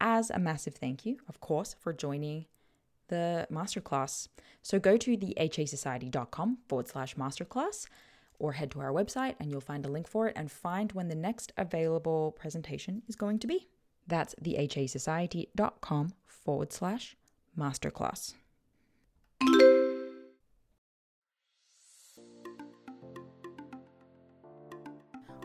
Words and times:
as 0.00 0.30
a 0.30 0.38
massive 0.38 0.74
thank 0.74 1.04
you, 1.04 1.18
of 1.28 1.40
course, 1.40 1.74
for 1.78 1.92
joining 1.92 2.46
the 3.08 3.46
masterclass. 3.52 4.28
So 4.62 4.78
go 4.78 4.96
to 4.96 5.16
the 5.16 5.34
hasociety.com 5.38 6.58
forward 6.68 6.88
slash 6.88 7.16
masterclass 7.16 7.86
or 8.38 8.52
head 8.52 8.70
to 8.70 8.80
our 8.80 8.92
website 8.92 9.34
and 9.38 9.50
you'll 9.50 9.60
find 9.60 9.84
a 9.84 9.90
link 9.90 10.08
for 10.08 10.26
it 10.28 10.32
and 10.36 10.50
find 10.50 10.92
when 10.92 11.08
the 11.08 11.14
next 11.14 11.52
available 11.56 12.32
presentation 12.32 13.02
is 13.08 13.16
going 13.16 13.38
to 13.40 13.46
be. 13.46 13.68
That's 14.06 14.34
thehasociety.com 14.42 16.14
forward 16.26 16.72
slash 16.72 17.16
masterclass. 17.58 18.34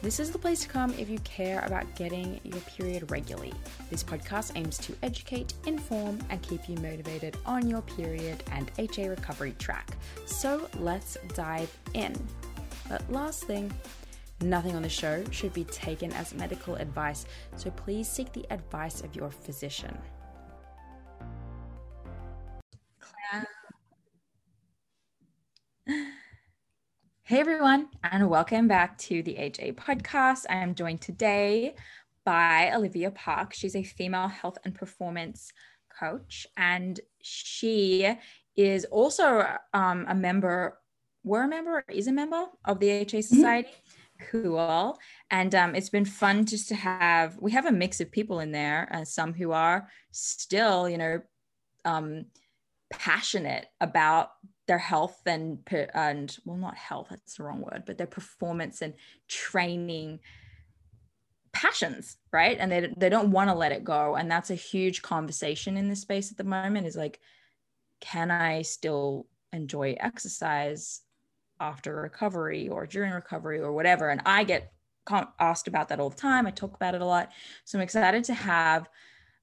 This 0.00 0.20
is 0.20 0.30
the 0.30 0.38
place 0.38 0.60
to 0.60 0.68
come 0.68 0.94
if 0.94 1.10
you 1.10 1.18
care 1.20 1.60
about 1.66 1.96
getting 1.96 2.40
your 2.44 2.60
period 2.60 3.10
regularly. 3.10 3.52
This 3.90 4.04
podcast 4.04 4.52
aims 4.54 4.78
to 4.78 4.94
educate, 5.02 5.54
inform, 5.66 6.20
and 6.30 6.40
keep 6.40 6.68
you 6.68 6.76
motivated 6.76 7.36
on 7.44 7.68
your 7.68 7.82
period 7.82 8.44
and 8.52 8.70
HA 8.78 9.08
recovery 9.08 9.56
track. 9.58 9.90
So 10.24 10.68
let's 10.78 11.16
dive 11.34 11.76
in. 11.94 12.14
But 12.88 13.10
last 13.10 13.44
thing, 13.44 13.72
nothing 14.40 14.76
on 14.76 14.82
the 14.82 14.88
show 14.88 15.24
should 15.32 15.52
be 15.52 15.64
taken 15.64 16.12
as 16.12 16.32
medical 16.32 16.76
advice, 16.76 17.26
so 17.56 17.68
please 17.72 18.08
seek 18.08 18.32
the 18.32 18.46
advice 18.52 19.00
of 19.00 19.16
your 19.16 19.30
physician. 19.30 19.98
Hey 27.28 27.40
everyone, 27.40 27.90
and 28.02 28.30
welcome 28.30 28.68
back 28.68 28.96
to 29.00 29.22
the 29.22 29.36
HA 29.36 29.72
podcast. 29.72 30.46
I 30.48 30.62
am 30.62 30.74
joined 30.74 31.02
today 31.02 31.74
by 32.24 32.72
Olivia 32.74 33.10
Park. 33.10 33.52
She's 33.52 33.76
a 33.76 33.82
female 33.82 34.28
health 34.28 34.56
and 34.64 34.74
performance 34.74 35.52
coach, 36.00 36.46
and 36.56 36.98
she 37.20 38.10
is 38.56 38.86
also 38.86 39.46
um, 39.74 40.06
a 40.08 40.14
member, 40.14 40.78
were 41.22 41.42
a 41.42 41.48
member, 41.48 41.84
is 41.90 42.06
a 42.06 42.12
member 42.12 42.46
of 42.64 42.80
the 42.80 42.88
HA 42.88 43.04
mm-hmm. 43.04 43.20
Society. 43.20 43.68
Mm-hmm. 43.68 44.38
Cool. 44.48 44.98
And 45.30 45.54
um, 45.54 45.74
it's 45.74 45.90
been 45.90 46.06
fun 46.06 46.46
just 46.46 46.68
to 46.68 46.76
have, 46.76 47.36
we 47.38 47.52
have 47.52 47.66
a 47.66 47.72
mix 47.72 48.00
of 48.00 48.10
people 48.10 48.40
in 48.40 48.52
there, 48.52 48.88
uh, 48.90 49.04
some 49.04 49.34
who 49.34 49.52
are 49.52 49.90
still, 50.12 50.88
you 50.88 50.96
know, 50.96 51.20
um, 51.84 52.24
passionate 52.90 53.66
about 53.82 54.30
their 54.68 54.78
health 54.78 55.20
and 55.26 55.58
and 55.94 56.36
well 56.44 56.56
not 56.56 56.76
health 56.76 57.08
that's 57.10 57.36
the 57.36 57.42
wrong 57.42 57.60
word 57.60 57.82
but 57.86 57.98
their 57.98 58.06
performance 58.06 58.82
and 58.82 58.94
training 59.26 60.20
passions 61.52 62.18
right? 62.32 62.56
And 62.60 62.70
they, 62.70 62.92
they 62.96 63.08
don't 63.08 63.30
want 63.30 63.50
to 63.50 63.54
let 63.54 63.72
it 63.72 63.84
go. 63.84 64.14
And 64.14 64.30
that's 64.30 64.50
a 64.50 64.54
huge 64.54 65.02
conversation 65.02 65.76
in 65.76 65.88
this 65.88 66.02
space 66.02 66.30
at 66.30 66.36
the 66.36 66.44
moment 66.44 66.86
is 66.86 66.96
like 66.96 67.20
can 68.00 68.30
i 68.30 68.62
still 68.62 69.26
enjoy 69.52 69.96
exercise 69.98 71.00
after 71.58 71.96
recovery 71.96 72.68
or 72.68 72.86
during 72.86 73.12
recovery 73.12 73.60
or 73.60 73.72
whatever? 73.72 74.10
And 74.10 74.22
i 74.24 74.44
get 74.44 74.72
asked 75.40 75.68
about 75.68 75.88
that 75.88 76.00
all 76.00 76.10
the 76.10 76.16
time. 76.16 76.46
I 76.46 76.50
talk 76.50 76.74
about 76.74 76.94
it 76.94 77.00
a 77.00 77.06
lot. 77.06 77.32
So 77.64 77.78
i'm 77.78 77.82
excited 77.82 78.24
to 78.24 78.34
have 78.34 78.88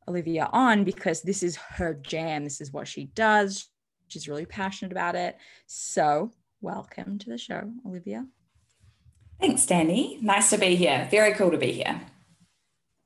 olivia 0.07 0.48
on 0.54 0.83
because 0.83 1.21
this 1.21 1.44
is 1.44 1.56
her 1.56 1.95
jam. 1.95 2.44
This 2.44 2.62
is 2.62 2.71
what 2.71 2.88
she 2.88 3.06
does 3.06 3.68
She's 4.15 4.29
really 4.29 4.45
passionate 4.45 4.94
about 4.94 5.15
it. 5.15 5.35
So, 5.65 6.31
welcome 6.62 7.19
to 7.19 7.29
the 7.29 7.38
show, 7.38 7.69
Olivia. 7.85 8.25
Thanks, 9.41 9.65
Dani. 9.65 10.21
Nice 10.21 10.51
to 10.51 10.57
be 10.57 10.77
here. 10.77 11.06
Very 11.12 11.33
cool 11.33 11.51
to 11.51 11.57
be 11.57 11.73
here. 11.73 12.00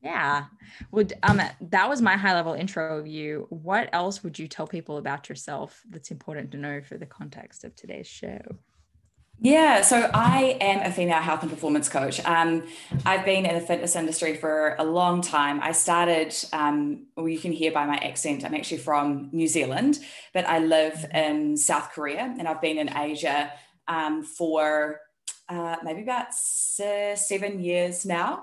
Yeah. 0.03 0.45
Would 0.91 1.13
um 1.23 1.41
that 1.59 1.89
was 1.89 1.99
my 1.99 2.15
high 2.15 2.35
level 2.35 2.53
intro 2.53 2.99
of 2.99 3.07
you. 3.07 3.47
What 3.49 3.89
else 3.91 4.21
would 4.23 4.37
you 4.37 4.47
tell 4.47 4.67
people 4.67 4.97
about 4.97 5.29
yourself 5.29 5.81
that's 5.89 6.11
important 6.11 6.51
to 6.51 6.57
know 6.57 6.79
for 6.83 6.99
the 6.99 7.07
context 7.07 7.63
of 7.63 7.75
today's 7.75 8.05
show? 8.05 8.39
Yeah, 9.41 9.83
so 9.83 10.09
I 10.13 10.57
am 10.59 10.85
a 10.85 10.91
female 10.91 11.21
health 11.21 11.43
and 11.43 11.49
performance 11.49 11.87
coach. 11.87 12.23
Um, 12.25 12.63
I've 13.05 13.23
been 13.23 13.45
in 13.45 13.55
the 13.55 13.61
fitness 13.61 13.95
industry 13.95 14.35
for 14.35 14.75
a 14.77 14.83
long 14.83 15.21
time. 15.21 15.61
I 15.61 15.71
started, 15.71 16.35
um, 16.51 17.05
well, 17.15 17.29
you 17.29 17.39
can 17.39 17.53
hear 17.53 17.71
by 17.71 17.85
my 17.85 17.95
accent, 17.95 18.43
I'm 18.43 18.53
actually 18.53 18.79
from 18.79 19.29
New 19.31 19.47
Zealand, 19.47 19.99
but 20.33 20.45
I 20.45 20.59
live 20.59 21.05
in 21.13 21.55
South 21.55 21.91
Korea 21.93 22.35
and 22.37 22.49
I've 22.49 22.59
been 22.59 22.77
in 22.77 22.93
Asia 22.93 23.53
um, 23.87 24.23
for 24.23 24.99
uh, 25.47 25.77
maybe 25.83 26.01
about 26.01 26.33
seven 26.33 27.61
years 27.61 28.05
now. 28.05 28.41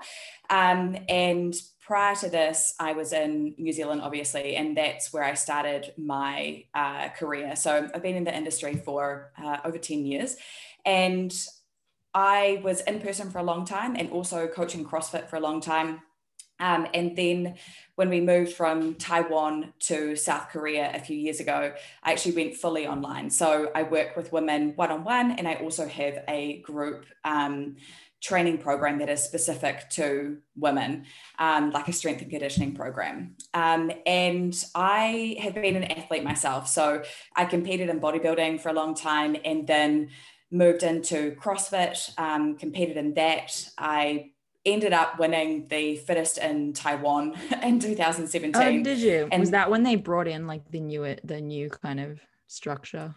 Um, 0.49 0.97
and 1.07 1.53
prior 1.79 2.15
to 2.15 2.29
this, 2.29 2.73
I 2.79 2.93
was 2.93 3.13
in 3.13 3.53
New 3.59 3.71
Zealand, 3.71 4.01
obviously, 4.01 4.55
and 4.55 4.75
that's 4.75 5.13
where 5.13 5.23
I 5.23 5.35
started 5.35 5.93
my 5.95 6.65
uh, 6.73 7.09
career. 7.09 7.55
So 7.55 7.87
I've 7.93 8.01
been 8.01 8.15
in 8.15 8.23
the 8.23 8.35
industry 8.35 8.75
for 8.83 9.31
uh, 9.41 9.57
over 9.63 9.77
10 9.77 10.05
years. 10.05 10.37
And 10.87 11.31
I 12.13 12.61
was 12.63 12.81
in 12.81 12.99
person 13.01 13.29
for 13.29 13.37
a 13.37 13.43
long 13.43 13.65
time 13.65 13.95
and 13.95 14.09
also 14.09 14.47
coaching 14.47 14.83
CrossFit 14.83 15.29
for 15.29 15.35
a 15.35 15.39
long 15.39 15.61
time. 15.61 16.01
Um, 16.59 16.87
and 16.93 17.15
then 17.15 17.55
when 17.95 18.09
we 18.09 18.21
moved 18.21 18.53
from 18.53 18.95
Taiwan 18.95 19.73
to 19.81 20.15
South 20.15 20.49
Korea 20.49 20.91
a 20.95 20.99
few 20.99 21.15
years 21.15 21.39
ago, 21.39 21.73
I 22.01 22.11
actually 22.11 22.35
went 22.35 22.55
fully 22.55 22.87
online. 22.87 23.29
So 23.29 23.71
I 23.75 23.83
work 23.83 24.17
with 24.17 24.31
women 24.31 24.73
one 24.75 24.89
on 24.89 25.03
one, 25.03 25.31
and 25.31 25.47
I 25.47 25.55
also 25.55 25.87
have 25.87 26.23
a 26.27 26.59
group 26.61 27.05
um, 27.23 27.75
training 28.19 28.57
program 28.57 28.97
that 28.97 29.09
is 29.09 29.21
specific 29.21 29.87
to 29.91 30.37
women, 30.55 31.05
um, 31.37 31.69
like 31.69 31.87
a 31.87 31.93
strength 31.93 32.21
and 32.21 32.31
conditioning 32.31 32.73
program. 32.73 33.35
Um, 33.53 33.91
and 34.07 34.55
I 34.73 35.37
have 35.41 35.53
been 35.53 35.75
an 35.75 35.83
athlete 35.83 36.23
myself. 36.23 36.67
So 36.67 37.03
I 37.35 37.45
competed 37.45 37.89
in 37.89 37.99
bodybuilding 37.99 38.61
for 38.61 38.69
a 38.69 38.73
long 38.73 38.95
time 38.95 39.37
and 39.45 39.67
then 39.67 40.09
moved 40.51 40.83
into 40.83 41.35
CrossFit, 41.35 42.17
um, 42.17 42.55
competed 42.55 42.97
in 42.97 43.13
that. 43.15 43.69
I 43.77 44.31
ended 44.65 44.93
up 44.93 45.17
winning 45.17 45.67
the 45.69 45.95
fittest 45.97 46.37
in 46.37 46.73
Taiwan 46.73 47.35
in 47.63 47.79
2017. 47.79 48.55
Oh, 48.55 48.83
did 48.83 48.99
you? 48.99 49.27
And 49.31 49.41
was 49.41 49.51
that 49.51 49.69
when 49.69 49.83
they 49.83 49.95
brought 49.95 50.27
in 50.27 50.47
like 50.47 50.69
the 50.71 50.79
new 50.79 51.15
the 51.23 51.41
new 51.41 51.69
kind 51.69 51.99
of 51.99 52.19
structure? 52.47 53.15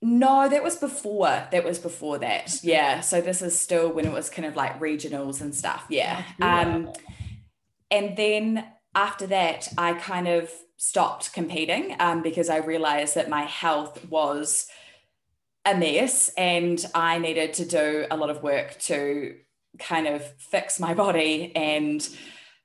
No, 0.00 0.48
that 0.48 0.62
was 0.62 0.76
before. 0.76 1.48
That 1.50 1.64
was 1.64 1.78
before 1.78 2.18
that. 2.18 2.60
Yeah. 2.62 3.00
So 3.00 3.20
this 3.20 3.42
is 3.42 3.58
still 3.58 3.90
when 3.90 4.06
it 4.06 4.12
was 4.12 4.30
kind 4.30 4.46
of 4.46 4.54
like 4.54 4.78
regionals 4.78 5.40
and 5.40 5.52
stuff. 5.52 5.86
Yeah. 5.88 6.22
Um, 6.40 6.92
and 7.90 8.16
then 8.16 8.64
after 8.94 9.26
that, 9.26 9.68
I 9.76 9.94
kind 9.94 10.28
of 10.28 10.52
stopped 10.76 11.32
competing 11.32 11.96
um, 11.98 12.22
because 12.22 12.48
I 12.48 12.58
realized 12.58 13.16
that 13.16 13.28
my 13.28 13.42
health 13.42 14.08
was 14.08 14.68
a 15.68 15.76
mess 15.76 16.30
and 16.36 16.84
I 16.94 17.18
needed 17.18 17.54
to 17.54 17.64
do 17.66 18.06
a 18.10 18.16
lot 18.16 18.30
of 18.30 18.42
work 18.42 18.78
to 18.80 19.36
kind 19.78 20.06
of 20.06 20.24
fix 20.38 20.80
my 20.80 20.94
body 20.94 21.52
and 21.54 22.06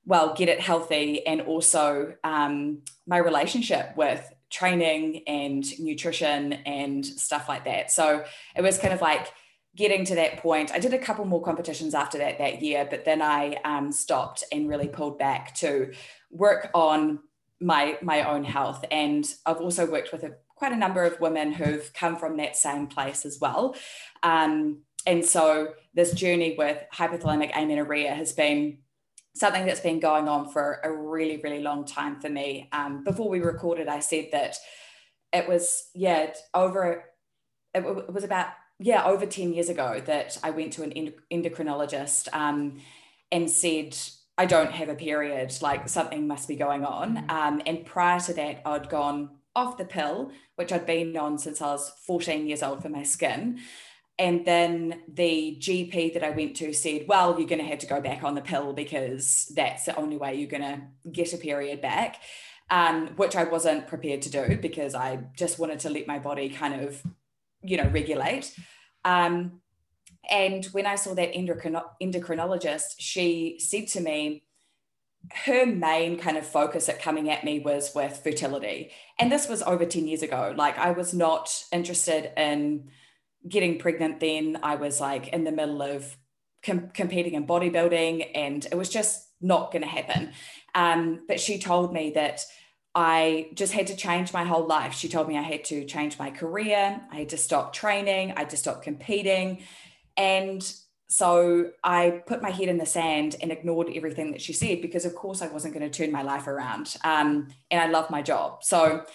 well 0.05 0.33
get 0.33 0.49
it 0.49 0.59
healthy 0.59 1.25
and 1.25 1.41
also 1.41 2.15
um, 2.23 2.81
my 3.05 3.17
relationship 3.17 3.95
with 3.95 4.33
training 4.49 5.23
and 5.27 5.79
nutrition 5.79 6.53
and 6.53 7.05
stuff 7.05 7.49
like 7.49 7.65
that. 7.65 7.91
So 7.91 8.23
it 8.55 8.61
was 8.61 8.77
kind 8.77 8.93
of 8.93 9.01
like 9.01 9.33
getting 9.75 10.05
to 10.05 10.15
that 10.15 10.37
point. 10.37 10.71
I 10.71 10.79
did 10.79 10.93
a 10.93 10.99
couple 10.99 11.25
more 11.25 11.41
competitions 11.41 11.93
after 11.93 12.19
that 12.19 12.37
that 12.37 12.61
year 12.61 12.87
but 12.89 13.05
then 13.05 13.21
i 13.21 13.55
um, 13.65 13.91
stopped 13.91 14.43
and 14.51 14.69
really 14.69 14.87
pulled 14.87 15.17
back 15.17 15.55
to 15.55 15.91
work 16.29 16.69
on 16.73 17.19
my 17.59 17.97
my 18.01 18.29
own 18.29 18.43
health. 18.43 18.85
And 18.91 19.25
i've 19.45 19.61
also 19.61 19.89
worked 19.89 20.11
with 20.11 20.23
a 20.23 20.35
quite 20.55 20.71
a 20.71 20.77
number 20.77 21.03
of 21.03 21.19
women 21.19 21.51
who've 21.51 21.91
come 21.93 22.15
from 22.15 22.37
that 22.37 22.55
same 22.55 22.87
place 22.87 23.25
as 23.25 23.39
well. 23.39 23.75
Um, 24.21 24.83
and 25.05 25.25
so 25.25 25.73
this 25.93 26.13
journey 26.13 26.55
with 26.57 26.77
hypothalamic 26.93 27.51
amenorrhea 27.55 28.13
has 28.13 28.33
been 28.33 28.79
something 29.35 29.65
that's 29.65 29.79
been 29.79 29.99
going 29.99 30.27
on 30.27 30.49
for 30.49 30.79
a 30.83 30.91
really, 30.91 31.37
really 31.37 31.61
long 31.61 31.85
time 31.85 32.19
for 32.19 32.29
me. 32.29 32.69
Um, 32.71 33.03
before 33.03 33.29
we 33.29 33.39
recorded, 33.39 33.87
I 33.87 33.99
said 33.99 34.29
that 34.31 34.57
it 35.31 35.47
was, 35.47 35.89
yeah, 35.95 36.33
over, 36.53 37.03
it, 37.73 38.13
was 38.13 38.23
about, 38.23 38.47
yeah, 38.79 39.03
over 39.03 39.25
10 39.25 39.53
years 39.53 39.69
ago 39.69 40.01
that 40.05 40.37
I 40.43 40.51
went 40.51 40.73
to 40.73 40.83
an 40.83 41.13
endocrinologist 41.31 42.27
um, 42.33 42.79
and 43.31 43.49
said, 43.49 43.97
I 44.37 44.45
don't 44.45 44.71
have 44.71 44.89
a 44.89 44.95
period, 44.95 45.55
like 45.61 45.89
something 45.89 46.27
must 46.27 46.47
be 46.47 46.55
going 46.55 46.85
on. 46.85 47.17
Mm. 47.17 47.31
Um, 47.31 47.61
and 47.65 47.85
prior 47.85 48.19
to 48.21 48.33
that, 48.33 48.61
I'd 48.65 48.89
gone 48.89 49.29
off 49.55 49.77
the 49.77 49.85
pill, 49.85 50.31
which 50.55 50.71
I'd 50.71 50.85
been 50.85 51.15
on 51.17 51.37
since 51.37 51.61
I 51.61 51.67
was 51.67 51.91
14 52.05 52.47
years 52.47 52.63
old 52.63 52.81
for 52.81 52.89
my 52.89 53.03
skin. 53.03 53.59
And 54.19 54.45
then 54.45 55.01
the 55.07 55.57
GP 55.59 56.13
that 56.13 56.23
I 56.23 56.29
went 56.29 56.55
to 56.57 56.71
said, 56.73 57.05
Well, 57.07 57.37
you're 57.39 57.47
going 57.47 57.61
to 57.61 57.67
have 57.67 57.79
to 57.79 57.87
go 57.87 57.99
back 57.99 58.23
on 58.23 58.35
the 58.35 58.41
pill 58.41 58.73
because 58.73 59.51
that's 59.55 59.85
the 59.85 59.95
only 59.95 60.17
way 60.17 60.35
you're 60.35 60.49
going 60.49 60.61
to 60.61 60.81
get 61.11 61.33
a 61.33 61.37
period 61.37 61.81
back, 61.81 62.21
um, 62.69 63.07
which 63.15 63.35
I 63.35 63.43
wasn't 63.45 63.87
prepared 63.87 64.21
to 64.23 64.29
do 64.29 64.57
because 64.57 64.93
I 64.93 65.19
just 65.35 65.57
wanted 65.57 65.79
to 65.79 65.89
let 65.89 66.05
my 66.07 66.19
body 66.19 66.49
kind 66.49 66.81
of, 66.81 67.01
you 67.63 67.77
know, 67.77 67.89
regulate. 67.89 68.55
Um, 69.03 69.61
and 70.29 70.65
when 70.65 70.85
I 70.85 70.95
saw 70.95 71.15
that 71.15 71.33
endocrinologist, 71.33 72.95
she 72.99 73.57
said 73.59 73.87
to 73.89 73.99
me, 73.99 74.43
her 75.31 75.65
main 75.65 76.17
kind 76.17 76.37
of 76.37 76.45
focus 76.45 76.89
at 76.89 77.01
coming 77.01 77.29
at 77.29 77.43
me 77.43 77.59
was 77.59 77.93
with 77.95 78.17
fertility. 78.23 78.91
And 79.17 79.31
this 79.31 79.47
was 79.47 79.63
over 79.63 79.85
10 79.85 80.07
years 80.07 80.21
ago. 80.21 80.53
Like 80.55 80.77
I 80.77 80.91
was 80.91 81.13
not 81.13 81.63
interested 81.71 82.31
in 82.37 82.89
getting 83.47 83.79
pregnant 83.79 84.19
then. 84.19 84.59
I 84.63 84.75
was 84.75 84.99
like 84.99 85.29
in 85.29 85.43
the 85.43 85.51
middle 85.51 85.81
of 85.81 86.17
com- 86.63 86.89
competing 86.93 87.33
in 87.33 87.47
bodybuilding 87.47 88.29
and 88.35 88.65
it 88.65 88.75
was 88.75 88.89
just 88.89 89.27
not 89.41 89.71
going 89.71 89.81
to 89.81 89.87
happen. 89.87 90.31
Um, 90.75 91.21
but 91.27 91.39
she 91.39 91.59
told 91.59 91.93
me 91.93 92.11
that 92.11 92.41
I 92.95 93.49
just 93.55 93.73
had 93.73 93.87
to 93.87 93.95
change 93.95 94.33
my 94.33 94.43
whole 94.43 94.67
life. 94.67 94.93
She 94.93 95.09
told 95.09 95.27
me 95.27 95.37
I 95.37 95.41
had 95.41 95.63
to 95.65 95.85
change 95.85 96.19
my 96.19 96.29
career. 96.29 97.01
I 97.11 97.15
had 97.15 97.29
to 97.29 97.37
stop 97.37 97.73
training. 97.73 98.33
I 98.35 98.41
had 98.41 98.51
to 98.51 98.57
stop 98.57 98.83
competing. 98.83 99.63
And 100.15 100.63
so 101.13 101.69
I 101.83 102.23
put 102.25 102.41
my 102.41 102.49
head 102.49 102.69
in 102.69 102.79
the 102.79 102.87
sand 102.87 103.35
and 103.39 103.51
ignored 103.51 103.87
everything 103.93 104.31
that 104.31 104.41
she 104.41 104.51
said 104.51 104.81
because, 104.81 105.05
of 105.05 105.13
course, 105.13 105.43
I 105.43 105.47
wasn't 105.47 105.75
going 105.75 105.87
to 105.87 105.95
turn 105.95 106.11
my 106.11 106.23
life 106.23 106.47
around. 106.47 106.95
Um, 107.03 107.49
and 107.69 107.79
I 107.79 107.85
love 107.85 108.09
my 108.09 108.23
job. 108.23 108.63
So 108.63 109.05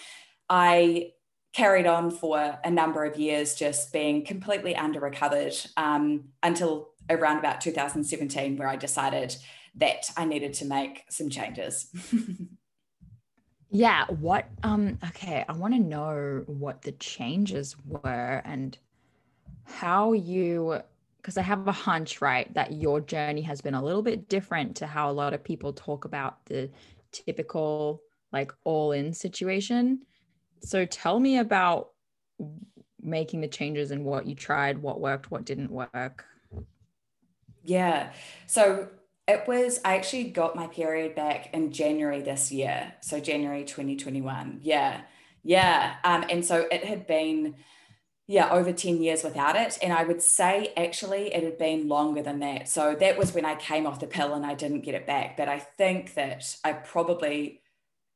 I 0.49 1.11
carried 1.51 1.87
on 1.87 2.09
for 2.09 2.57
a 2.63 2.71
number 2.71 3.03
of 3.03 3.17
years, 3.17 3.53
just 3.53 3.91
being 3.91 4.23
completely 4.23 4.77
under 4.77 5.01
recovered 5.01 5.55
um, 5.75 6.29
until 6.41 6.91
around 7.09 7.39
about 7.39 7.59
2017, 7.59 8.55
where 8.55 8.69
I 8.69 8.77
decided 8.77 9.35
that 9.75 10.09
I 10.15 10.23
needed 10.23 10.53
to 10.53 10.65
make 10.65 11.03
some 11.09 11.29
changes. 11.29 11.87
yeah. 13.71 14.05
What, 14.07 14.47
um, 14.63 14.99
okay. 15.09 15.43
I 15.49 15.51
want 15.51 15.73
to 15.73 15.81
know 15.81 16.43
what 16.47 16.81
the 16.81 16.93
changes 16.93 17.75
were 17.85 18.41
and 18.45 18.77
how 19.65 20.13
you 20.13 20.81
because 21.21 21.37
I 21.37 21.41
have 21.41 21.67
a 21.67 21.73
hunch, 21.73 22.21
right, 22.21 22.51
that 22.53 22.73
your 22.73 23.01
journey 23.01 23.41
has 23.41 23.61
been 23.61 23.73
a 23.73 23.83
little 23.83 24.01
bit 24.01 24.29
different 24.29 24.77
to 24.77 24.87
how 24.87 25.09
a 25.09 25.13
lot 25.13 25.33
of 25.33 25.43
people 25.43 25.73
talk 25.73 26.05
about 26.05 26.45
the 26.45 26.69
typical 27.11 28.01
like 28.31 28.53
all 28.63 28.91
in 28.91 29.13
situation. 29.13 30.01
So 30.61 30.85
tell 30.85 31.19
me 31.19 31.37
about 31.39 31.89
making 33.01 33.41
the 33.41 33.47
changes 33.47 33.91
and 33.91 34.05
what 34.05 34.25
you 34.25 34.35
tried, 34.35 34.77
what 34.77 35.01
worked, 35.01 35.31
what 35.31 35.45
didn't 35.45 35.71
work. 35.71 36.25
Yeah. 37.63 38.11
So 38.45 38.89
it 39.27 39.47
was, 39.47 39.79
I 39.83 39.95
actually 39.95 40.25
got 40.25 40.55
my 40.55 40.67
period 40.67 41.15
back 41.15 41.53
in 41.53 41.71
January 41.71 42.21
this 42.21 42.51
year. 42.51 42.93
So 43.01 43.19
January 43.19 43.63
2021. 43.63 44.59
Yeah. 44.61 45.01
Yeah. 45.43 45.95
Um, 46.03 46.25
and 46.29 46.45
so 46.45 46.65
it 46.71 46.83
had 46.83 47.07
been, 47.07 47.55
yeah, 48.29 48.51
over 48.51 48.71
10 48.71 49.01
years 49.01 49.23
without 49.23 49.55
it. 49.55 49.79
And 49.81 49.91
I 49.91 50.03
would 50.03 50.21
say 50.21 50.71
actually 50.77 51.33
it 51.33 51.41
had 51.41 51.57
been 51.57 51.87
longer 51.87 52.21
than 52.21 52.41
that. 52.41 52.69
So 52.69 52.95
that 52.99 53.17
was 53.17 53.33
when 53.33 53.43
I 53.43 53.55
came 53.55 53.87
off 53.87 53.99
the 53.99 54.05
pill 54.05 54.35
and 54.35 54.45
I 54.45 54.53
didn't 54.53 54.81
get 54.81 54.93
it 54.93 55.07
back. 55.07 55.35
But 55.35 55.49
I 55.49 55.57
think 55.57 56.13
that 56.13 56.55
I 56.63 56.73
probably, 56.73 57.63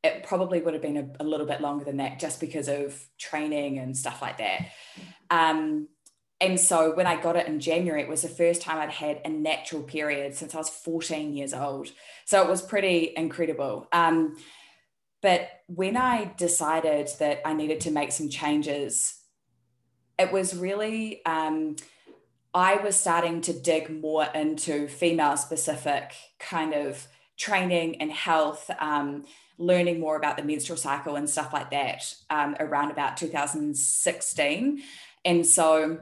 it 0.03 0.22
probably 0.22 0.62
would 0.62 0.75
have 0.75 0.84
been 0.84 0.98
a, 1.20 1.24
a 1.24 1.25
little 1.25 1.48
bit 1.48 1.62
longer 1.62 1.84
than 1.84 1.98
that 1.98 2.20
just 2.20 2.39
because 2.39 2.67
of 2.67 3.03
training 3.17 3.79
and 3.79 3.98
stuff 3.98 4.22
like 4.22 4.38
that. 4.38 4.67
Um, 5.32 5.88
and 6.39 6.60
so 6.60 6.93
when 6.93 7.08
I 7.08 7.20
got 7.20 7.36
it 7.36 7.48
in 7.48 7.60
January, 7.60 8.03
it 8.03 8.08
was 8.08 8.22
the 8.22 8.27
first 8.27 8.62
time 8.62 8.77
I'd 8.77 8.91
had 8.91 9.20
a 9.25 9.29
natural 9.29 9.82
period 9.82 10.36
since 10.36 10.53
I 10.53 10.60
was 10.60 10.70
14 10.70 11.34
years 11.34 11.55
old. 11.55 11.89
So 12.25 12.39
it 12.43 12.48
was 12.48 12.62
pretty 12.62 13.13
incredible. 13.17 13.88
Um, 13.91 14.36
but 15.24 15.50
when 15.65 15.98
I 15.98 16.36
decided 16.38 17.10
that 17.17 17.41
I 17.48 17.53
needed 17.53 17.82
to 17.82 17.91
make 17.91 18.12
some 18.12 18.29
changes, 18.29 19.22
it 20.17 20.32
was 20.32 20.55
really 20.55 21.25
um, 21.25 21.75
I 22.53 22.75
was 22.75 22.96
starting 23.00 23.41
to 23.41 23.53
dig 23.53 23.89
more 23.89 24.25
into 24.25 24.88
female 24.88 25.38
specific 25.38 26.13
kind 26.39 26.74
of 26.74 27.08
training 27.36 28.00
and 28.00 28.12
health, 28.12 28.70
um, 28.79 29.25
learning 29.58 30.00
more 30.00 30.15
about 30.15 30.38
the 30.38 30.43
menstrual 30.43 30.77
cycle 30.77 31.15
and 31.15 31.29
stuff 31.29 31.51
like 31.51 31.72
that 31.72 32.15
um, 32.29 32.55
around 32.60 32.91
about 32.91 33.17
2016. 33.17 34.84
And 35.25 35.46
so 35.46 36.00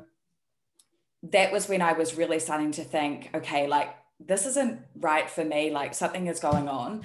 that 1.24 1.51
was 1.51 1.70
when 1.70 1.82
I 1.82 1.94
was 1.94 2.18
really 2.18 2.39
starting 2.39 2.72
to 2.74 2.84
think, 2.84 3.30
okay, 3.34 3.68
like 3.68 3.96
this 4.20 4.46
isn't 4.46 4.82
right 5.00 5.30
for 5.30 5.46
me, 5.46 5.72
like 5.72 5.94
something 5.94 6.27
is 6.27 6.39
going 6.39 6.68
on. 6.68 7.03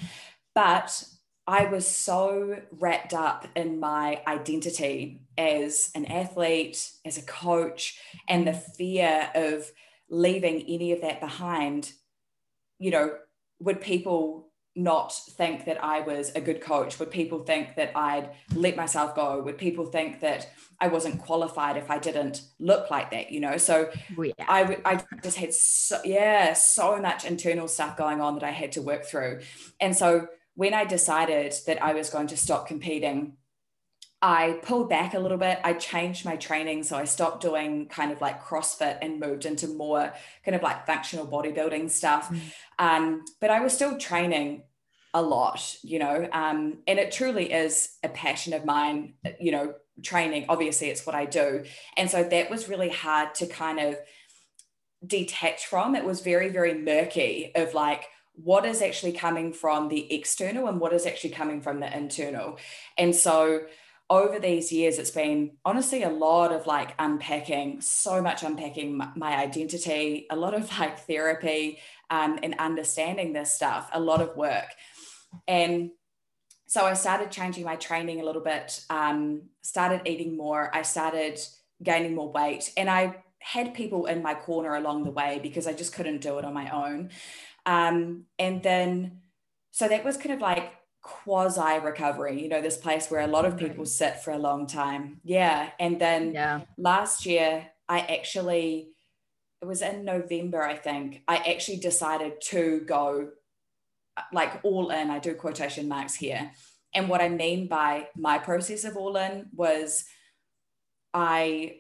But 0.55 1.05
I 1.47 1.67
was 1.67 1.87
so 1.87 2.61
wrapped 2.73 3.15
up 3.15 3.47
in 3.55 3.79
my 3.79 4.21
identity 4.27 5.21
as 5.39 5.91
an 5.95 6.07
athlete, 6.07 6.91
as 7.05 7.19
a 7.19 7.23
coach, 7.23 7.99
and 8.29 8.47
the 8.47 8.53
fear 8.53 9.31
of 9.35 9.71
leaving 10.11 10.63
any 10.63 10.93
of 10.93 11.03
that 11.03 11.21
behind, 11.21 11.93
you 12.79 12.91
know, 12.91 13.17
would 13.61 13.81
people 13.81 14.49
not 14.75 15.15
think 15.31 15.65
that 15.65 15.83
I 15.83 16.01
was 16.01 16.33
a 16.35 16.41
good 16.41 16.61
coach? 16.61 16.99
Would 16.99 17.11
people 17.11 17.45
think 17.45 17.77
that 17.77 17.93
I'd 17.97 18.31
let 18.55 18.77
myself 18.77 19.15
go? 19.15 19.43
Would 19.43 19.57
people 19.57 19.87
think 19.87 20.21
that 20.21 20.51
I 20.81 20.89
wasn't 20.89 21.23
qualified 21.23 21.79
if 21.79 21.91
I 21.91 21.99
didn't 21.99 22.43
look 22.59 22.91
like 22.91 23.11
that? 23.13 23.33
You 23.33 23.41
know, 23.41 23.57
so 23.57 23.91
yeah. 24.19 24.33
I 24.41 24.79
I 24.85 25.03
just 25.23 25.39
had 25.39 25.55
so 25.55 25.99
yeah 26.05 26.53
so 26.53 27.01
much 27.01 27.25
internal 27.25 27.69
stuff 27.69 27.97
going 27.97 28.21
on 28.21 28.35
that 28.35 28.45
I 28.45 28.51
had 28.51 28.73
to 28.73 28.83
work 28.83 29.07
through, 29.07 29.41
and 29.81 29.97
so 29.97 30.29
when 30.57 30.75
I 30.75 30.85
decided 30.85 31.55
that 31.67 31.83
I 31.83 31.95
was 31.95 32.11
going 32.11 32.27
to 32.29 32.37
stop 32.37 32.67
competing 32.67 33.37
I 34.23 34.59
pulled 34.63 34.89
back 34.89 35.15
a 35.15 35.19
little 35.19 35.37
bit. 35.37 35.61
I 35.63 35.75
changed 35.75 36.25
my 36.25 36.37
training. 36.37 36.85
So 36.85 36.97
I 36.97 37.05
stopped 37.05 37.43
doing 37.43 37.87
kind 37.87 38.11
of 38.11 38.21
like 38.21 38.43
CrossFit 38.43 38.99
and 39.03 39.21
moved 39.21 39.45
into 39.45 39.69
more 39.69 40.13
kind 40.45 40.57
of 40.57 40.63
like 40.63 40.87
functional 40.87 41.27
bodybuilding 41.27 41.91
stuff. 41.91 42.31
Mm. 42.31 42.41
Um, 42.79 43.25
but 43.41 43.51
I 43.51 43.61
was 43.61 43.75
still 43.75 43.99
training 43.99 44.63
a 45.13 45.23
lot, 45.23 45.77
you 45.83 45.99
know, 45.99 46.29
um, 46.33 46.79
and 46.87 46.99
it 46.99 47.13
truly 47.13 47.53
is 47.53 47.97
a 48.03 48.09
passion 48.09 48.53
of 48.53 48.65
mine, 48.65 49.15
you 49.39 49.53
know, 49.53 49.75
training. 50.03 50.47
Obviously, 50.49 50.89
it's 50.89 51.07
what 51.07 51.15
I 51.15 51.27
do. 51.27 51.65
And 51.97 52.11
so 52.11 52.25
that 52.25 52.51
was 52.51 52.69
really 52.69 52.91
hard 52.91 53.35
to 53.37 53.47
kind 53.47 53.79
of 53.79 53.97
detach 55.07 55.67
from. 55.67 55.95
It 55.95 56.05
was 56.05 56.21
very, 56.21 56.49
very 56.49 56.75
murky 56.75 57.53
of 57.55 57.75
like, 57.75 58.09
what 58.37 58.65
is 58.65 58.83
actually 58.83 59.13
coming 59.13 59.53
from 59.53 59.89
the 59.89 60.13
external 60.13 60.69
and 60.69 60.81
what 60.81 60.93
is 60.93 61.07
actually 61.07 61.31
coming 61.31 61.61
from 61.61 61.81
the 61.81 61.97
internal. 61.97 62.59
And 62.97 63.15
so, 63.15 63.63
over 64.09 64.39
these 64.39 64.71
years, 64.71 64.99
it's 64.99 65.11
been 65.11 65.57
honestly 65.65 66.05
a 66.05 66.09
lot 66.09 66.53
of 66.53 66.67
like 66.67 66.95
unpacking, 66.99 67.81
so 67.81 68.23
much 68.23 68.45
unpacking 68.45 69.03
my 69.17 69.37
identity, 69.37 70.27
a 70.31 70.37
lot 70.37 70.55
of 70.55 70.79
like 70.79 71.01
therapy 71.01 71.81
um, 72.11 72.39
and 72.43 72.55
understanding 72.59 73.33
this 73.33 73.53
stuff, 73.53 73.91
a 73.93 74.01
lot 74.01 74.21
of 74.21 74.37
work. 74.37 74.67
And 75.49 75.91
so 76.69 76.85
I 76.85 76.95
started 76.95 77.31
changing 77.31 77.65
my 77.65 77.77
training 77.77 78.21
a 78.21 78.25
little 78.25 78.43
bit, 78.43 78.81
um, 78.91 79.43
started 79.63 80.03
eating 80.05 80.37
more, 80.37 80.71
I 80.75 80.83
started 80.83 81.41
gaining 81.83 82.15
more 82.15 82.31
weight, 82.31 82.73
and 82.77 82.89
I 82.89 83.23
had 83.39 83.75
people 83.75 84.07
in 84.07 84.23
my 84.23 84.35
corner 84.35 84.75
along 84.75 85.05
the 85.05 85.11
way 85.11 85.39
because 85.43 85.67
I 85.67 85.73
just 85.73 85.93
couldn't 85.93 86.21
do 86.21 86.39
it 86.39 86.45
on 86.45 86.55
my 86.55 86.69
own. 86.71 87.11
Um, 87.67 88.25
and 88.39 88.63
then, 88.63 89.21
so 89.73 89.89
that 89.89 90.05
was 90.05 90.17
kind 90.17 90.33
of 90.33 90.41
like 90.41 90.73
quasi 91.07 91.79
recovery 91.85 92.43
you 92.43 92.49
know 92.49 92.61
this 92.61 92.77
place 92.77 93.09
where 93.09 93.21
a 93.21 93.29
lot 93.29 93.45
of 93.45 93.57
people 93.57 93.87
sit 93.87 94.19
for 94.25 94.33
a 94.33 94.39
long 94.39 94.67
time. 94.67 95.21
Yeah. 95.23 95.71
And 95.79 96.01
then 96.01 96.33
yeah. 96.35 96.63
last 96.77 97.25
year 97.27 97.69
i 97.89 98.01
actually 98.01 98.89
it 99.63 99.67
was 99.67 99.83
in 99.83 100.05
november 100.05 100.61
i 100.61 100.75
think 100.75 101.23
i 101.29 101.37
actually 101.37 101.77
decided 101.79 102.41
to 102.41 102.81
go 102.81 103.29
like 104.33 104.61
all 104.65 104.91
in. 104.91 105.11
I 105.11 105.19
do 105.19 105.35
quotation 105.35 105.89
marks 105.89 106.15
here. 106.15 106.51
And 106.93 107.09
what 107.09 107.21
i 107.21 107.29
mean 107.29 107.69
by 107.69 108.09
my 108.17 108.39
process 108.39 108.83
of 108.85 108.97
all 108.97 109.17
in 109.17 109.47
was 109.55 110.07
i 111.15 111.77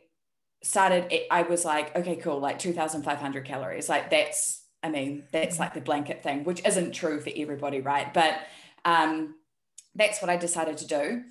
started 0.62 1.12
i 1.32 1.42
was 1.42 1.64
like 1.64 1.96
okay 1.96 2.14
cool 2.14 2.38
like 2.38 2.60
2500 2.60 3.44
calories. 3.44 3.88
Like 3.88 4.10
that's 4.10 4.62
i 4.82 4.88
mean 4.88 5.24
that's 5.32 5.58
like 5.58 5.74
the 5.74 5.80
blanket 5.80 6.22
thing 6.22 6.44
which 6.44 6.64
isn't 6.66 6.92
true 6.92 7.20
for 7.20 7.30
everybody 7.36 7.80
right 7.80 8.12
but 8.14 8.38
um, 8.86 9.34
that's 9.96 10.22
what 10.22 10.30
I 10.30 10.36
decided 10.36 10.78
to 10.78 10.86
do. 10.86 11.22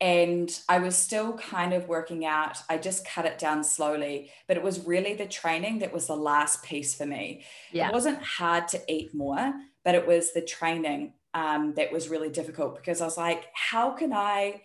And 0.00 0.50
I 0.68 0.80
was 0.80 0.96
still 0.96 1.34
kind 1.34 1.72
of 1.72 1.88
working 1.88 2.26
out. 2.26 2.58
I 2.68 2.76
just 2.76 3.06
cut 3.06 3.24
it 3.24 3.38
down 3.38 3.62
slowly, 3.62 4.30
but 4.48 4.56
it 4.56 4.62
was 4.62 4.84
really 4.84 5.14
the 5.14 5.26
training 5.26 5.78
that 5.78 5.92
was 5.92 6.08
the 6.08 6.16
last 6.16 6.64
piece 6.64 6.94
for 6.94 7.06
me. 7.06 7.44
Yeah. 7.72 7.88
It 7.88 7.92
wasn't 7.92 8.20
hard 8.20 8.68
to 8.68 8.92
eat 8.92 9.14
more, 9.14 9.54
but 9.84 9.94
it 9.94 10.06
was 10.06 10.32
the 10.32 10.42
training 10.42 11.14
um, 11.32 11.74
that 11.74 11.92
was 11.92 12.08
really 12.08 12.28
difficult 12.28 12.74
because 12.74 13.00
I 13.00 13.04
was 13.04 13.16
like, 13.16 13.44
how 13.54 13.92
can 13.92 14.12
I 14.12 14.62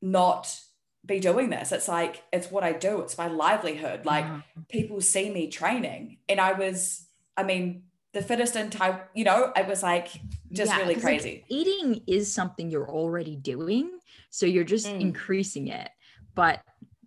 not 0.00 0.58
be 1.04 1.20
doing 1.20 1.50
this? 1.50 1.70
It's 1.70 1.88
like, 1.88 2.22
it's 2.32 2.50
what 2.50 2.64
I 2.64 2.72
do, 2.72 3.00
it's 3.02 3.18
my 3.18 3.28
livelihood. 3.28 4.06
Like, 4.06 4.24
mm-hmm. 4.24 4.62
people 4.68 5.00
see 5.02 5.30
me 5.30 5.48
training. 5.48 6.18
And 6.28 6.40
I 6.40 6.54
was, 6.54 7.06
I 7.36 7.42
mean, 7.42 7.84
the 8.12 8.22
fittest 8.22 8.56
in 8.56 8.70
Taiwan, 8.70 9.02
you 9.14 9.24
know, 9.24 9.52
it 9.56 9.66
was 9.66 9.82
like 9.82 10.08
just 10.52 10.72
yeah, 10.72 10.78
really 10.78 10.96
crazy. 10.96 11.42
Like 11.42 11.44
eating 11.48 12.02
is 12.06 12.32
something 12.32 12.70
you're 12.70 12.90
already 12.90 13.36
doing. 13.36 13.90
So 14.30 14.46
you're 14.46 14.64
just 14.64 14.86
mm. 14.86 15.00
increasing 15.00 15.68
it. 15.68 15.88
But 16.34 16.60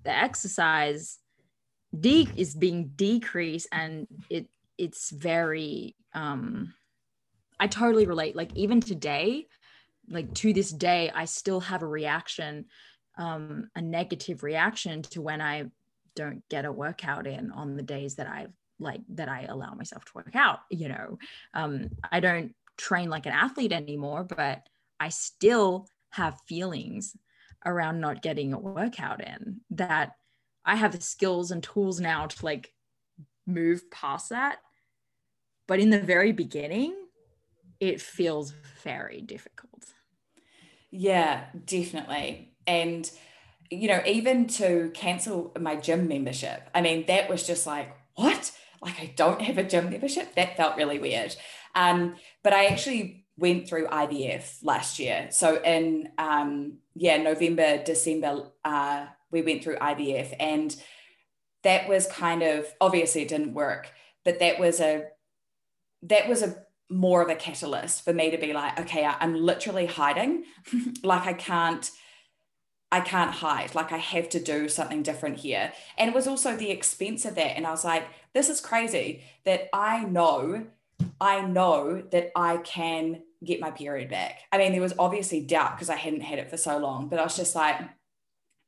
the 0.03 0.15
exercise 0.15 1.19
de- 1.97 2.29
is 2.35 2.55
being 2.55 2.91
decreased 2.95 3.67
and 3.71 4.07
it 4.29 4.47
it's 4.77 5.11
very 5.11 5.95
um 6.13 6.73
I 7.59 7.67
totally 7.67 8.05
relate. 8.05 8.35
Like 8.35 8.55
even 8.55 8.81
today, 8.81 9.47
like 10.09 10.33
to 10.35 10.53
this 10.53 10.71
day, 10.71 11.11
I 11.13 11.25
still 11.25 11.61
have 11.61 11.81
a 11.81 11.87
reaction, 11.87 12.65
um, 13.17 13.69
a 13.75 13.81
negative 13.81 14.43
reaction 14.43 15.01
to 15.03 15.21
when 15.21 15.39
I 15.39 15.65
don't 16.15 16.43
get 16.49 16.65
a 16.65 16.71
workout 16.71 17.25
in 17.25 17.51
on 17.51 17.75
the 17.75 17.83
days 17.83 18.15
that 18.15 18.27
I've 18.27 18.51
like 18.83 19.01
that 19.09 19.29
I 19.29 19.43
allow 19.43 19.73
myself 19.73 20.05
to 20.05 20.11
work 20.15 20.35
out. 20.35 20.59
You 20.69 20.89
know, 20.89 21.17
um, 21.53 21.89
I 22.11 22.19
don't 22.19 22.53
train 22.77 23.09
like 23.09 23.25
an 23.25 23.33
athlete 23.33 23.71
anymore, 23.71 24.23
but 24.23 24.67
I 24.99 25.09
still 25.09 25.87
have 26.11 26.39
feelings 26.47 27.15
around 27.65 28.01
not 28.01 28.21
getting 28.21 28.53
a 28.53 28.59
workout 28.59 29.25
in 29.25 29.61
that 29.71 30.13
I 30.65 30.75
have 30.75 30.91
the 30.91 31.01
skills 31.01 31.51
and 31.51 31.63
tools 31.63 31.99
now 31.99 32.27
to 32.27 32.45
like 32.45 32.73
move 33.45 33.89
past 33.91 34.29
that. 34.29 34.59
But 35.67 35.79
in 35.79 35.89
the 35.89 35.99
very 35.99 36.31
beginning, 36.31 36.95
it 37.79 38.01
feels 38.01 38.53
very 38.83 39.21
difficult. 39.21 39.83
Yeah, 40.91 41.45
definitely. 41.65 42.53
And, 42.67 43.09
you 43.71 43.87
know, 43.87 44.01
even 44.05 44.47
to 44.47 44.91
cancel 44.93 45.53
my 45.59 45.75
gym 45.75 46.07
membership, 46.07 46.69
I 46.75 46.81
mean, 46.81 47.05
that 47.07 47.29
was 47.29 47.45
just 47.47 47.65
like, 47.65 47.95
what? 48.15 48.51
Like 48.83 48.99
I 48.99 49.13
don't 49.15 49.41
have 49.41 49.57
a 49.57 49.63
gym 49.63 49.89
membership. 49.89 50.35
That 50.35 50.57
felt 50.57 50.77
really 50.77 50.99
weird. 50.99 51.35
Um, 51.75 52.15
but 52.43 52.53
I 52.53 52.65
actually 52.65 53.25
went 53.37 53.67
through 53.67 53.87
IVF 53.87 54.63
last 54.63 54.99
year. 54.99 55.27
So 55.31 55.61
in 55.61 56.09
um, 56.17 56.77
yeah, 56.95 57.17
November, 57.17 57.83
December, 57.83 58.51
uh, 58.63 59.07
we 59.31 59.41
went 59.41 59.63
through 59.63 59.77
IVF, 59.77 60.35
and 60.39 60.75
that 61.63 61.87
was 61.87 62.05
kind 62.07 62.43
of 62.43 62.67
obviously 62.79 63.23
it 63.23 63.29
didn't 63.29 63.53
work, 63.53 63.91
but 64.23 64.39
that 64.39 64.59
was 64.59 64.79
a 64.79 65.07
that 66.03 66.27
was 66.27 66.43
a 66.43 66.55
more 66.89 67.21
of 67.21 67.29
a 67.29 67.35
catalyst 67.35 68.03
for 68.03 68.13
me 68.13 68.29
to 68.29 68.37
be 68.37 68.53
like, 68.53 68.79
okay, 68.79 69.05
I'm 69.05 69.35
literally 69.35 69.87
hiding, 69.87 70.43
like 71.03 71.25
I 71.25 71.33
can't 71.33 71.89
I 72.93 73.01
can't 73.01 73.31
hide. 73.31 73.73
Like 73.73 73.91
I 73.91 73.97
have 73.97 74.29
to 74.29 74.39
do 74.39 74.69
something 74.69 75.01
different 75.01 75.37
here. 75.37 75.73
And 75.97 76.11
it 76.11 76.13
was 76.13 76.27
also 76.27 76.55
the 76.55 76.69
expense 76.69 77.25
of 77.25 77.33
that. 77.33 77.57
And 77.57 77.65
I 77.65 77.71
was 77.71 77.83
like, 77.83 78.05
this 78.33 78.49
is 78.49 78.59
crazy 78.61 79.23
that 79.45 79.69
I 79.73 80.03
know, 80.03 80.65
I 81.19 81.41
know 81.41 82.03
that 82.11 82.31
I 82.35 82.57
can 82.57 83.21
get 83.43 83.59
my 83.59 83.71
period 83.71 84.09
back. 84.09 84.39
I 84.51 84.57
mean, 84.57 84.71
there 84.71 84.81
was 84.81 84.93
obviously 84.97 85.41
doubt 85.41 85.75
because 85.75 85.89
I 85.89 85.95
hadn't 85.95 86.21
had 86.21 86.39
it 86.39 86.49
for 86.49 86.57
so 86.57 86.77
long, 86.77 87.07
but 87.07 87.19
I 87.19 87.23
was 87.23 87.35
just 87.35 87.55
like, 87.55 87.79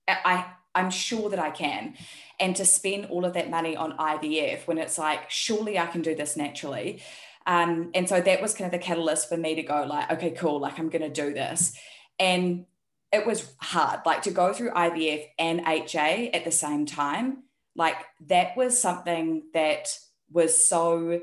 I 0.07 0.45
I'm 0.75 0.89
sure 0.91 1.29
that 1.29 1.39
I 1.39 1.49
can. 1.49 1.95
And 2.39 2.55
to 2.57 2.65
spend 2.65 3.05
all 3.05 3.23
of 3.23 3.33
that 3.33 3.49
money 3.49 3.77
on 3.77 3.97
IVF 3.97 4.67
when 4.67 4.77
it's 4.77 4.97
like, 4.97 5.31
surely 5.31 5.79
I 5.79 5.87
can 5.87 6.01
do 6.01 6.13
this 6.13 6.35
naturally. 6.35 7.01
Um, 7.47 7.91
and 7.95 8.09
so 8.09 8.19
that 8.19 8.41
was 8.41 8.53
kind 8.53 8.65
of 8.65 8.71
the 8.77 8.85
catalyst 8.85 9.29
for 9.29 9.37
me 9.37 9.55
to 9.55 9.63
go 9.63 9.85
like, 9.87 10.11
okay, 10.11 10.31
cool, 10.31 10.59
like 10.59 10.77
I'm 10.77 10.89
gonna 10.89 11.09
do 11.09 11.33
this. 11.33 11.77
And 12.19 12.65
it 13.11 13.25
was 13.25 13.53
hard, 13.59 14.01
like 14.05 14.23
to 14.23 14.31
go 14.31 14.51
through 14.51 14.71
IVF 14.71 15.27
and 15.39 15.61
HA 15.65 16.31
at 16.31 16.43
the 16.43 16.51
same 16.51 16.85
time. 16.85 17.43
Like 17.75 17.97
that 18.27 18.55
was 18.55 18.79
something 18.79 19.43
that 19.53 19.97
was 20.31 20.65
so, 20.65 21.21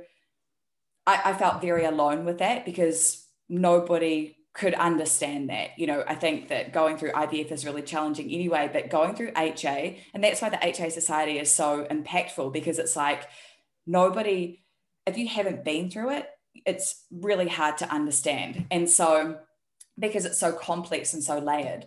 I, 1.06 1.21
I 1.26 1.32
felt 1.35 1.62
very 1.62 1.85
alone 1.85 2.25
with 2.25 2.38
that 2.38 2.64
because 2.64 3.26
nobody 3.49 4.37
could 4.54 4.75
understand 4.75 5.49
that. 5.50 5.78
You 5.78 5.87
know, 5.87 6.04
I 6.06 6.14
think 6.14 6.49
that 6.49 6.73
going 6.73 6.99
through 6.99 7.12
IVF 7.12 7.50
is 7.50 7.64
really 7.64 7.82
challenging 7.82 8.30
anyway, 8.30 8.68
but 8.73 8.90
going 8.90 9.14
through 9.14 9.32
HA, 9.37 9.99
and 10.12 10.23
that's 10.23 10.42
why 10.42 10.50
the 10.50 10.64
HA 10.64 10.90
Society 10.90 11.38
is 11.38 11.50
so 11.50 11.87
impactful 11.90 12.52
because 12.52 12.78
it's 12.78 12.97
like 12.97 13.26
nobody, 13.87 14.61
if 15.06 15.16
you 15.16 15.26
haven't 15.26 15.64
been 15.64 15.90
through 15.90 16.11
it, 16.11 16.28
it's 16.66 17.04
really 17.11 17.49
hard 17.49 17.78
to 17.78 17.90
understand. 17.90 18.66
And 18.71 18.88
so, 18.88 19.38
because 19.99 20.25
it's 20.25 20.38
so 20.38 20.52
complex 20.52 21.14
and 21.14 21.23
so 21.23 21.38
layered. 21.38 21.87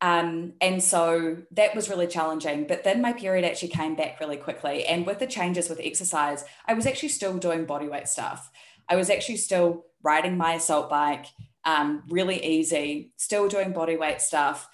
Um, 0.00 0.52
and 0.60 0.82
so 0.82 1.38
that 1.52 1.74
was 1.74 1.88
really 1.88 2.06
challenging. 2.06 2.66
But 2.66 2.84
then 2.84 3.00
my 3.00 3.12
period 3.12 3.44
actually 3.44 3.68
came 3.68 3.94
back 3.94 4.20
really 4.20 4.36
quickly. 4.36 4.84
And 4.84 5.06
with 5.06 5.18
the 5.18 5.26
changes 5.26 5.68
with 5.68 5.80
exercise, 5.82 6.44
I 6.66 6.74
was 6.74 6.86
actually 6.86 7.08
still 7.10 7.38
doing 7.38 7.66
bodyweight 7.66 8.08
stuff. 8.08 8.50
I 8.88 8.96
was 8.96 9.10
actually 9.10 9.38
still 9.38 9.86
riding 10.02 10.36
my 10.36 10.54
assault 10.54 10.90
bike, 10.90 11.26
um, 11.64 12.02
really 12.08 12.44
easy, 12.44 13.12
still 13.16 13.48
doing 13.48 13.72
bodyweight 13.72 14.20
stuff. 14.20 14.68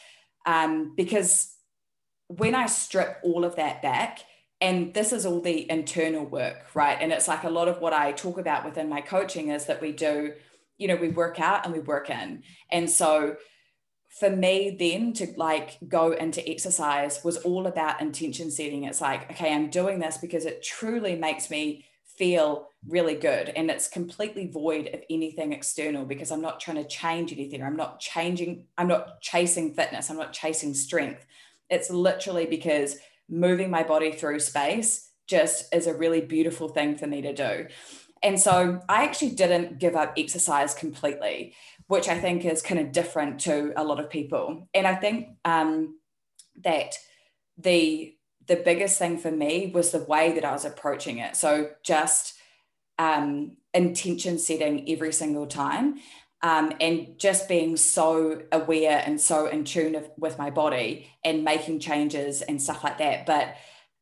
Um, 0.44 0.94
because 0.96 1.54
when 2.26 2.54
I 2.54 2.66
strip 2.66 3.18
all 3.22 3.44
of 3.44 3.56
that 3.56 3.80
back 3.80 4.20
and 4.60 4.92
this 4.94 5.12
is 5.12 5.24
all 5.24 5.40
the 5.40 5.70
internal 5.70 6.24
work, 6.24 6.74
right? 6.74 6.98
And 7.00 7.12
it's 7.12 7.28
like 7.28 7.44
a 7.44 7.50
lot 7.50 7.68
of 7.68 7.80
what 7.80 7.92
I 7.92 8.12
talk 8.12 8.38
about 8.38 8.64
within 8.64 8.88
my 8.88 9.00
coaching 9.00 9.48
is 9.48 9.66
that 9.66 9.80
we 9.80 9.92
do, 9.92 10.34
you 10.78 10.88
know, 10.88 10.96
we 10.96 11.08
work 11.08 11.40
out 11.40 11.64
and 11.64 11.74
we 11.74 11.80
work 11.80 12.10
in. 12.10 12.42
And 12.70 12.88
so 12.88 13.36
for 14.18 14.28
me 14.28 14.76
then 14.78 15.12
to 15.14 15.26
like 15.36 15.78
go 15.88 16.12
into 16.12 16.46
exercise 16.48 17.24
was 17.24 17.38
all 17.38 17.66
about 17.66 18.00
intention 18.00 18.50
setting. 18.50 18.84
It's 18.84 19.00
like, 19.00 19.30
okay, 19.30 19.52
I'm 19.52 19.70
doing 19.70 19.98
this 19.98 20.18
because 20.18 20.44
it 20.44 20.62
truly 20.62 21.16
makes 21.16 21.50
me 21.50 21.86
feel 22.04 22.68
really 22.86 23.14
good 23.14 23.48
and 23.48 23.70
it's 23.70 23.88
completely 23.88 24.46
void 24.46 24.88
of 24.92 25.00
anything 25.08 25.52
external 25.52 26.04
because 26.04 26.30
I'm 26.30 26.42
not 26.42 26.60
trying 26.60 26.76
to 26.76 26.86
change 26.86 27.32
anything. 27.32 27.62
I'm 27.62 27.76
not 27.76 28.00
changing, 28.00 28.66
I'm 28.76 28.88
not 28.88 29.20
chasing 29.22 29.72
fitness, 29.72 30.10
I'm 30.10 30.18
not 30.18 30.34
chasing 30.34 30.74
strength. 30.74 31.24
It's 31.70 31.90
literally 31.90 32.44
because 32.44 32.96
moving 33.30 33.70
my 33.70 33.82
body 33.82 34.12
through 34.12 34.40
space 34.40 35.10
just 35.26 35.74
is 35.74 35.86
a 35.86 35.94
really 35.94 36.20
beautiful 36.20 36.68
thing 36.68 36.96
for 36.96 37.06
me 37.06 37.22
to 37.22 37.32
do. 37.32 37.66
And 38.22 38.38
so 38.38 38.80
I 38.88 39.04
actually 39.04 39.30
didn't 39.30 39.78
give 39.78 39.96
up 39.96 40.12
exercise 40.16 40.74
completely, 40.74 41.54
which 41.92 42.08
I 42.08 42.18
think 42.18 42.46
is 42.46 42.62
kind 42.62 42.80
of 42.80 42.90
different 42.90 43.40
to 43.40 43.74
a 43.76 43.84
lot 43.84 44.00
of 44.00 44.08
people. 44.08 44.66
And 44.72 44.86
I 44.86 44.94
think 44.94 45.36
um, 45.44 45.98
that 46.62 46.94
the 47.58 48.14
the 48.46 48.56
biggest 48.56 48.98
thing 48.98 49.18
for 49.18 49.30
me 49.30 49.70
was 49.74 49.90
the 49.90 50.02
way 50.04 50.32
that 50.32 50.42
I 50.42 50.52
was 50.52 50.64
approaching 50.64 51.18
it. 51.18 51.36
So 51.36 51.68
just 51.84 52.32
um, 52.98 53.58
intention 53.74 54.38
setting 54.38 54.88
every 54.88 55.12
single 55.12 55.46
time. 55.46 55.98
Um, 56.40 56.72
and 56.80 57.18
just 57.18 57.46
being 57.46 57.76
so 57.76 58.40
aware 58.50 59.02
and 59.04 59.20
so 59.20 59.46
in 59.46 59.64
tune 59.64 59.94
of, 59.94 60.10
with 60.16 60.38
my 60.38 60.48
body 60.48 61.08
and 61.22 61.44
making 61.44 61.80
changes 61.80 62.40
and 62.40 62.60
stuff 62.60 62.82
like 62.82 62.98
that. 62.98 63.26
But 63.26 63.54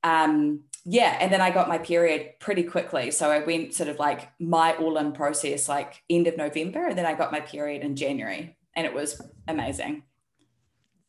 um, 0.05 0.63
yeah, 0.85 1.17
and 1.21 1.33
then 1.33 1.41
I 1.41 1.51
got 1.51 1.69
my 1.69 1.79
period 1.79 2.33
pretty 2.41 2.63
quickly. 2.63 3.11
So 3.11 3.31
I 3.31 3.41
went 3.41 3.75
sort 3.75 3.89
of 3.89 3.99
like 3.99 4.31
my 4.39 4.75
all 4.77 4.97
in 4.99 5.13
process, 5.13 5.69
like 5.69 6.03
end 6.09 6.27
of 6.27 6.37
November, 6.37 6.87
and 6.87 6.97
then 6.97 7.07
I 7.07 7.15
got 7.15 7.33
my 7.33 7.41
period 7.41 7.83
in 7.83 7.97
January, 7.97 8.57
and 8.75 8.87
it 8.87 8.95
was 8.95 9.21
amazing. 9.49 10.05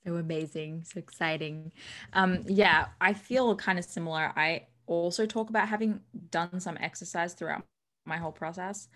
So 0.06 0.16
amazing, 0.16 0.84
so 0.84 1.00
exciting. 1.00 1.72
Um, 2.14 2.44
yeah, 2.48 2.88
I 3.00 3.14
feel 3.14 3.56
kind 3.56 3.78
of 3.78 3.86
similar. 3.86 4.34
I 4.36 4.68
also 4.88 5.26
talk 5.26 5.50
about 5.50 5.68
having 5.68 6.02
done 6.32 6.60
some 6.60 6.78
exercise 6.80 7.34
throughout 7.34 7.64
my 8.06 8.18
whole 8.18 8.32
process 8.32 8.88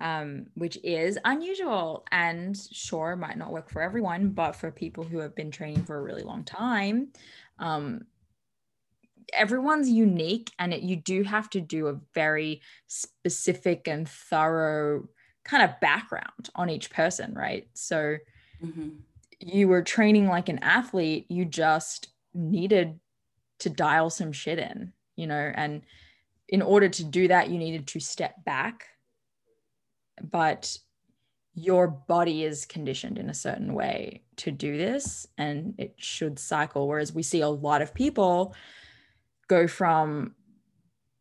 um, 0.00 0.46
which 0.54 0.78
is 0.82 1.18
unusual 1.24 2.04
and 2.10 2.56
sure 2.72 3.16
might 3.16 3.36
not 3.36 3.52
work 3.52 3.70
for 3.70 3.82
everyone, 3.82 4.30
but 4.30 4.56
for 4.56 4.70
people 4.70 5.04
who 5.04 5.18
have 5.18 5.34
been 5.34 5.50
training 5.50 5.84
for 5.84 5.98
a 5.98 6.02
really 6.02 6.22
long 6.22 6.42
time, 6.44 7.08
um, 7.58 8.02
everyone's 9.32 9.88
unique 9.88 10.50
and 10.58 10.72
it, 10.74 10.82
you 10.82 10.96
do 10.96 11.22
have 11.22 11.50
to 11.50 11.60
do 11.60 11.88
a 11.88 12.00
very 12.14 12.60
specific 12.86 13.88
and 13.88 14.08
thorough 14.08 15.08
kind 15.44 15.62
of 15.62 15.80
background 15.80 16.50
on 16.54 16.70
each 16.70 16.90
person, 16.90 17.34
right? 17.34 17.68
So 17.74 18.16
mm-hmm. 18.62 18.88
you 19.40 19.68
were 19.68 19.82
training 19.82 20.26
like 20.26 20.48
an 20.48 20.58
athlete, 20.62 21.26
you 21.28 21.44
just 21.44 22.08
needed 22.34 22.98
to 23.60 23.70
dial 23.70 24.10
some 24.10 24.32
shit 24.32 24.58
in, 24.58 24.92
you 25.16 25.26
know, 25.26 25.52
and 25.54 25.82
in 26.48 26.62
order 26.62 26.88
to 26.88 27.04
do 27.04 27.28
that, 27.28 27.48
you 27.48 27.58
needed 27.58 27.86
to 27.88 28.00
step 28.00 28.44
back 28.44 28.86
but 30.22 30.76
your 31.54 31.88
body 31.88 32.44
is 32.44 32.64
conditioned 32.64 33.18
in 33.18 33.28
a 33.28 33.34
certain 33.34 33.74
way 33.74 34.22
to 34.36 34.50
do 34.50 34.76
this 34.76 35.26
and 35.36 35.74
it 35.78 35.94
should 35.96 36.38
cycle 36.38 36.86
whereas 36.86 37.12
we 37.12 37.22
see 37.22 37.40
a 37.40 37.48
lot 37.48 37.82
of 37.82 37.94
people 37.94 38.54
go 39.54 39.66
from 39.66 40.34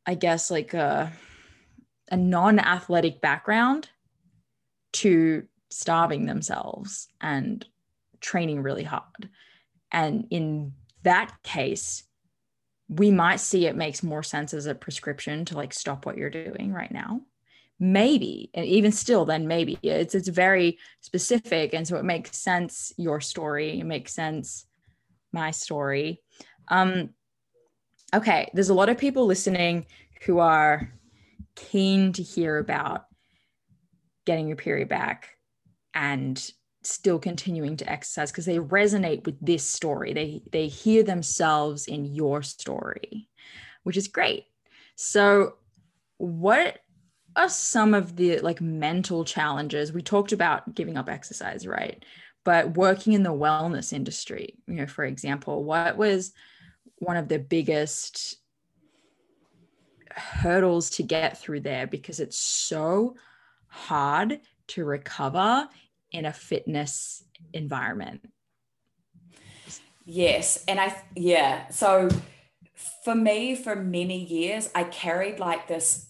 i 0.06 0.14
guess 0.14 0.52
like 0.52 0.74
a, 0.74 1.12
a 2.12 2.18
non-athletic 2.18 3.20
background 3.22 3.90
to 4.92 5.44
starving 5.70 6.26
themselves 6.26 7.08
and 7.22 7.66
training 8.20 8.62
really 8.62 8.84
hard. 8.84 9.30
And 9.92 10.28
in 10.30 10.74
that 11.04 11.34
case 11.44 12.04
we 12.92 13.12
might 13.12 13.40
see 13.40 13.68
it 13.68 13.76
makes 13.76 14.02
more 14.02 14.24
sense 14.24 14.52
as 14.52 14.66
a 14.66 14.74
prescription 14.74 15.46
to 15.46 15.56
like 15.56 15.72
stop 15.72 16.08
what 16.08 16.18
you're 16.18 16.32
doing 16.32 16.74
right 16.74 16.92
now. 16.92 17.22
Maybe 17.80 18.50
and 18.54 18.66
even 18.66 18.92
still 18.92 19.26
then 19.26 19.48
maybe 19.48 19.78
it's 19.84 20.16
it's 20.16 20.28
very 20.28 20.80
specific 21.02 21.74
and 21.74 21.88
so 21.88 21.98
it 21.98 22.04
makes 22.04 22.36
sense 22.36 22.92
your 22.98 23.22
story 23.22 23.80
it 23.80 23.86
makes 23.86 24.14
sense 24.14 24.66
my 25.32 25.52
story. 25.52 26.22
Um 26.68 27.12
okay 28.14 28.50
there's 28.54 28.70
a 28.70 28.74
lot 28.74 28.90
of 28.90 28.98
people 28.98 29.26
listening 29.26 29.86
who 30.26 30.40
are 30.40 30.92
keen 31.56 32.14
to 32.14 32.24
hear 32.24 32.58
about 32.58 33.06
getting 34.26 34.48
your 34.48 34.58
period 34.58 34.90
back 34.90 35.38
and 35.94 36.52
still 36.84 37.20
continuing 37.20 37.76
to 37.76 37.90
exercise 37.90 38.32
because 38.32 38.46
they 38.46 38.58
resonate 38.58 39.26
with 39.26 39.36
this 39.42 39.68
story 39.68 40.14
they 40.14 40.42
they 40.52 40.68
hear 40.68 41.04
themselves 41.04 41.88
in 41.88 42.06
your 42.06 42.42
story 42.42 43.28
which 43.84 43.98
is 43.98 44.08
great 44.08 44.46
so 44.96 45.56
what 46.18 46.80
are 47.36 47.50
some 47.50 47.94
of 47.94 48.16
the 48.16 48.40
like 48.40 48.62
mental 48.62 49.24
challenges? 49.24 49.94
We 49.94 50.02
talked 50.02 50.32
about 50.32 50.76
giving 50.76 50.98
up 50.98 51.10
exercise, 51.10 51.66
right? 51.66 52.04
But 52.44 52.76
working 52.76 53.14
in 53.14 53.24
the 53.24 53.34
wellness 53.34 53.94
industry, 53.94 54.56
you 54.68 54.76
know, 54.76 54.88
for 54.88 55.06
example, 55.06 55.64
what 55.64 55.98
was 55.98 56.34
one 57.00 57.18
of 57.18 57.28
the 57.28 57.40
biggest 57.40 58.38
hurdles 60.12 60.90
to 60.92 61.04
get 61.04 61.38
through 61.38 61.62
there 61.62 61.88
because 61.88 62.20
it's 62.20 62.38
so 62.38 63.16
hard 63.68 64.40
to 64.68 64.86
recover 64.86 65.68
in 66.12 66.26
a 66.26 66.34
fitness 66.34 67.24
environment. 67.54 68.22
Yes. 70.06 70.64
And 70.68 70.80
I, 70.80 70.96
yeah. 71.16 71.70
So 71.70 72.10
for 73.04 73.16
me, 73.16 73.56
for 73.56 73.76
many 73.76 74.24
years, 74.24 74.70
I 74.74 74.84
carried 74.86 75.40
like 75.40 75.68
this 75.68 76.10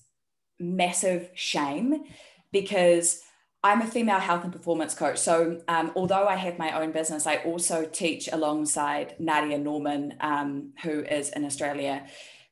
massive 0.60 1.30
shame 1.36 2.04
because 2.52 3.22
I'm 3.62 3.82
a 3.82 3.88
female 3.88 4.20
health 4.20 4.46
and 4.46 4.54
performance 4.54 4.94
coach. 4.94 5.18
So, 5.18 5.62
um, 5.68 5.92
although 5.96 6.28
I 6.28 6.36
have 6.36 6.58
my 6.58 6.80
own 6.80 6.92
business, 6.92 7.28
I 7.28 7.38
also 7.38 7.86
teach 7.86 8.30
alongside 8.32 9.16
Nadia 9.20 9.58
Norman, 9.58 10.16
um, 10.22 10.74
who 10.82 11.04
is 11.04 11.30
in 11.30 11.44
Australia, 11.44 12.06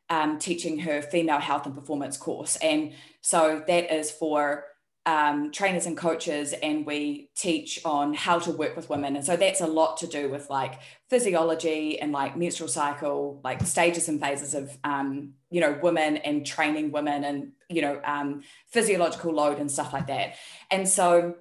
um, 0.10 0.38
teaching 0.38 0.80
her 0.80 1.02
female 1.02 1.40
health 1.40 1.66
and 1.66 1.74
performance 1.74 2.18
course. 2.18 2.58
And 2.58 2.94
so 3.22 3.64
that 3.68 3.94
is 3.94 4.12
for 4.12 4.66
um, 5.08 5.54
trainers 5.54 5.86
and 5.86 5.96
coaches, 5.96 6.54
and 6.62 6.86
we 6.86 7.30
teach 7.34 7.80
on 7.86 8.14
how 8.14 8.40
to 8.40 8.52
work 8.52 8.76
with 8.76 8.90
women. 8.90 9.16
And 9.16 9.26
so 9.26 9.38
that's 9.38 9.62
a 9.62 9.66
lot 9.66 9.96
to 9.98 10.08
do 10.08 10.30
with 10.30 10.50
like 10.50 10.82
physiology 11.10 11.98
and 11.98 12.12
like 12.12 12.36
menstrual 12.36 12.68
cycle, 12.68 13.40
like 13.42 13.66
stages 13.66 14.10
and 14.10 14.20
phases 14.20 14.54
of, 14.54 14.78
um, 14.84 15.34
you 15.50 15.62
know, 15.62 15.80
women 15.82 16.18
and 16.18 16.46
training 16.46 16.92
women 16.92 17.24
and, 17.24 17.54
you 17.70 17.82
know, 17.82 18.02
um, 18.04 18.44
physiological 18.68 19.32
load 19.34 19.60
and 19.60 19.72
stuff 19.72 19.94
like 19.94 20.08
that. 20.08 20.36
And 20.70 20.88
so 20.90 21.38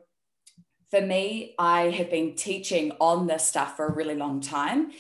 for 0.93 1.01
me, 1.01 1.57
I 1.59 1.91
have 1.91 2.09
been 2.09 2.37
teaching 2.37 2.93
on 3.01 3.27
this 3.27 3.45
stuff 3.45 3.77
for 3.77 3.89
a 3.89 3.93
really 3.93 4.15
long 4.15 4.41
time, 4.41 4.93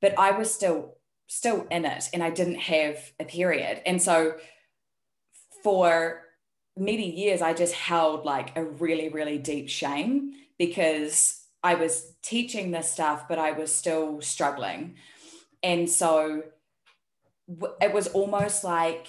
but 0.00 0.18
I 0.18 0.30
was 0.30 0.52
still 0.52 0.96
still 1.26 1.66
in 1.70 1.84
it 1.84 2.08
and 2.14 2.22
I 2.22 2.30
didn't 2.30 2.60
have 2.60 3.12
a 3.20 3.24
period. 3.24 3.82
And 3.84 4.00
so 4.00 4.36
for 5.62 6.23
many 6.76 7.10
years 7.10 7.42
I 7.42 7.52
just 7.52 7.74
held 7.74 8.24
like 8.24 8.56
a 8.56 8.64
really, 8.64 9.08
really 9.08 9.38
deep 9.38 9.68
shame 9.68 10.32
because 10.58 11.40
I 11.62 11.74
was 11.74 12.12
teaching 12.22 12.70
this 12.70 12.90
stuff, 12.90 13.28
but 13.28 13.38
I 13.38 13.52
was 13.52 13.74
still 13.74 14.20
struggling. 14.20 14.96
And 15.62 15.88
so 15.88 16.42
it 17.80 17.92
was 17.92 18.08
almost 18.08 18.64
like 18.64 19.06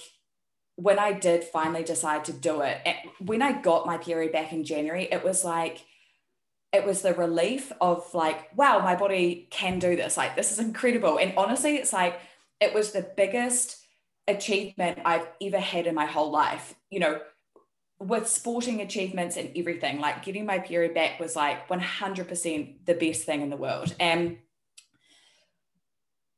when 0.76 0.98
I 0.98 1.12
did 1.12 1.44
finally 1.44 1.82
decide 1.82 2.24
to 2.26 2.32
do 2.32 2.60
it, 2.60 2.78
when 3.18 3.42
I 3.42 3.52
got 3.60 3.86
my 3.86 3.98
period 3.98 4.32
back 4.32 4.52
in 4.52 4.64
January, 4.64 5.08
it 5.10 5.24
was 5.24 5.44
like, 5.44 5.84
it 6.72 6.84
was 6.84 7.02
the 7.02 7.14
relief 7.14 7.72
of 7.80 8.12
like, 8.14 8.54
wow, 8.56 8.80
my 8.80 8.94
body 8.94 9.48
can 9.50 9.78
do 9.78 9.96
this. 9.96 10.16
Like, 10.16 10.36
this 10.36 10.52
is 10.52 10.58
incredible. 10.58 11.18
And 11.18 11.32
honestly, 11.36 11.76
it's 11.76 11.92
like, 11.92 12.20
it 12.60 12.74
was 12.74 12.92
the 12.92 13.10
biggest 13.16 13.78
achievement 14.28 14.98
I've 15.04 15.26
ever 15.40 15.58
had 15.58 15.86
in 15.86 15.94
my 15.94 16.06
whole 16.06 16.30
life. 16.30 16.74
You 16.90 17.00
know, 17.00 17.20
with 17.98 18.28
sporting 18.28 18.80
achievements 18.80 19.36
and 19.36 19.50
everything, 19.56 20.00
like 20.00 20.24
getting 20.24 20.44
my 20.44 20.58
period 20.58 20.94
back 20.94 21.18
was 21.18 21.34
like 21.34 21.68
100% 21.68 22.74
the 22.84 22.94
best 22.94 23.24
thing 23.24 23.40
in 23.40 23.50
the 23.50 23.56
world. 23.56 23.94
And 23.98 24.38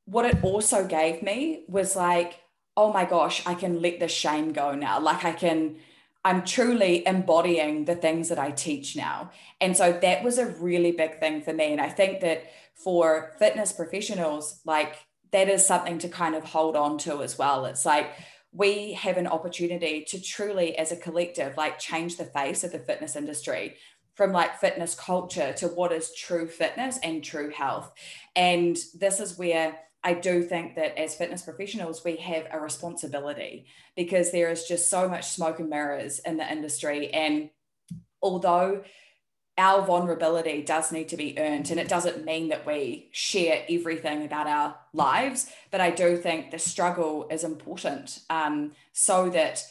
what 0.05 0.25
it 0.25 0.43
also 0.43 0.87
gave 0.87 1.23
me 1.23 1.65
was 1.69 1.97
like, 1.97 2.41
oh 2.77 2.93
my 2.93 3.05
gosh, 3.05 3.45
I 3.45 3.55
can 3.55 3.83
let 3.83 3.99
the 3.99 4.09
shame 4.09 4.53
go 4.53 4.75
now. 4.75 5.01
Like 5.01 5.25
I 5.25 5.33
can, 5.33 5.77
I'm 6.25 6.45
truly 6.45 7.05
embodying 7.07 7.87
the 7.87 7.97
things 7.97 8.29
that 8.29 8.39
I 8.39 8.53
teach 8.53 8.95
now. 8.95 9.33
And 9.61 9.77
so 9.77 9.93
that 10.01 10.23
was 10.23 10.39
a 10.39 10.47
really 10.47 10.93
big 10.93 11.19
thing 11.19 11.43
for 11.43 11.53
me. 11.53 11.73
And 11.73 11.81
I 11.81 11.89
think 11.89 12.21
that 12.21 12.45
for 12.77 13.33
fitness 13.39 13.73
professionals, 13.73 14.61
like 14.65 14.95
that 15.33 15.49
is 15.49 15.67
something 15.67 15.99
to 15.99 16.09
kind 16.09 16.37
of 16.37 16.45
hold 16.45 16.77
on 16.77 16.99
to 16.99 17.23
as 17.23 17.37
well. 17.37 17.67
It's 17.67 17.85
like 17.85 18.11
we 18.59 18.93
have 18.95 19.17
an 19.17 19.29
opportunity 19.29 20.05
to 20.09 20.21
truly, 20.21 20.77
as 20.77 20.91
a 20.91 20.97
collective, 20.97 21.57
like 21.57 21.79
change 21.79 22.17
the 22.17 22.25
face 22.25 22.65
of 22.65 22.73
the 22.73 22.81
fitness 22.81 23.15
industry 23.15 23.77
from 24.17 24.33
like 24.33 24.59
fitness 24.59 24.97
culture 24.97 25.53
to 25.53 25.69
what 25.69 25.93
is 25.93 26.13
true 26.13 26.49
fitness 26.49 26.99
and 27.05 27.23
true 27.23 27.51
health. 27.51 27.93
And 28.35 28.77
this 28.99 29.21
is 29.21 29.39
where 29.39 29.79
I 30.03 30.15
do 30.15 30.43
think 30.43 30.75
that 30.75 30.99
as 30.99 31.15
fitness 31.15 31.43
professionals, 31.43 32.05
we 32.05 32.17
have 32.17 32.49
a 32.51 32.59
responsibility 32.59 33.67
because 33.97 34.33
there 34.33 34.51
is 34.51 34.65
just 34.65 34.91
so 34.91 35.09
much 35.09 35.29
smoke 35.29 35.61
and 35.61 35.71
mirrors 35.71 36.19
in 36.19 36.37
the 36.37 36.51
industry. 36.51 37.11
And 37.15 37.51
although 38.21 38.83
our 39.59 39.85
vulnerability 39.85 40.63
does 40.63 40.93
need 40.93 41.09
to 41.09 41.17
be 41.17 41.39
earned. 41.39 41.71
And 41.71 41.81
it 41.81 41.89
doesn't 41.89 42.25
mean 42.25 42.49
that 42.49 42.65
we 42.65 43.09
share 43.11 43.65
everything 43.69 44.25
about 44.25 44.47
our 44.47 44.77
lives, 44.95 45.51
but 45.71 45.81
I 45.81 45.91
do 45.91 46.17
think 46.17 46.51
the 46.51 46.59
struggle 46.59 47.27
is 47.31 47.45
important 47.45 48.21
um, 48.31 48.73
so 48.93 49.29
that 49.31 49.65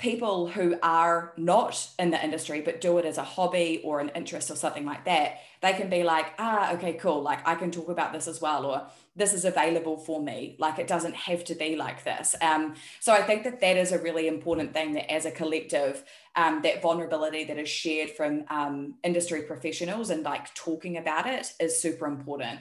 people 0.00 0.48
who 0.48 0.76
are 0.82 1.32
not 1.36 1.88
in 1.98 2.10
the 2.10 2.24
industry 2.24 2.62
but 2.62 2.80
do 2.80 2.96
it 2.98 3.04
as 3.04 3.18
a 3.18 3.22
hobby 3.22 3.80
or 3.84 4.00
an 4.00 4.10
interest 4.14 4.50
or 4.50 4.56
something 4.56 4.86
like 4.86 5.04
that 5.04 5.40
they 5.60 5.74
can 5.74 5.90
be 5.90 6.02
like 6.02 6.26
ah 6.38 6.72
okay 6.72 6.94
cool 6.94 7.20
like 7.20 7.46
i 7.46 7.54
can 7.54 7.70
talk 7.70 7.88
about 7.88 8.12
this 8.12 8.26
as 8.26 8.40
well 8.40 8.64
or 8.64 8.86
this 9.14 9.34
is 9.34 9.44
available 9.44 9.98
for 9.98 10.22
me 10.22 10.56
like 10.58 10.78
it 10.78 10.86
doesn't 10.86 11.14
have 11.14 11.44
to 11.44 11.54
be 11.54 11.76
like 11.76 12.02
this. 12.02 12.34
Um, 12.40 12.74
so 12.98 13.12
i 13.12 13.22
think 13.22 13.44
that 13.44 13.60
that 13.60 13.76
is 13.76 13.92
a 13.92 13.98
really 13.98 14.26
important 14.26 14.72
thing 14.72 14.94
that 14.94 15.12
as 15.12 15.26
a 15.26 15.30
collective 15.30 16.02
um, 16.34 16.62
that 16.62 16.80
vulnerability 16.80 17.44
that 17.44 17.58
is 17.58 17.68
shared 17.68 18.10
from 18.10 18.44
um, 18.48 18.94
industry 19.04 19.42
professionals 19.42 20.10
and 20.10 20.22
like 20.22 20.54
talking 20.54 20.96
about 20.96 21.26
it 21.26 21.52
is 21.58 21.82
super 21.82 22.06
important. 22.06 22.60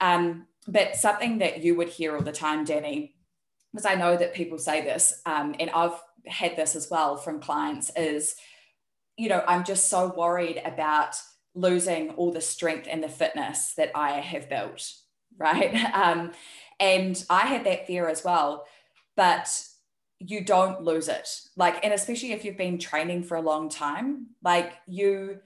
Um, 0.00 0.46
but 0.68 0.94
something 0.96 1.38
that 1.38 1.62
you 1.62 1.74
would 1.74 1.88
hear 1.88 2.16
all 2.16 2.22
the 2.22 2.32
time 2.32 2.64
dani 2.64 3.12
because 3.72 3.84
i 3.84 3.94
know 3.94 4.16
that 4.16 4.34
people 4.34 4.58
say 4.58 4.80
this 4.80 5.20
um, 5.26 5.54
and 5.58 5.70
i've 5.70 6.00
had 6.26 6.56
this 6.56 6.74
as 6.74 6.90
well 6.90 7.16
from 7.16 7.40
clients 7.40 7.90
is, 7.96 8.34
you 9.16 9.28
know, 9.28 9.42
I'm 9.46 9.64
just 9.64 9.88
so 9.88 10.12
worried 10.16 10.60
about 10.64 11.16
losing 11.54 12.10
all 12.10 12.32
the 12.32 12.40
strength 12.40 12.88
and 12.90 13.02
the 13.02 13.08
fitness 13.08 13.74
that 13.76 13.90
I 13.94 14.20
have 14.20 14.48
built, 14.48 14.92
right? 15.38 15.74
Um, 15.94 16.32
and 16.80 17.24
I 17.30 17.46
had 17.46 17.64
that 17.64 17.86
fear 17.86 18.08
as 18.08 18.24
well, 18.24 18.66
but 19.16 19.48
you 20.18 20.44
don't 20.44 20.82
lose 20.82 21.08
it. 21.08 21.28
Like, 21.56 21.84
and 21.84 21.94
especially 21.94 22.32
if 22.32 22.44
you've 22.44 22.56
been 22.56 22.78
training 22.78 23.22
for 23.22 23.36
a 23.36 23.40
long 23.40 23.68
time, 23.68 24.28
like 24.42 24.72
you, 24.86 25.38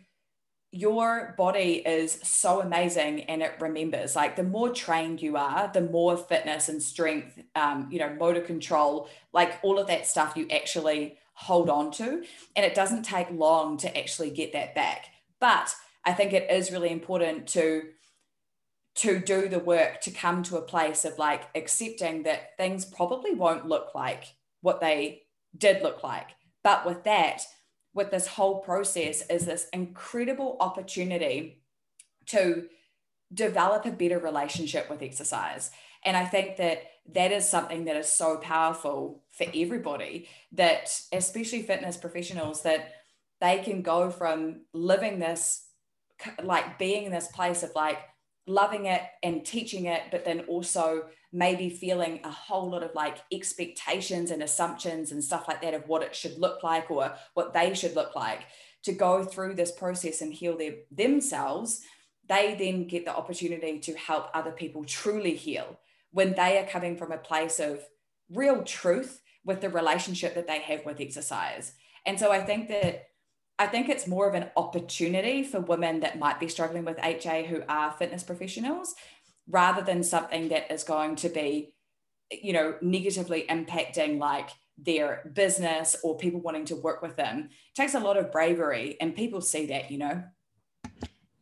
your 0.70 1.34
body 1.38 1.82
is 1.86 2.18
so 2.22 2.60
amazing 2.60 3.22
and 3.22 3.42
it 3.42 3.54
remembers 3.58 4.14
like 4.14 4.36
the 4.36 4.42
more 4.42 4.68
trained 4.68 5.22
you 5.22 5.34
are 5.36 5.70
the 5.72 5.80
more 5.80 6.14
fitness 6.14 6.68
and 6.68 6.82
strength 6.82 7.38
um, 7.54 7.88
you 7.90 7.98
know 7.98 8.14
motor 8.20 8.42
control 8.42 9.08
like 9.32 9.58
all 9.62 9.78
of 9.78 9.86
that 9.86 10.06
stuff 10.06 10.36
you 10.36 10.46
actually 10.50 11.16
hold 11.38 11.70
on 11.70 11.92
to. 11.92 12.24
And 12.56 12.66
it 12.66 12.74
doesn't 12.74 13.04
take 13.04 13.30
long 13.30 13.76
to 13.78 13.96
actually 13.96 14.30
get 14.30 14.52
that 14.52 14.74
back. 14.74 15.06
But 15.40 15.74
i 16.04 16.12
think 16.12 16.32
it 16.32 16.50
is 16.50 16.70
really 16.70 16.90
important 16.90 17.46
to 17.48 17.82
to 18.94 19.18
do 19.18 19.48
the 19.48 19.58
work 19.58 20.00
to 20.00 20.10
come 20.10 20.42
to 20.42 20.56
a 20.56 20.62
place 20.62 21.04
of 21.04 21.18
like 21.18 21.42
accepting 21.54 22.22
that 22.22 22.56
things 22.56 22.84
probably 22.84 23.34
won't 23.34 23.66
look 23.66 23.94
like 23.94 24.24
what 24.60 24.80
they 24.80 25.22
did 25.56 25.82
look 25.82 26.02
like. 26.02 26.28
But 26.64 26.86
with 26.86 27.04
that 27.04 27.42
with 27.94 28.10
this 28.10 28.26
whole 28.26 28.60
process 28.60 29.22
is 29.28 29.46
this 29.46 29.68
incredible 29.72 30.56
opportunity 30.60 31.62
to 32.26 32.68
develop 33.32 33.84
a 33.86 33.90
better 33.90 34.18
relationship 34.18 34.88
with 34.88 35.02
exercise. 35.02 35.70
And 36.04 36.16
I 36.16 36.24
think 36.24 36.56
that 36.56 36.82
that 37.14 37.32
is 37.32 37.48
something 37.48 37.86
that 37.86 37.96
is 37.96 38.10
so 38.10 38.36
powerful 38.36 39.24
for 39.30 39.46
everybody 39.54 40.28
that, 40.52 41.00
especially 41.12 41.62
fitness 41.62 41.96
professionals, 41.96 42.62
that 42.62 42.92
they 43.40 43.58
can 43.58 43.82
go 43.82 44.10
from 44.10 44.62
living 44.72 45.18
this, 45.18 45.66
like 46.42 46.78
being 46.78 47.04
in 47.04 47.12
this 47.12 47.28
place 47.28 47.62
of 47.62 47.72
like 47.74 47.98
loving 48.46 48.86
it 48.86 49.02
and 49.22 49.44
teaching 49.44 49.86
it, 49.86 50.02
but 50.10 50.24
then 50.24 50.40
also 50.40 51.04
maybe 51.32 51.68
feeling 51.68 52.20
a 52.24 52.30
whole 52.30 52.70
lot 52.70 52.82
of 52.82 52.94
like 52.94 53.18
expectations 53.32 54.30
and 54.30 54.42
assumptions 54.42 55.12
and 55.12 55.22
stuff 55.22 55.46
like 55.46 55.60
that 55.60 55.74
of 55.74 55.86
what 55.86 56.02
it 56.02 56.16
should 56.16 56.38
look 56.38 56.62
like 56.62 56.90
or 56.90 57.14
what 57.34 57.52
they 57.52 57.74
should 57.74 57.94
look 57.94 58.16
like 58.16 58.42
to 58.82 58.92
go 58.92 59.24
through 59.24 59.54
this 59.54 59.72
process 59.72 60.20
and 60.20 60.32
heal 60.32 60.56
their, 60.56 60.74
themselves 60.90 61.82
they 62.28 62.54
then 62.54 62.86
get 62.86 63.04
the 63.04 63.16
opportunity 63.16 63.78
to 63.78 63.94
help 63.94 64.28
other 64.34 64.52
people 64.52 64.84
truly 64.84 65.34
heal 65.34 65.78
when 66.12 66.34
they 66.34 66.58
are 66.58 66.66
coming 66.66 66.96
from 66.96 67.10
a 67.10 67.18
place 67.18 67.58
of 67.58 67.82
real 68.30 68.62
truth 68.62 69.20
with 69.44 69.60
the 69.60 69.70
relationship 69.70 70.34
that 70.34 70.46
they 70.46 70.60
have 70.60 70.84
with 70.84 71.00
exercise. 71.00 71.72
And 72.04 72.18
so 72.18 72.30
i 72.30 72.40
think 72.40 72.68
that 72.68 73.06
I 73.60 73.66
think 73.66 73.88
it's 73.88 74.06
more 74.06 74.28
of 74.28 74.34
an 74.34 74.50
opportunity 74.56 75.42
for 75.42 75.58
women 75.58 75.98
that 76.00 76.16
might 76.16 76.38
be 76.38 76.46
struggling 76.46 76.84
with 76.84 77.02
HA 77.02 77.44
who 77.46 77.62
are 77.68 77.90
fitness 77.90 78.22
professionals 78.22 78.94
rather 79.48 79.82
than 79.82 80.02
something 80.02 80.48
that 80.48 80.70
is 80.72 80.84
going 80.84 81.16
to 81.16 81.28
be, 81.28 81.74
you 82.30 82.52
know, 82.52 82.74
negatively 82.82 83.44
impacting 83.48 84.18
like 84.18 84.50
their 84.76 85.30
business 85.34 85.96
or 86.04 86.16
people 86.16 86.40
wanting 86.40 86.64
to 86.66 86.76
work 86.76 87.02
with 87.02 87.16
them. 87.16 87.48
It 87.50 87.74
takes 87.74 87.94
a 87.94 88.00
lot 88.00 88.16
of 88.16 88.30
bravery 88.30 88.96
and 89.00 89.14
people 89.14 89.40
see 89.40 89.66
that, 89.66 89.90
you 89.90 89.98
know. 89.98 90.22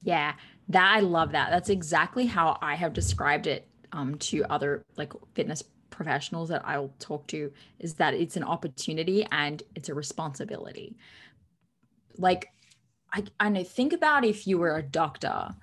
Yeah, 0.02 0.34
that 0.68 0.96
I 0.96 1.00
love 1.00 1.32
that. 1.32 1.50
That's 1.50 1.68
exactly 1.68 2.26
how 2.26 2.58
I 2.62 2.74
have 2.76 2.92
described 2.92 3.46
it 3.46 3.68
um, 3.92 4.16
to 4.18 4.44
other 4.44 4.84
like 4.96 5.12
fitness 5.34 5.64
professionals 5.90 6.48
that 6.50 6.62
I'll 6.64 6.92
talk 6.98 7.26
to 7.28 7.50
is 7.78 7.94
that 7.94 8.14
it's 8.14 8.36
an 8.36 8.44
opportunity 8.44 9.26
and 9.32 9.62
it's 9.74 9.88
a 9.88 9.94
responsibility. 9.94 10.96
Like 12.18 12.48
I, 13.12 13.24
I 13.40 13.48
know 13.48 13.64
think 13.64 13.92
about 13.92 14.24
if 14.24 14.46
you 14.46 14.58
were 14.58 14.76
a 14.76 14.82
doctor 14.82 15.54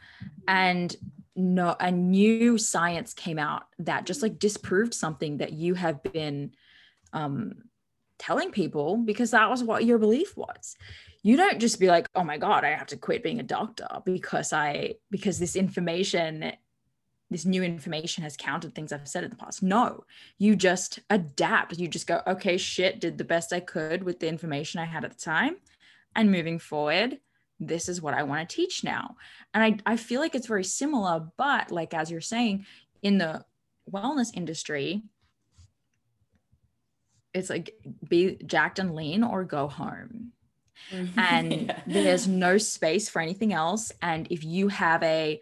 and 0.47 0.95
no 1.35 1.75
a 1.79 1.91
new 1.91 2.57
science 2.57 3.13
came 3.13 3.39
out 3.39 3.63
that 3.79 4.05
just 4.05 4.21
like 4.21 4.39
disproved 4.39 4.93
something 4.93 5.37
that 5.37 5.53
you 5.53 5.73
have 5.73 6.01
been 6.03 6.53
um 7.11 7.53
telling 8.19 8.51
people 8.51 8.97
because 8.97 9.31
that 9.31 9.49
was 9.49 9.63
what 9.63 9.83
your 9.83 9.97
belief 9.97 10.37
was. 10.37 10.77
You 11.23 11.35
don't 11.35 11.59
just 11.59 11.79
be 11.79 11.87
like 11.87 12.07
oh 12.15 12.23
my 12.23 12.37
god 12.37 12.63
i 12.63 12.69
have 12.69 12.87
to 12.87 12.97
quit 12.97 13.23
being 13.23 13.39
a 13.39 13.43
doctor 13.43 13.87
because 14.05 14.53
i 14.53 14.95
because 15.09 15.39
this 15.39 15.55
information 15.55 16.53
this 17.29 17.45
new 17.45 17.63
information 17.63 18.23
has 18.23 18.37
countered 18.37 18.75
things 18.75 18.91
i've 18.91 19.07
said 19.07 19.23
in 19.23 19.29
the 19.29 19.35
past. 19.35 19.63
No 19.63 20.03
you 20.37 20.55
just 20.55 20.99
adapt. 21.09 21.79
You 21.79 21.87
just 21.87 22.07
go 22.07 22.21
okay 22.27 22.57
shit 22.57 22.99
did 22.99 23.17
the 23.17 23.23
best 23.23 23.53
i 23.53 23.59
could 23.59 24.03
with 24.03 24.19
the 24.19 24.27
information 24.27 24.79
i 24.79 24.85
had 24.85 25.05
at 25.05 25.11
the 25.11 25.19
time 25.19 25.55
and 26.15 26.31
moving 26.31 26.59
forward 26.59 27.19
this 27.67 27.89
is 27.89 28.01
what 28.01 28.13
I 28.13 28.23
want 28.23 28.47
to 28.47 28.55
teach 28.55 28.83
now. 28.83 29.15
And 29.53 29.63
I, 29.63 29.93
I 29.93 29.97
feel 29.97 30.21
like 30.21 30.35
it's 30.35 30.47
very 30.47 30.63
similar, 30.63 31.27
but 31.37 31.71
like 31.71 31.93
as 31.93 32.11
you're 32.11 32.21
saying, 32.21 32.65
in 33.01 33.17
the 33.17 33.43
wellness 33.91 34.29
industry, 34.33 35.03
it's 37.33 37.49
like 37.49 37.73
be 38.07 38.37
jacked 38.45 38.79
and 38.79 38.95
lean 38.95 39.23
or 39.23 39.43
go 39.43 39.67
home. 39.67 40.31
Mm-hmm. 40.91 41.19
And 41.19 41.53
yeah. 41.67 41.81
there's 41.87 42.27
no 42.27 42.57
space 42.57 43.09
for 43.09 43.21
anything 43.21 43.53
else. 43.53 43.91
And 44.01 44.27
if 44.29 44.43
you 44.43 44.67
have 44.69 45.03
a 45.03 45.39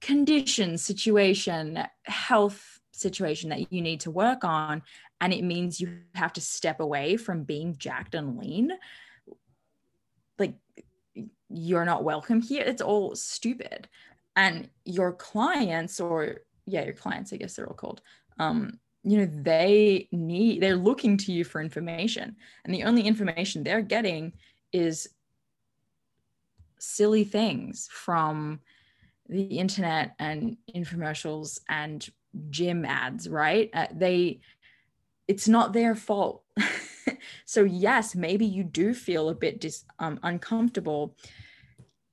condition, 0.00 0.78
situation, 0.78 1.78
health 2.04 2.80
situation 2.92 3.50
that 3.50 3.72
you 3.72 3.82
need 3.82 4.00
to 4.00 4.10
work 4.10 4.44
on, 4.44 4.82
and 5.20 5.32
it 5.32 5.44
means 5.44 5.80
you 5.80 6.00
have 6.14 6.32
to 6.32 6.40
step 6.40 6.80
away 6.80 7.16
from 7.16 7.44
being 7.44 7.76
jacked 7.76 8.14
and 8.14 8.38
lean, 8.38 8.72
you're 11.52 11.84
not 11.84 12.04
welcome 12.04 12.40
here 12.40 12.62
it's 12.64 12.82
all 12.82 13.14
stupid. 13.14 13.88
And 14.34 14.70
your 14.84 15.12
clients 15.12 16.00
or 16.00 16.40
yeah 16.64 16.84
your 16.84 16.94
clients 16.94 17.32
i 17.32 17.36
guess 17.36 17.54
they're 17.54 17.66
all 17.66 17.74
called 17.74 18.00
um 18.38 18.78
you 19.04 19.18
know 19.18 19.26
they 19.26 20.08
need 20.12 20.62
they're 20.62 20.76
looking 20.76 21.16
to 21.18 21.32
you 21.32 21.44
for 21.44 21.60
information. 21.60 22.36
And 22.64 22.74
the 22.74 22.84
only 22.84 23.02
information 23.02 23.62
they're 23.62 23.82
getting 23.82 24.32
is 24.72 25.08
silly 26.78 27.24
things 27.24 27.88
from 27.92 28.60
the 29.28 29.42
internet 29.58 30.14
and 30.18 30.56
infomercials 30.74 31.60
and 31.68 32.08
gym 32.50 32.84
ads 32.84 33.28
right? 33.28 33.70
Uh, 33.74 33.88
they 33.92 34.40
it's 35.26 35.48
not 35.48 35.72
their 35.72 35.94
fault 35.94 36.42
so 37.44 37.64
yes 37.64 38.14
maybe 38.14 38.44
you 38.44 38.64
do 38.64 38.94
feel 38.94 39.28
a 39.28 39.34
bit 39.34 39.60
dis, 39.60 39.84
um, 39.98 40.18
uncomfortable 40.22 41.16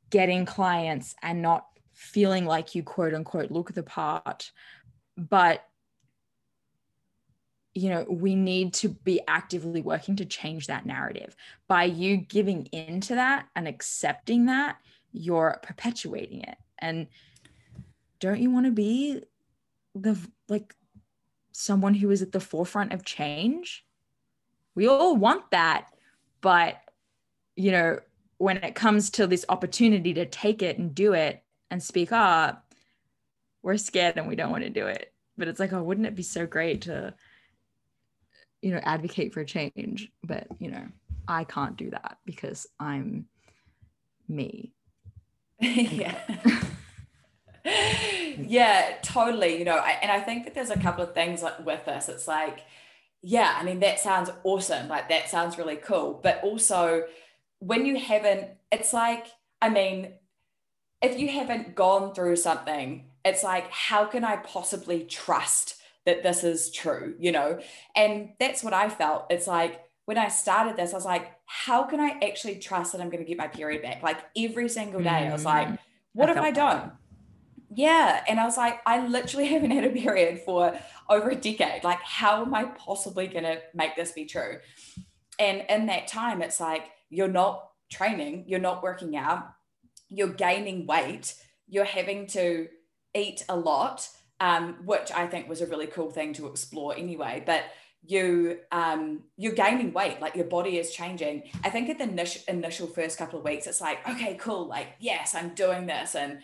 getting 0.10 0.46
clients 0.46 1.16
and 1.22 1.42
not 1.42 1.66
feeling 1.94 2.46
like 2.46 2.76
you 2.76 2.84
quote 2.84 3.14
unquote 3.14 3.52
look 3.52 3.74
the 3.74 3.84
part. 3.84 4.52
But 5.18 5.66
you 7.76 7.90
know 7.90 8.06
we 8.10 8.36
need 8.36 8.74
to 8.74 8.90
be 8.90 9.22
actively 9.28 9.82
working 9.82 10.16
to 10.18 10.26
change 10.26 10.68
that 10.68 10.86
narrative. 10.86 11.36
By 11.68 11.84
you 11.84 12.18
giving 12.18 12.66
into 12.68 13.16
that 13.16 13.48
and 13.56 13.68
accepting 13.68 14.46
that 14.46 14.78
you're 15.12 15.60
perpetuating 15.62 16.42
it. 16.42 16.58
And 16.78 17.08
don't 18.20 18.40
you 18.40 18.50
want 18.50 18.66
to 18.66 18.72
be 18.72 19.22
the 19.96 20.18
like 20.48 20.74
someone 21.52 21.94
who 21.94 22.10
is 22.12 22.22
at 22.22 22.32
the 22.32 22.40
forefront 22.40 22.94
of 22.94 23.04
change. 23.04 23.86
We 24.80 24.88
all 24.88 25.18
want 25.18 25.52
that, 25.52 25.90
but 26.40 26.78
you 27.58 27.74
know, 27.74 28.00
when 28.38 28.56
it 28.60 28.76
comes 28.76 29.10
to 29.10 29.28
this 29.28 29.44
opportunity 29.50 30.14
to 30.14 30.26
take 30.26 30.62
it 30.62 30.78
and 30.78 30.96
do 30.96 31.12
it 31.12 31.44
and 31.70 31.84
speak 31.84 32.14
up, 32.14 32.66
we're 33.62 33.76
scared 33.76 34.18
and 34.18 34.26
we 34.26 34.38
don't 34.38 34.52
want 34.52 34.64
to 34.64 34.70
do 34.70 34.88
it. 34.88 35.12
But 35.38 35.50
it's 35.50 35.60
like, 35.60 35.74
oh, 35.74 35.84
wouldn't 35.84 36.08
it 36.08 36.16
be 36.16 36.24
so 36.24 36.48
great 36.48 36.84
to, 36.84 37.14
you 38.62 38.72
know, 38.72 38.80
advocate 38.82 39.34
for 39.34 39.44
change? 39.44 40.10
But, 40.24 40.48
you 40.60 40.72
know, 40.72 40.86
I 41.28 41.44
can't 41.44 41.76
do 41.76 41.90
that 41.90 42.20
because 42.24 42.66
I'm 42.80 43.26
me. 44.30 44.72
yeah. 45.60 46.16
yeah, 47.66 48.94
totally. 49.04 49.60
You 49.60 49.66
know, 49.66 49.76
I, 49.76 50.00
and 50.02 50.10
I 50.10 50.22
think 50.22 50.46
that 50.46 50.56
there's 50.56 50.70
a 50.70 50.80
couple 50.80 51.04
of 51.04 51.14
things 51.14 51.44
like 51.44 51.66
with 51.66 51.84
this. 51.84 52.08
It's 52.08 52.30
like, 52.30 52.62
yeah, 53.22 53.58
I 53.60 53.64
mean, 53.64 53.80
that 53.80 54.00
sounds 54.00 54.30
awesome. 54.44 54.88
Like, 54.88 55.10
that 55.10 55.30
sounds 55.30 55.58
really 55.58 55.76
cool. 55.76 56.20
But 56.24 56.42
also, 56.44 57.04
when 57.60 57.86
you 57.86 57.98
haven't, 57.98 58.50
it's 58.72 58.94
like, 58.94 59.28
I 59.62 59.70
mean, 59.70 60.14
if 61.02 61.20
you 61.20 61.28
haven't 61.30 61.76
gone 61.76 62.14
through 62.14 62.38
something, 62.38 63.06
it's 63.26 63.44
like, 63.44 63.70
how 63.72 64.06
can 64.06 64.24
I 64.24 64.38
possibly 64.38 65.04
trust 65.04 65.76
that 66.06 66.24
this 66.24 66.44
is 66.44 66.72
true? 66.72 67.16
You 67.20 67.32
know? 67.32 67.60
And 67.96 68.30
that's 68.40 68.64
what 68.64 68.74
I 68.74 68.90
felt. 68.90 69.28
It's 69.30 69.48
like, 69.48 69.82
when 70.06 70.18
I 70.18 70.30
started 70.30 70.76
this, 70.76 70.94
I 70.94 70.96
was 70.96 71.06
like, 71.06 71.34
how 71.46 71.84
can 71.84 72.00
I 72.00 72.18
actually 72.28 72.56
trust 72.56 72.94
that 72.94 73.02
I'm 73.02 73.10
going 73.10 73.24
to 73.24 73.28
get 73.28 73.38
my 73.38 73.48
period 73.48 73.84
back? 73.84 74.02
Like 74.02 74.18
every 74.36 74.68
single 74.68 75.02
day, 75.02 75.28
I 75.28 75.32
was 75.32 75.46
like, 75.46 75.68
mm-hmm. 75.68 75.76
what 76.14 76.30
I 76.30 76.32
if 76.32 76.38
I 76.40 76.52
don't? 76.52 76.92
Yeah. 77.74 78.24
And 78.28 78.40
I 78.40 78.46
was 78.46 78.58
like, 78.58 78.82
I 78.86 79.06
literally 79.06 79.48
haven't 79.54 79.72
had 79.72 79.86
a 79.86 79.90
period 79.90 80.40
for 80.40 80.78
over 81.10 81.30
a 81.30 81.36
decade. 81.36 81.84
Like, 81.84 82.02
how 82.02 82.44
am 82.44 82.54
I 82.54 82.66
possibly 82.66 83.28
going 83.28 83.44
to 83.44 83.62
make 83.74 83.96
this 83.96 84.12
be 84.12 84.26
true? 84.26 84.58
And 85.38 85.64
in 85.70 85.86
that 85.86 86.08
time, 86.08 86.42
it's 86.42 86.60
like, 86.60 86.90
you're 87.10 87.28
not 87.28 87.70
training, 87.92 88.46
you're 88.48 88.60
not 88.60 88.84
working 88.84 89.16
out, 89.16 89.50
you're 90.10 90.28
gaining 90.34 90.86
weight, 90.86 91.34
you're 91.68 91.86
having 91.86 92.28
to 92.28 92.68
eat 93.16 93.44
a 93.50 93.56
lot, 93.56 94.08
um, 94.40 94.76
which 94.86 95.12
I 95.12 95.28
think 95.28 95.50
was 95.50 95.62
a 95.62 95.68
really 95.68 95.88
cool 95.88 96.12
thing 96.12 96.34
to 96.34 96.48
explore 96.48 96.96
anyway. 96.96 97.44
But 97.46 97.64
you 98.06 98.58
um 98.72 99.24
you're 99.36 99.54
gaining 99.54 99.92
weight 99.92 100.22
like 100.22 100.34
your 100.34 100.46
body 100.46 100.78
is 100.78 100.92
changing 100.92 101.44
i 101.66 101.70
think 101.70 101.90
at 101.90 101.98
the 101.98 102.06
initial, 102.06 102.42
initial 102.48 102.88
first 102.88 103.18
couple 103.18 103.38
of 103.38 103.44
weeks 103.44 103.68
it's 103.68 103.82
like 103.82 104.08
okay 104.08 104.36
cool 104.36 104.68
like 104.68 104.88
yes 105.00 105.36
i'm 105.36 105.54
doing 105.54 105.86
this 105.86 106.16
and 106.16 106.40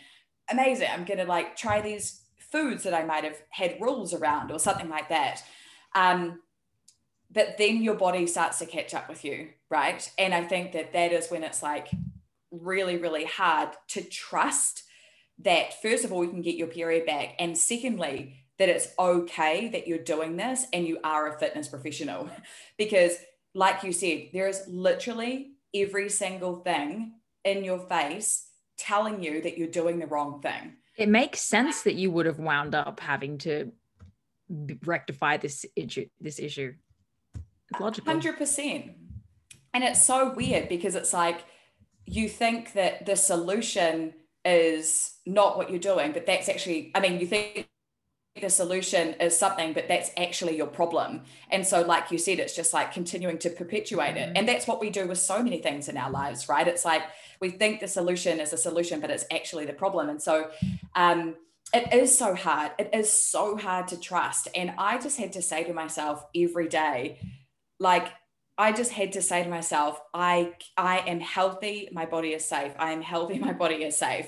amazing 0.50 0.88
i'm 0.92 1.06
gonna 1.06 1.26
like 1.26 1.56
try 1.56 1.82
these 1.82 2.22
foods 2.38 2.84
that 2.84 2.94
i 2.94 3.04
might 3.04 3.24
have 3.24 3.42
had 3.50 3.78
rules 3.82 4.14
around 4.14 4.52
or 4.52 4.60
something 4.60 4.90
like 4.90 5.10
that. 5.10 5.44
Um 5.94 6.42
but 7.32 7.58
then 7.58 7.82
your 7.82 7.96
body 7.96 8.28
starts 8.28 8.60
to 8.60 8.66
catch 8.66 8.94
up 8.94 9.10
with 9.10 9.26
you 9.26 9.50
right? 9.70 10.10
And 10.18 10.34
i 10.34 10.44
think 10.44 10.72
that 10.74 10.94
that 10.94 11.12
is 11.12 11.30
when 11.30 11.44
it's 11.44 11.64
like 11.64 11.88
really 12.52 12.98
really 12.98 13.26
hard 13.26 13.70
to 13.90 14.02
trust 14.02 14.84
that 15.40 15.82
first 15.82 16.06
of 16.06 16.14
all 16.14 16.24
you 16.24 16.30
can 16.30 16.42
get 16.42 16.56
your 16.56 16.68
period 16.68 17.06
back 17.06 17.36
and 17.40 17.58
secondly 17.58 18.46
that 18.58 18.70
it's 18.70 18.88
okay 18.98 19.68
that 19.70 19.88
you're 19.88 19.98
doing 19.98 20.38
this 20.38 20.66
and 20.72 20.88
you 20.88 21.00
are 21.04 21.28
a 21.28 21.40
fitness 21.40 21.68
professional. 21.68 22.30
Because 22.78 23.18
like 23.54 23.84
you 23.84 23.94
said 23.94 24.30
there 24.34 24.50
is 24.50 24.64
literally 24.68 25.52
every 25.74 26.10
single 26.10 26.58
thing 26.58 27.14
in 27.44 27.64
your 27.64 27.80
face 27.80 28.48
telling 28.78 29.24
you 29.24 29.42
that 29.42 29.58
you're 29.58 29.68
doing 29.68 30.00
the 30.00 30.08
wrong 30.08 30.42
thing. 30.42 30.74
It 30.98 31.10
makes 31.10 31.42
sense 31.42 31.84
that 31.84 31.96
you 31.96 32.12
would 32.12 32.26
have 32.26 32.40
wound 32.40 32.74
up 32.76 33.00
having 33.00 33.38
to 33.40 33.72
rectify 34.86 35.38
this 35.38 35.66
issue 35.76 36.08
this 36.22 36.40
issue. 36.40 36.74
It's 37.72 37.80
logical. 37.80 38.14
100% 38.14 38.94
and 39.76 39.84
it's 39.84 40.02
so 40.02 40.34
weird 40.34 40.70
because 40.70 40.96
it's 40.96 41.14
like 41.14 41.44
you 42.06 42.30
think 42.30 42.74
that 42.74 43.06
the 43.06 43.16
solution 43.16 44.14
is 44.46 45.16
not 45.26 45.58
what 45.58 45.70
you're 45.70 45.80
doing 45.80 46.12
but 46.12 46.26
that's 46.26 46.48
actually 46.48 46.92
i 46.96 47.00
mean 47.00 47.20
you 47.20 47.28
think 47.28 47.68
the 48.41 48.50
solution 48.50 49.13
is 49.21 49.38
something, 49.38 49.71
but 49.71 49.88
that's 49.88 50.12
actually 50.17 50.58
your 50.58 50.67
problem. 50.67 51.21
And 51.50 51.65
so, 51.65 51.82
like 51.82 52.12
you 52.12 52.17
said, 52.17 52.39
it's 52.39 52.56
just 52.56 52.74
like 52.74 52.91
continuing 52.91 53.38
to 53.39 53.50
perpetuate 53.50 54.17
it. 54.17 54.28
Mm-hmm. 54.28 54.38
And 54.38 54.48
that's 54.48 54.67
what 54.67 54.82
we 54.82 54.89
do 54.89 55.08
with 55.08 55.19
so 55.19 55.41
many 55.41 55.60
things 55.60 55.88
in 55.88 55.95
our 55.95 56.12
lives, 56.12 56.50
right? 56.50 56.67
It's 56.67 56.84
like 56.84 57.04
we 57.39 57.50
think 57.50 57.80
the 57.80 57.88
solution 57.88 58.41
is 58.41 58.52
a 58.52 58.58
solution, 58.58 59.00
but 59.00 59.10
it's 59.10 59.26
actually 59.32 59.65
the 59.65 59.74
problem. 59.74 60.10
And 60.10 60.21
so, 60.21 60.50
um, 60.95 61.36
it 61.74 61.93
is 61.93 62.17
so 62.17 62.36
hard. 62.36 62.74
It 62.78 62.89
is 62.93 63.12
so 63.12 63.58
hard 63.58 63.88
to 63.89 64.00
trust. 64.00 64.50
And 64.54 64.74
I 64.78 64.98
just 65.00 65.17
had 65.17 65.34
to 65.34 65.41
say 65.41 65.63
to 65.63 65.74
myself 65.74 66.24
every 66.36 66.67
day, 66.67 67.19
like, 67.80 68.10
I 68.58 68.71
just 68.71 68.91
had 68.91 69.13
to 69.13 69.21
say 69.21 69.43
to 69.43 69.50
myself, 69.50 70.00
I 70.13 70.54
I 70.76 71.00
am 71.08 71.21
healthy, 71.21 71.89
my 71.91 72.06
body 72.06 72.34
is 72.34 72.43
safe. 72.43 72.74
I 72.78 72.91
am 72.91 73.02
healthy, 73.02 73.39
my 73.50 73.54
body 73.54 73.76
is 73.76 73.98
safe. 73.98 74.28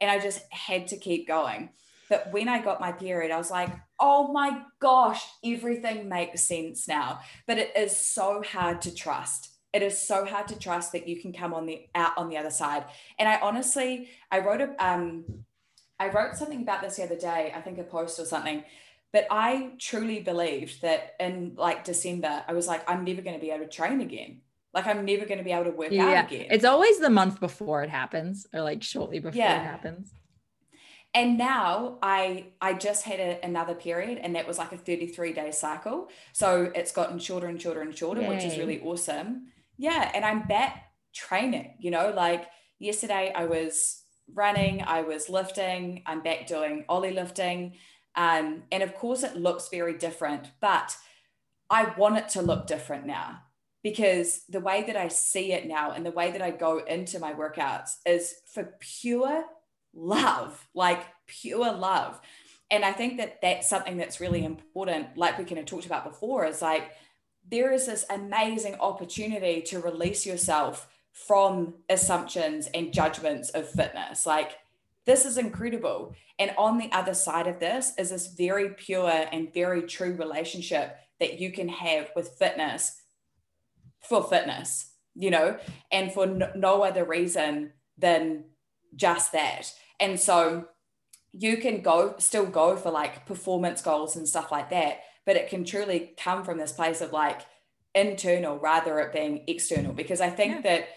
And 0.00 0.10
I 0.10 0.18
just 0.18 0.40
had 0.50 0.88
to 0.88 0.96
keep 0.96 1.28
going. 1.28 1.70
But 2.08 2.32
when 2.32 2.48
I 2.48 2.62
got 2.62 2.80
my 2.80 2.92
period, 2.92 3.32
I 3.32 3.38
was 3.38 3.50
like, 3.50 3.70
oh 3.98 4.32
my 4.32 4.62
gosh, 4.78 5.24
everything 5.44 6.08
makes 6.08 6.42
sense 6.42 6.86
now. 6.86 7.20
But 7.46 7.58
it 7.58 7.72
is 7.76 7.96
so 7.96 8.42
hard 8.42 8.82
to 8.82 8.94
trust. 8.94 9.50
It 9.72 9.82
is 9.82 9.98
so 10.00 10.24
hard 10.24 10.48
to 10.48 10.58
trust 10.58 10.92
that 10.92 11.08
you 11.08 11.20
can 11.20 11.32
come 11.32 11.52
on 11.52 11.66
the 11.66 11.86
out 11.94 12.16
on 12.16 12.28
the 12.28 12.36
other 12.36 12.50
side. 12.50 12.84
And 13.18 13.28
I 13.28 13.40
honestly, 13.40 14.08
I 14.30 14.40
wrote 14.40 14.60
a 14.60 14.74
um, 14.84 15.24
I 15.98 16.08
wrote 16.08 16.36
something 16.36 16.62
about 16.62 16.82
this 16.82 16.96
the 16.96 17.04
other 17.04 17.16
day, 17.16 17.52
I 17.54 17.60
think 17.60 17.78
a 17.78 17.82
post 17.82 18.18
or 18.18 18.24
something. 18.24 18.62
But 19.12 19.26
I 19.30 19.72
truly 19.78 20.20
believed 20.20 20.82
that 20.82 21.14
in 21.18 21.54
like 21.56 21.84
December, 21.84 22.44
I 22.46 22.52
was 22.52 22.66
like, 22.66 22.88
I'm 22.88 23.04
never 23.04 23.22
going 23.22 23.34
to 23.34 23.40
be 23.40 23.50
able 23.50 23.64
to 23.64 23.70
train 23.70 24.00
again. 24.00 24.42
Like 24.74 24.86
I'm 24.86 25.04
never 25.06 25.24
going 25.24 25.38
to 25.38 25.44
be 25.44 25.52
able 25.52 25.64
to 25.64 25.70
work 25.70 25.90
yeah. 25.90 26.04
out 26.06 26.32
again. 26.32 26.48
It's 26.50 26.64
always 26.64 26.98
the 26.98 27.08
month 27.08 27.40
before 27.40 27.82
it 27.82 27.88
happens, 27.88 28.46
or 28.52 28.60
like 28.60 28.82
shortly 28.82 29.18
before 29.18 29.38
yeah. 29.38 29.60
it 29.60 29.64
happens 29.64 30.12
and 31.16 31.38
now 31.38 31.98
i 32.02 32.44
i 32.60 32.72
just 32.74 33.04
had 33.04 33.18
a, 33.18 33.44
another 33.44 33.74
period 33.74 34.18
and 34.18 34.36
that 34.36 34.46
was 34.46 34.58
like 34.58 34.72
a 34.72 34.76
33 34.76 35.32
day 35.32 35.50
cycle. 35.50 36.08
So 36.32 36.70
it's 36.74 36.92
gotten 36.92 37.18
shorter 37.18 37.46
and 37.46 37.60
shorter 37.60 37.80
and 37.80 37.96
shorter 37.96 38.20
Yay. 38.20 38.28
which 38.28 38.44
is 38.44 38.58
really 38.58 38.80
awesome. 38.80 39.46
Yeah 39.78 40.10
and 40.14 40.24
i'm 40.24 40.46
back 40.46 40.84
training 41.14 41.74
you 41.80 41.90
know 41.90 42.12
like 42.14 42.46
yesterday 42.78 43.32
i 43.34 43.46
was 43.46 44.02
running 44.34 44.82
i 44.82 45.00
was 45.00 45.30
lifting 45.30 46.02
i'm 46.06 46.22
back 46.22 46.46
doing 46.46 46.84
ollie 46.88 47.12
lifting. 47.12 47.74
Um, 48.14 48.62
and 48.72 48.82
of 48.82 48.94
course 48.94 49.22
it 49.22 49.36
looks 49.36 49.68
very 49.68 49.96
different 49.98 50.50
but 50.60 50.96
i 51.70 51.92
want 51.98 52.18
it 52.18 52.28
to 52.30 52.42
look 52.42 52.66
different 52.66 53.06
now 53.06 53.40
because 53.82 54.42
the 54.48 54.60
way 54.60 54.84
that 54.86 54.96
i 54.96 55.08
see 55.08 55.52
it 55.52 55.66
now 55.66 55.92
and 55.92 56.04
the 56.04 56.10
way 56.10 56.30
that 56.30 56.42
i 56.42 56.50
go 56.50 56.78
into 56.78 57.18
my 57.18 57.32
workouts 57.34 57.96
is 58.06 58.34
for 58.52 58.74
pure 58.80 59.44
love, 59.96 60.68
like 60.74 61.04
pure 61.26 61.72
love. 61.72 62.20
And 62.70 62.84
I 62.84 62.92
think 62.92 63.18
that 63.18 63.40
that's 63.40 63.68
something 63.68 63.96
that's 63.96 64.20
really 64.20 64.44
important, 64.44 65.16
like 65.16 65.38
we 65.38 65.44
kind 65.44 65.58
of 65.58 65.66
talked 65.66 65.86
about 65.86 66.04
before, 66.04 66.44
is 66.44 66.62
like 66.62 66.90
there 67.48 67.72
is 67.72 67.86
this 67.86 68.04
amazing 68.10 68.74
opportunity 68.80 69.62
to 69.62 69.80
release 69.80 70.26
yourself 70.26 70.88
from 71.12 71.74
assumptions 71.88 72.68
and 72.74 72.92
judgments 72.92 73.50
of 73.50 73.68
fitness. 73.68 74.26
Like, 74.26 74.58
this 75.06 75.24
is 75.24 75.38
incredible. 75.38 76.14
And 76.38 76.52
on 76.58 76.76
the 76.76 76.90
other 76.92 77.14
side 77.14 77.46
of 77.46 77.60
this 77.60 77.92
is 77.96 78.10
this 78.10 78.26
very 78.26 78.70
pure 78.70 79.26
and 79.32 79.54
very 79.54 79.82
true 79.82 80.16
relationship 80.16 80.96
that 81.20 81.40
you 81.40 81.52
can 81.52 81.68
have 81.68 82.10
with 82.14 82.36
fitness 82.38 83.00
for 84.00 84.24
fitness, 84.24 84.90
you 85.14 85.30
know, 85.30 85.58
and 85.90 86.12
for 86.12 86.26
no 86.26 86.82
other 86.82 87.04
reason 87.04 87.72
than 87.96 88.44
just 88.96 89.32
that. 89.32 89.72
And 90.00 90.18
so 90.18 90.68
you 91.32 91.58
can 91.58 91.82
go 91.82 92.14
still 92.18 92.46
go 92.46 92.76
for 92.76 92.90
like 92.90 93.26
performance 93.26 93.82
goals 93.82 94.16
and 94.16 94.28
stuff 94.28 94.50
like 94.50 94.70
that, 94.70 95.00
but 95.24 95.36
it 95.36 95.48
can 95.48 95.64
truly 95.64 96.14
come 96.16 96.44
from 96.44 96.58
this 96.58 96.72
place 96.72 97.00
of 97.00 97.12
like 97.12 97.42
internal 97.94 98.58
rather 98.58 98.98
it 99.00 99.12
being 99.12 99.44
external. 99.46 99.92
Because 99.92 100.20
I 100.20 100.30
think 100.30 100.56
yeah. 100.56 100.60
that 100.62 100.88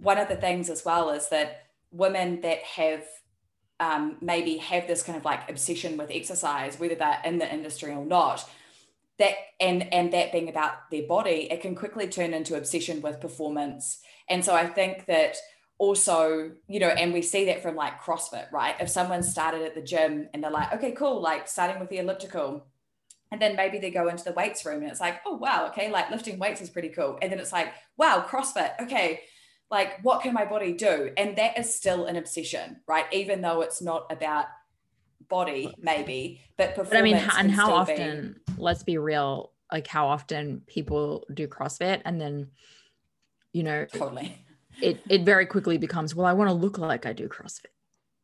one 0.00 0.18
of 0.18 0.28
the 0.28 0.36
things 0.36 0.70
as 0.70 0.84
well 0.84 1.10
is 1.10 1.28
that 1.28 1.66
women 1.90 2.40
that 2.42 2.58
have 2.58 3.04
um, 3.80 4.16
maybe 4.20 4.56
have 4.58 4.86
this 4.86 5.02
kind 5.02 5.16
of 5.16 5.24
like 5.24 5.48
obsession 5.48 5.96
with 5.96 6.10
exercise, 6.10 6.78
whether 6.78 6.94
they're 6.94 7.20
in 7.24 7.38
the 7.38 7.52
industry 7.52 7.92
or 7.92 8.04
not, 8.04 8.48
that 9.18 9.34
and 9.60 9.92
and 9.92 10.12
that 10.12 10.32
being 10.32 10.48
about 10.48 10.90
their 10.90 11.02
body, 11.02 11.48
it 11.50 11.60
can 11.60 11.74
quickly 11.74 12.08
turn 12.08 12.34
into 12.34 12.56
obsession 12.56 13.00
with 13.02 13.20
performance. 13.20 14.00
And 14.28 14.44
so 14.44 14.54
I 14.54 14.66
think 14.66 15.06
that 15.06 15.36
also, 15.78 16.50
you 16.66 16.80
know, 16.80 16.88
and 16.88 17.12
we 17.12 17.22
see 17.22 17.46
that 17.46 17.62
from 17.62 17.76
like 17.76 18.02
CrossFit, 18.02 18.50
right? 18.52 18.74
If 18.80 18.88
someone 18.88 19.22
started 19.22 19.62
at 19.62 19.74
the 19.74 19.82
gym 19.82 20.28
and 20.34 20.42
they're 20.42 20.50
like, 20.50 20.72
okay, 20.74 20.92
cool, 20.92 21.20
like 21.22 21.48
starting 21.48 21.78
with 21.80 21.88
the 21.88 21.98
elliptical, 21.98 22.66
and 23.30 23.40
then 23.40 23.56
maybe 23.56 23.78
they 23.78 23.90
go 23.90 24.08
into 24.08 24.24
the 24.24 24.32
weights 24.32 24.64
room 24.64 24.82
and 24.82 24.90
it's 24.90 25.00
like, 25.00 25.20
oh, 25.24 25.36
wow, 25.36 25.68
okay, 25.68 25.90
like 25.90 26.10
lifting 26.10 26.38
weights 26.38 26.60
is 26.60 26.70
pretty 26.70 26.88
cool. 26.88 27.18
And 27.22 27.30
then 27.30 27.38
it's 27.38 27.52
like, 27.52 27.72
wow, 27.96 28.26
CrossFit, 28.28 28.80
okay, 28.82 29.20
like 29.70 30.02
what 30.02 30.22
can 30.22 30.34
my 30.34 30.44
body 30.44 30.72
do? 30.72 31.12
And 31.16 31.36
that 31.36 31.58
is 31.58 31.74
still 31.74 32.06
an 32.06 32.16
obsession, 32.16 32.80
right? 32.88 33.04
Even 33.12 33.40
though 33.40 33.60
it's 33.60 33.82
not 33.82 34.10
about 34.10 34.46
body 35.28 35.74
maybe 35.78 36.40
but 36.56 36.74
performance. 36.74 36.90
but 36.90 36.98
i 36.98 37.02
mean 37.02 37.16
and 37.36 37.50
how 37.50 37.72
often 37.72 38.36
be... 38.46 38.52
let's 38.56 38.82
be 38.82 38.96
real 38.96 39.52
like 39.70 39.86
how 39.86 40.08
often 40.08 40.62
people 40.66 41.26
do 41.34 41.46
crossfit 41.46 42.00
and 42.06 42.18
then 42.18 42.48
you 43.52 43.62
know 43.62 43.84
totally 43.92 44.38
it 44.82 45.00
it 45.08 45.22
very 45.22 45.46
quickly 45.46 45.78
becomes 45.78 46.14
well 46.14 46.26
i 46.26 46.32
want 46.32 46.48
to 46.48 46.54
look 46.54 46.78
like 46.78 47.06
i 47.06 47.12
do 47.12 47.28
crossfit. 47.28 47.66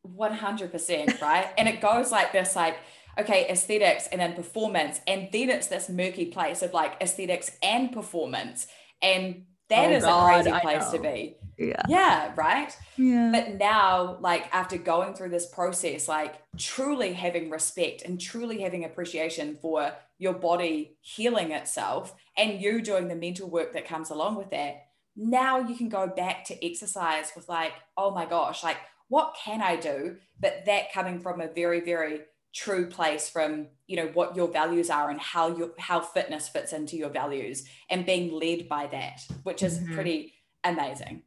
100% 0.07 1.21
right? 1.21 1.47
And 1.57 1.67
it 1.67 1.81
goes 1.81 2.11
like 2.11 2.31
this 2.31 2.55
like 2.55 2.77
okay 3.17 3.47
aesthetics 3.49 4.07
and 4.07 4.19
then 4.19 4.33
performance 4.33 4.99
and 5.07 5.29
then 5.31 5.49
it's 5.49 5.67
this 5.67 5.89
murky 5.89 6.25
place 6.25 6.61
of 6.61 6.73
like 6.73 7.01
aesthetics 7.01 7.51
and 7.63 7.91
performance. 7.91 8.67
And 9.01 9.45
that 9.69 9.91
oh 9.91 9.95
is 9.95 10.03
God, 10.03 10.29
a 10.29 10.43
crazy 10.43 10.59
place 10.59 10.89
to 10.89 10.99
be. 10.99 11.37
Yeah. 11.57 11.81
Yeah 11.87 12.33
right? 12.35 12.75
Yeah. 12.97 13.31
But 13.31 13.55
now 13.55 14.17
like 14.19 14.53
after 14.53 14.77
going 14.77 15.13
through 15.13 15.29
this 15.29 15.47
process 15.47 16.07
like 16.07 16.35
truly 16.57 17.13
having 17.13 17.49
respect 17.49 18.03
and 18.03 18.19
truly 18.19 18.61
having 18.61 18.83
appreciation 18.83 19.55
for 19.55 19.91
your 20.17 20.33
body 20.33 20.97
healing 21.01 21.51
itself 21.51 22.13
and 22.37 22.61
you 22.61 22.81
doing 22.81 23.07
the 23.07 23.15
mental 23.15 23.49
work 23.49 23.73
that 23.73 23.87
comes 23.87 24.09
along 24.09 24.35
with 24.35 24.49
that 24.51 24.84
now 25.15 25.59
you 25.59 25.75
can 25.75 25.89
go 25.89 26.07
back 26.07 26.43
to 26.45 26.65
exercise 26.65 27.31
with 27.35 27.47
like 27.47 27.73
oh 27.97 28.11
my 28.11 28.25
gosh 28.25 28.63
like 28.63 28.77
what 29.07 29.35
can 29.41 29.61
i 29.61 29.75
do 29.75 30.17
but 30.39 30.63
that 30.65 30.91
coming 30.91 31.19
from 31.19 31.39
a 31.39 31.47
very 31.47 31.79
very 31.79 32.21
true 32.53 32.85
place 32.85 33.29
from 33.29 33.67
you 33.85 33.97
know 33.97 34.07
what 34.13 34.35
your 34.35 34.47
values 34.47 34.89
are 34.89 35.09
and 35.09 35.19
how 35.19 35.55
your 35.55 35.71
how 35.77 35.99
fitness 35.99 36.47
fits 36.47 36.71
into 36.71 36.95
your 36.95 37.09
values 37.09 37.65
and 37.89 38.05
being 38.05 38.31
led 38.31 38.69
by 38.69 38.87
that 38.87 39.19
which 39.43 39.61
is 39.61 39.79
mm-hmm. 39.79 39.93
pretty 39.93 40.33
amazing. 40.63 41.21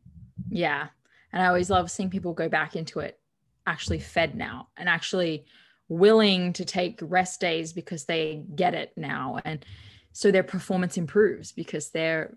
Yeah. 0.51 0.89
And 1.33 1.43
i 1.43 1.47
always 1.47 1.71
love 1.71 1.91
seeing 1.91 2.11
people 2.11 2.33
go 2.33 2.49
back 2.49 2.77
into 2.77 3.01
it 3.01 3.19
actually 3.67 3.99
fed 3.99 4.35
now 4.35 4.69
and 4.79 4.89
actually 4.89 5.45
willing 5.91 6.55
to 6.55 6.65
take 6.65 6.99
rest 7.03 7.41
days 7.41 7.75
because 7.75 8.05
they 8.07 8.43
get 8.55 8.75
it 8.75 8.93
now. 8.97 9.39
And 9.45 9.65
so 10.13 10.31
their 10.31 10.43
performance 10.43 10.97
improves 10.97 11.53
because 11.53 11.91
they're 11.91 12.35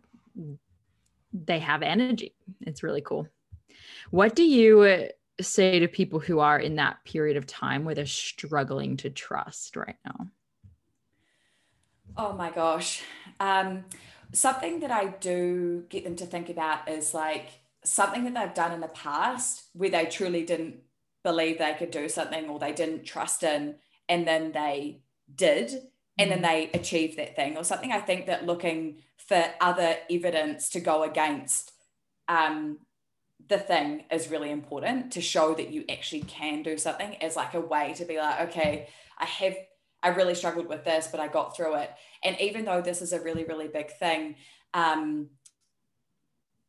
they 1.33 1.59
have 1.59 1.81
energy 1.81 2.33
it's 2.61 2.83
really 2.83 3.01
cool 3.01 3.27
what 4.09 4.35
do 4.35 4.43
you 4.43 5.09
say 5.39 5.79
to 5.79 5.87
people 5.87 6.19
who 6.19 6.39
are 6.39 6.59
in 6.59 6.75
that 6.75 7.03
period 7.05 7.37
of 7.37 7.45
time 7.45 7.85
where 7.85 7.95
they're 7.95 8.05
struggling 8.05 8.97
to 8.97 9.09
trust 9.09 9.75
right 9.75 9.97
now? 10.05 10.27
Oh 12.17 12.33
my 12.33 12.51
gosh. 12.51 13.03
Um, 13.39 13.85
something 14.33 14.81
that 14.81 14.91
I 14.91 15.07
do 15.07 15.85
get 15.89 16.03
them 16.03 16.15
to 16.17 16.25
think 16.25 16.49
about 16.49 16.89
is 16.89 17.13
like 17.13 17.49
something 17.83 18.25
that 18.25 18.33
they've 18.33 18.53
done 18.53 18.73
in 18.73 18.81
the 18.81 18.87
past 18.87 19.63
where 19.73 19.89
they 19.89 20.05
truly 20.05 20.43
didn't 20.43 20.75
believe 21.23 21.57
they 21.57 21.73
could 21.73 21.91
do 21.91 22.09
something 22.09 22.49
or 22.49 22.59
they 22.59 22.73
didn't 22.73 23.03
trust 23.03 23.43
in, 23.43 23.75
and 24.09 24.27
then 24.27 24.51
they 24.51 25.01
did, 25.33 25.71
and 26.17 26.31
then 26.31 26.39
mm. 26.39 26.41
they 26.41 26.71
achieved 26.73 27.17
that 27.17 27.35
thing, 27.35 27.55
or 27.55 27.63
something. 27.63 27.91
I 27.91 27.99
think 27.99 28.25
that 28.25 28.45
looking 28.45 28.97
for 29.27 29.43
other 29.59 29.97
evidence 30.09 30.69
to 30.69 30.79
go 30.79 31.03
against 31.03 31.71
um, 32.27 32.79
the 33.47 33.57
thing 33.57 34.05
is 34.11 34.29
really 34.29 34.49
important 34.51 35.11
to 35.11 35.21
show 35.21 35.53
that 35.53 35.71
you 35.71 35.83
actually 35.89 36.21
can 36.21 36.63
do 36.63 36.77
something 36.77 37.15
as 37.21 37.35
like 37.35 37.53
a 37.53 37.59
way 37.59 37.93
to 37.97 38.05
be 38.05 38.17
like 38.17 38.49
okay 38.49 38.87
i 39.19 39.25
have 39.25 39.55
i 40.03 40.07
really 40.07 40.35
struggled 40.35 40.67
with 40.67 40.83
this 40.85 41.07
but 41.11 41.19
i 41.19 41.27
got 41.27 41.55
through 41.55 41.75
it. 41.75 41.91
And 42.23 42.39
even 42.39 42.65
though 42.65 42.81
this 42.81 43.01
is 43.01 43.13
a 43.13 43.19
really 43.19 43.43
really 43.43 43.67
big 43.67 43.91
thing 43.91 44.35
um 44.73 45.29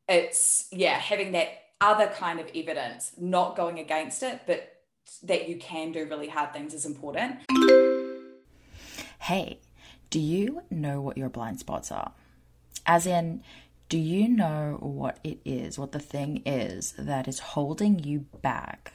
it's 0.09 0.67
yeah 0.73 0.99
having 0.99 1.33
that 1.33 1.49
other 1.81 2.09
kind 2.09 2.41
of 2.41 2.51
evidence 2.55 3.13
not 3.19 3.57
going 3.57 3.79
against 3.79 4.23
it 4.23 4.41
but 4.47 4.69
that 5.23 5.49
you 5.49 5.57
can 5.57 5.93
do 5.93 6.07
really 6.07 6.29
hard 6.29 6.53
things 6.53 6.75
is 6.75 6.85
important. 6.85 7.37
Hey 9.21 9.61
do 10.11 10.21
you 10.21 10.63
know 10.71 11.01
what 11.01 11.17
your 11.17 11.29
blind 11.29 11.59
spots 11.59 11.91
are 11.91 12.13
as 12.87 13.07
in 13.07 13.43
do 13.89 13.99
you 13.99 14.27
know 14.27 14.79
what 14.81 15.19
it 15.23 15.39
is, 15.45 15.79
what 15.79 15.93
the 15.93 15.99
thing 15.99 16.43
is 16.47 16.95
that 16.99 17.29
is 17.29 17.39
holding 17.39 17.99
you 17.99 18.21
back 18.41 18.95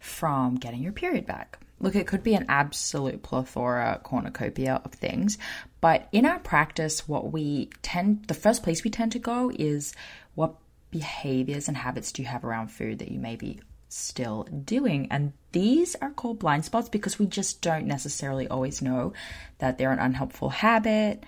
from 0.00 0.56
getting 0.56 0.82
your 0.82 0.92
period 0.92 1.24
back? 1.24 1.60
Look, 1.78 1.94
it 1.94 2.06
could 2.06 2.22
be 2.22 2.34
an 2.34 2.46
absolute 2.48 3.22
plethora, 3.22 4.00
cornucopia 4.02 4.80
of 4.84 4.92
things, 4.92 5.38
but 5.80 6.08
in 6.10 6.26
our 6.26 6.38
practice, 6.40 7.06
what 7.06 7.32
we 7.32 7.70
tend, 7.82 8.24
the 8.26 8.34
first 8.34 8.62
place 8.62 8.82
we 8.82 8.90
tend 8.90 9.12
to 9.12 9.18
go 9.18 9.52
is 9.54 9.94
what 10.34 10.56
behaviors 10.90 11.68
and 11.68 11.76
habits 11.76 12.10
do 12.10 12.22
you 12.22 12.28
have 12.28 12.44
around 12.44 12.68
food 12.68 12.98
that 12.98 13.10
you 13.10 13.20
may 13.20 13.36
be 13.36 13.60
still 13.88 14.44
doing? 14.44 15.08
And 15.10 15.32
these 15.52 15.94
are 16.02 16.10
called 16.10 16.40
blind 16.40 16.64
spots 16.64 16.88
because 16.88 17.18
we 17.18 17.26
just 17.26 17.62
don't 17.62 17.86
necessarily 17.86 18.48
always 18.48 18.82
know 18.82 19.12
that 19.58 19.78
they're 19.78 19.92
an 19.92 19.98
unhelpful 19.98 20.48
habit 20.48 21.22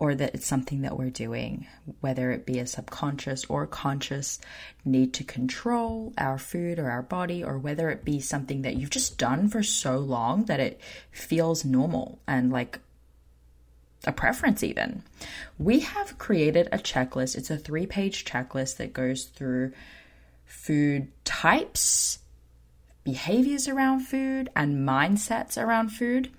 or 0.00 0.14
that 0.14 0.34
it's 0.34 0.46
something 0.46 0.80
that 0.80 0.96
we're 0.96 1.10
doing, 1.10 1.66
whether 2.00 2.30
it 2.32 2.46
be 2.46 2.58
a 2.58 2.66
subconscious 2.66 3.44
or 3.44 3.66
conscious 3.66 4.40
need 4.82 5.12
to 5.12 5.22
control 5.22 6.14
our 6.16 6.38
food 6.38 6.78
or 6.78 6.90
our 6.90 7.02
body, 7.02 7.44
or 7.44 7.58
whether 7.58 7.90
it 7.90 8.02
be 8.02 8.18
something 8.18 8.62
that 8.62 8.76
you've 8.76 8.88
just 8.88 9.18
done 9.18 9.46
for 9.46 9.62
so 9.62 9.98
long 9.98 10.46
that 10.46 10.58
it 10.58 10.80
feels 11.12 11.66
normal 11.66 12.18
and 12.26 12.50
like 12.50 12.80
a 14.06 14.12
preference, 14.12 14.62
even. 14.62 15.02
We 15.58 15.80
have 15.80 16.16
created 16.18 16.70
a 16.72 16.78
checklist. 16.78 17.36
It's 17.36 17.50
a 17.50 17.58
three 17.58 17.84
page 17.84 18.24
checklist 18.24 18.78
that 18.78 18.94
goes 18.94 19.24
through 19.24 19.72
food 20.46 21.08
types, 21.24 22.20
behaviors 23.04 23.68
around 23.68 24.00
food, 24.00 24.48
and 24.56 24.88
mindsets 24.88 25.62
around 25.62 25.90
food. 25.90 26.30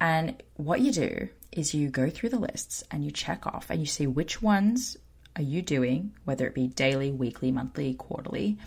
And 0.00 0.42
what 0.56 0.80
you 0.80 0.90
do 0.90 1.28
is 1.56 1.74
you 1.74 1.88
go 1.88 2.10
through 2.10 2.30
the 2.30 2.38
lists 2.38 2.84
and 2.90 3.04
you 3.04 3.10
check 3.10 3.46
off 3.46 3.70
and 3.70 3.80
you 3.80 3.86
see 3.86 4.06
which 4.06 4.42
ones 4.42 4.96
are 5.36 5.42
you 5.42 5.62
doing, 5.62 6.14
whether 6.24 6.46
it 6.46 6.54
be 6.54 6.66
daily, 6.68 7.12
weekly, 7.12 7.52
monthly, 7.52 7.94
quarterly, 7.94 8.58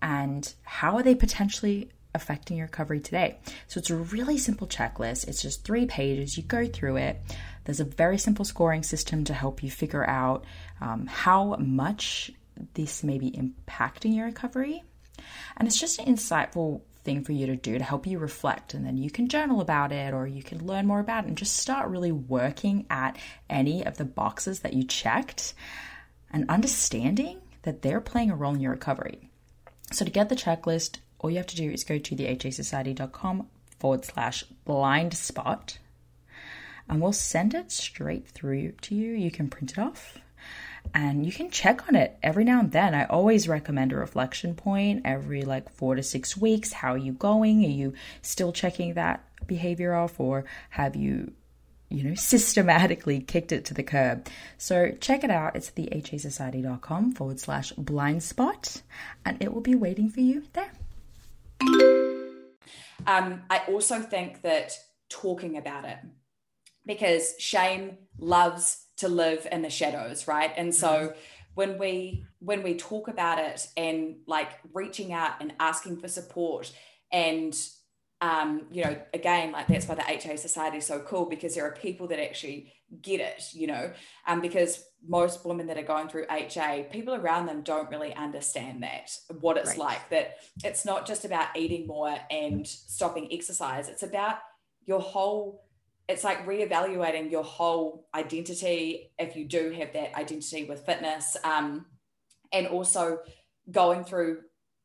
and 0.00 0.54
how 0.62 0.96
are 0.96 1.02
they 1.02 1.14
potentially 1.14 1.90
affecting 2.14 2.56
your 2.56 2.66
recovery 2.66 3.00
today. 3.00 3.38
So 3.68 3.78
it's 3.78 3.90
a 3.90 3.96
really 3.96 4.38
simple 4.38 4.66
checklist. 4.66 5.28
It's 5.28 5.42
just 5.42 5.64
three 5.64 5.86
pages. 5.86 6.36
You 6.36 6.42
go 6.42 6.66
through 6.66 6.96
it. 6.96 7.20
There's 7.64 7.80
a 7.80 7.84
very 7.84 8.18
simple 8.18 8.44
scoring 8.44 8.82
system 8.82 9.24
to 9.24 9.34
help 9.34 9.62
you 9.62 9.70
figure 9.70 10.08
out 10.08 10.44
um, 10.80 11.06
how 11.06 11.56
much 11.56 12.32
this 12.74 13.04
may 13.04 13.18
be 13.18 13.30
impacting 13.30 14.16
your 14.16 14.26
recovery. 14.26 14.82
And 15.56 15.68
it's 15.68 15.78
just 15.78 15.98
an 15.98 16.06
insightful 16.06 16.80
thing 17.06 17.24
for 17.24 17.32
you 17.32 17.46
to 17.46 17.56
do 17.56 17.78
to 17.78 17.84
help 17.84 18.06
you 18.06 18.18
reflect. 18.18 18.74
And 18.74 18.84
then 18.84 18.98
you 18.98 19.10
can 19.10 19.28
journal 19.28 19.62
about 19.62 19.92
it 19.92 20.12
or 20.12 20.26
you 20.26 20.42
can 20.42 20.66
learn 20.66 20.86
more 20.86 21.00
about 21.00 21.24
it 21.24 21.28
and 21.28 21.38
just 21.38 21.56
start 21.56 21.88
really 21.88 22.12
working 22.12 22.84
at 22.90 23.16
any 23.48 23.86
of 23.86 23.96
the 23.96 24.04
boxes 24.04 24.60
that 24.60 24.74
you 24.74 24.84
checked 24.84 25.54
and 26.30 26.50
understanding 26.50 27.40
that 27.62 27.80
they're 27.80 28.00
playing 28.00 28.30
a 28.30 28.36
role 28.36 28.54
in 28.54 28.60
your 28.60 28.72
recovery. 28.72 29.30
So 29.92 30.04
to 30.04 30.10
get 30.10 30.28
the 30.28 30.36
checklist, 30.36 30.98
all 31.18 31.30
you 31.30 31.38
have 31.38 31.46
to 31.46 31.56
do 31.56 31.70
is 31.70 31.84
go 31.84 31.96
to 31.96 32.14
the 32.14 32.26
hasociety.com 32.26 33.46
forward 33.78 34.04
slash 34.04 34.44
blind 34.64 35.14
spot 35.14 35.78
and 36.88 37.00
we'll 37.00 37.12
send 37.12 37.54
it 37.54 37.72
straight 37.72 38.28
through 38.28 38.72
to 38.82 38.94
you. 38.94 39.12
You 39.12 39.30
can 39.30 39.48
print 39.48 39.72
it 39.72 39.78
off 39.78 40.18
and 40.96 41.26
you 41.26 41.30
can 41.30 41.50
check 41.50 41.86
on 41.88 41.94
it 41.94 42.16
every 42.22 42.42
now 42.42 42.58
and 42.58 42.72
then. 42.72 42.94
I 42.94 43.04
always 43.04 43.46
recommend 43.46 43.92
a 43.92 43.96
reflection 43.96 44.54
point 44.54 45.02
every 45.04 45.42
like 45.42 45.68
four 45.68 45.94
to 45.94 46.02
six 46.02 46.38
weeks. 46.38 46.72
How 46.72 46.94
are 46.94 46.98
you 46.98 47.12
going? 47.12 47.62
Are 47.66 47.68
you 47.68 47.92
still 48.22 48.50
checking 48.50 48.94
that 48.94 49.22
behavior 49.46 49.94
off, 49.94 50.18
or 50.18 50.46
have 50.70 50.96
you, 50.96 51.34
you 51.90 52.02
know, 52.02 52.14
systematically 52.32 53.20
kicked 53.20 53.52
it 53.52 53.66
to 53.66 53.74
the 53.74 53.82
curb? 53.82 54.26
So 54.56 54.92
check 54.98 55.22
it 55.22 55.30
out. 55.30 55.54
It's 55.54 55.68
the 55.68 55.86
hasociety.com 55.92 57.12
forward 57.12 57.40
slash 57.40 57.72
blind 57.72 58.22
spot, 58.22 58.80
and 59.26 59.36
it 59.42 59.52
will 59.52 59.60
be 59.60 59.74
waiting 59.74 60.08
for 60.08 60.20
you 60.20 60.44
there. 60.54 60.72
Um, 63.06 63.42
I 63.50 63.60
also 63.68 64.00
think 64.00 64.40
that 64.42 64.72
talking 65.10 65.58
about 65.58 65.84
it, 65.84 65.98
because 66.86 67.34
shame 67.38 67.98
loves 68.18 68.85
to 68.96 69.08
live 69.08 69.46
in 69.50 69.62
the 69.62 69.70
shadows 69.70 70.26
right 70.26 70.52
and 70.56 70.74
so 70.74 70.88
mm-hmm. 70.88 71.18
when 71.54 71.78
we 71.78 72.24
when 72.40 72.62
we 72.62 72.74
talk 72.74 73.08
about 73.08 73.38
it 73.38 73.68
and 73.76 74.16
like 74.26 74.50
reaching 74.72 75.12
out 75.12 75.32
and 75.40 75.52
asking 75.60 75.96
for 75.98 76.08
support 76.08 76.72
and 77.12 77.56
um, 78.20 78.62
you 78.70 78.82
know, 78.82 78.96
again, 79.12 79.52
like 79.52 79.66
that's 79.66 79.86
why 79.86 79.94
the 79.94 80.04
HA 80.08 80.36
Society 80.36 80.78
is 80.78 80.86
so 80.86 81.00
cool 81.00 81.26
because 81.26 81.54
there 81.54 81.66
are 81.66 81.72
people 81.72 82.08
that 82.08 82.22
actually 82.22 82.72
get 83.02 83.20
it, 83.20 83.42
you 83.52 83.66
know, 83.66 83.92
um, 84.26 84.40
because 84.40 84.82
most 85.06 85.44
women 85.44 85.66
that 85.66 85.76
are 85.76 85.82
going 85.82 86.08
through 86.08 86.24
HA, 86.30 86.88
people 86.90 87.14
around 87.14 87.46
them 87.46 87.62
don't 87.62 87.90
really 87.90 88.14
understand 88.14 88.82
that, 88.82 89.10
what 89.40 89.58
it's 89.58 89.70
right. 89.70 89.78
like, 89.78 90.10
that 90.10 90.36
it's 90.64 90.84
not 90.84 91.06
just 91.06 91.24
about 91.24 91.48
eating 91.56 91.86
more 91.86 92.16
and 92.30 92.66
stopping 92.66 93.28
exercise, 93.30 93.88
it's 93.88 94.02
about 94.02 94.38
your 94.86 95.00
whole 95.00 95.65
it's 96.08 96.24
like 96.24 96.46
reevaluating 96.46 97.30
your 97.30 97.42
whole 97.42 98.06
identity 98.14 99.10
if 99.18 99.36
you 99.36 99.44
do 99.44 99.72
have 99.72 99.92
that 99.92 100.14
identity 100.14 100.64
with 100.64 100.86
fitness 100.86 101.36
um, 101.44 101.86
and 102.52 102.66
also 102.66 103.18
going 103.70 104.04
through 104.04 104.38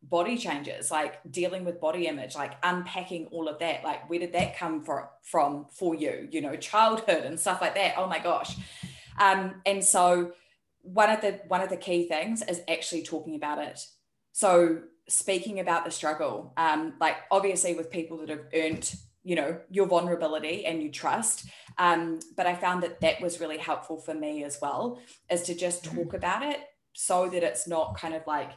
body 0.04 0.36
changes 0.36 0.90
like 0.90 1.20
dealing 1.30 1.64
with 1.64 1.80
body 1.80 2.08
image 2.08 2.36
like 2.36 2.54
unpacking 2.64 3.28
all 3.28 3.48
of 3.48 3.60
that 3.60 3.84
like 3.84 4.10
where 4.10 4.20
did 4.20 4.34
that 4.34 4.58
come 4.58 4.84
from 4.84 5.04
from 5.22 5.68
for 5.72 5.94
you 5.94 6.28
you 6.32 6.42
know 6.42 6.56
childhood 6.56 7.24
and 7.24 7.40
stuff 7.40 7.62
like 7.62 7.76
that. 7.76 7.94
Oh 7.98 8.08
my 8.08 8.18
gosh. 8.18 8.56
Um 9.20 9.62
and 9.66 9.84
so 9.84 10.32
one 10.82 11.12
of 11.12 11.22
the 11.22 11.40
one 11.48 11.62
of 11.62 11.70
the 11.70 11.78
key 11.78 12.08
things 12.08 12.42
is 12.42 12.62
actually 12.68 13.04
talking 13.04 13.36
about 13.36 13.60
it. 13.60 13.80
So 14.32 14.82
speaking 15.08 15.60
about 15.60 15.86
the 15.86 15.92
struggle 15.92 16.52
um 16.58 16.94
like 17.00 17.18
obviously 17.30 17.76
with 17.76 17.92
people 17.92 18.18
that 18.18 18.30
have 18.30 18.46
earned 18.56 18.96
you 19.24 19.36
know 19.36 19.60
your 19.70 19.86
vulnerability 19.86 20.66
and 20.66 20.82
you 20.82 20.90
trust 20.90 21.46
um 21.78 22.20
but 22.36 22.48
i 22.48 22.56
found 22.56 22.82
that 22.82 23.00
that 23.02 23.22
was 23.22 23.40
really 23.40 23.58
helpful 23.58 23.98
for 23.98 24.14
me 24.14 24.44
as 24.44 24.58
well 24.62 25.00
is 25.30 25.44
to 25.44 25.54
just 25.54 25.84
mm-hmm. 25.84 25.98
talk 25.98 26.14
about 26.14 26.42
it 26.42 26.60
so 26.94 27.30
that 27.30 27.44
it's 27.44 27.68
not 27.68 27.98
kind 27.98 28.14
of 28.14 28.26
like 28.28 28.52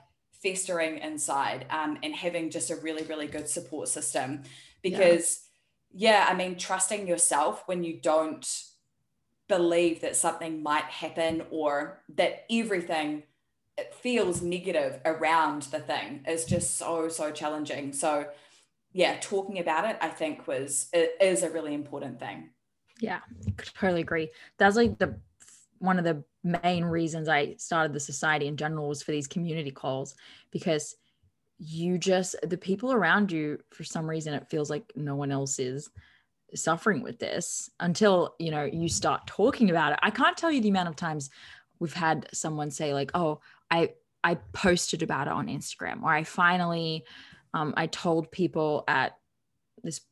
festering 0.44 0.98
inside 0.98 1.66
um, 1.70 1.98
and 2.02 2.14
having 2.14 2.50
just 2.50 2.70
a 2.70 2.76
really, 2.76 3.02
really 3.04 3.26
good 3.26 3.48
support 3.48 3.88
system. 3.88 4.42
Because, 4.82 5.40
yeah. 5.92 6.10
yeah, 6.10 6.26
I 6.28 6.34
mean, 6.34 6.56
trusting 6.56 7.08
yourself 7.08 7.62
when 7.66 7.82
you 7.82 7.98
don't 8.00 8.46
believe 9.48 10.02
that 10.02 10.16
something 10.16 10.62
might 10.62 10.84
happen 10.84 11.42
or 11.50 12.02
that 12.16 12.44
everything 12.50 13.22
it 13.76 13.92
feels 13.92 14.40
negative 14.40 15.00
around 15.04 15.62
the 15.62 15.80
thing 15.80 16.24
is 16.28 16.44
just 16.44 16.78
so 16.78 17.08
so 17.08 17.30
challenging 17.30 17.92
so 17.92 18.24
yeah 18.94 19.18
talking 19.20 19.58
about 19.58 19.84
it 19.84 19.98
i 20.00 20.08
think 20.08 20.46
was 20.46 20.88
is 21.20 21.42
a 21.42 21.50
really 21.50 21.74
important 21.74 22.18
thing. 22.18 22.48
Yeah 23.00 23.20
totally 23.84 24.02
agree. 24.02 24.30
That's 24.58 24.76
like 24.76 24.98
the 24.98 25.18
one 25.78 25.98
of 25.98 26.04
the 26.04 26.24
main 26.42 26.84
reasons 26.84 27.28
I 27.28 27.56
started 27.58 27.92
the 27.92 28.00
society 28.00 28.46
in 28.46 28.56
general 28.56 28.88
was 28.88 29.02
for 29.02 29.12
these 29.12 29.26
community 29.26 29.70
calls 29.70 30.14
because 30.50 30.96
you 31.58 31.98
just 31.98 32.36
the 32.42 32.56
people 32.56 32.92
around 32.92 33.30
you 33.30 33.58
for 33.70 33.84
some 33.84 34.08
reason 34.08 34.34
it 34.34 34.48
feels 34.50 34.70
like 34.70 34.92
no 34.96 35.14
one 35.14 35.30
else 35.30 35.58
is 35.58 35.90
suffering 36.54 37.02
with 37.02 37.18
this 37.18 37.70
until 37.80 38.34
you 38.38 38.50
know 38.50 38.64
you 38.64 38.88
start 38.88 39.26
talking 39.26 39.70
about 39.70 39.92
it. 39.92 39.98
I 40.02 40.10
can't 40.10 40.36
tell 40.36 40.50
you 40.50 40.60
the 40.60 40.68
amount 40.68 40.88
of 40.88 40.96
times 40.96 41.30
we've 41.78 41.92
had 41.92 42.28
someone 42.32 42.70
say 42.70 42.94
like 42.94 43.10
oh 43.14 43.40
i 43.70 43.90
i 44.22 44.36
posted 44.52 45.02
about 45.02 45.26
it 45.26 45.32
on 45.32 45.48
instagram 45.48 46.02
or 46.02 46.10
i 46.10 46.22
finally 46.22 47.04
um, 47.54 47.72
i 47.76 47.86
told 47.86 48.30
people 48.30 48.84
at 48.86 49.16
this 49.82 50.02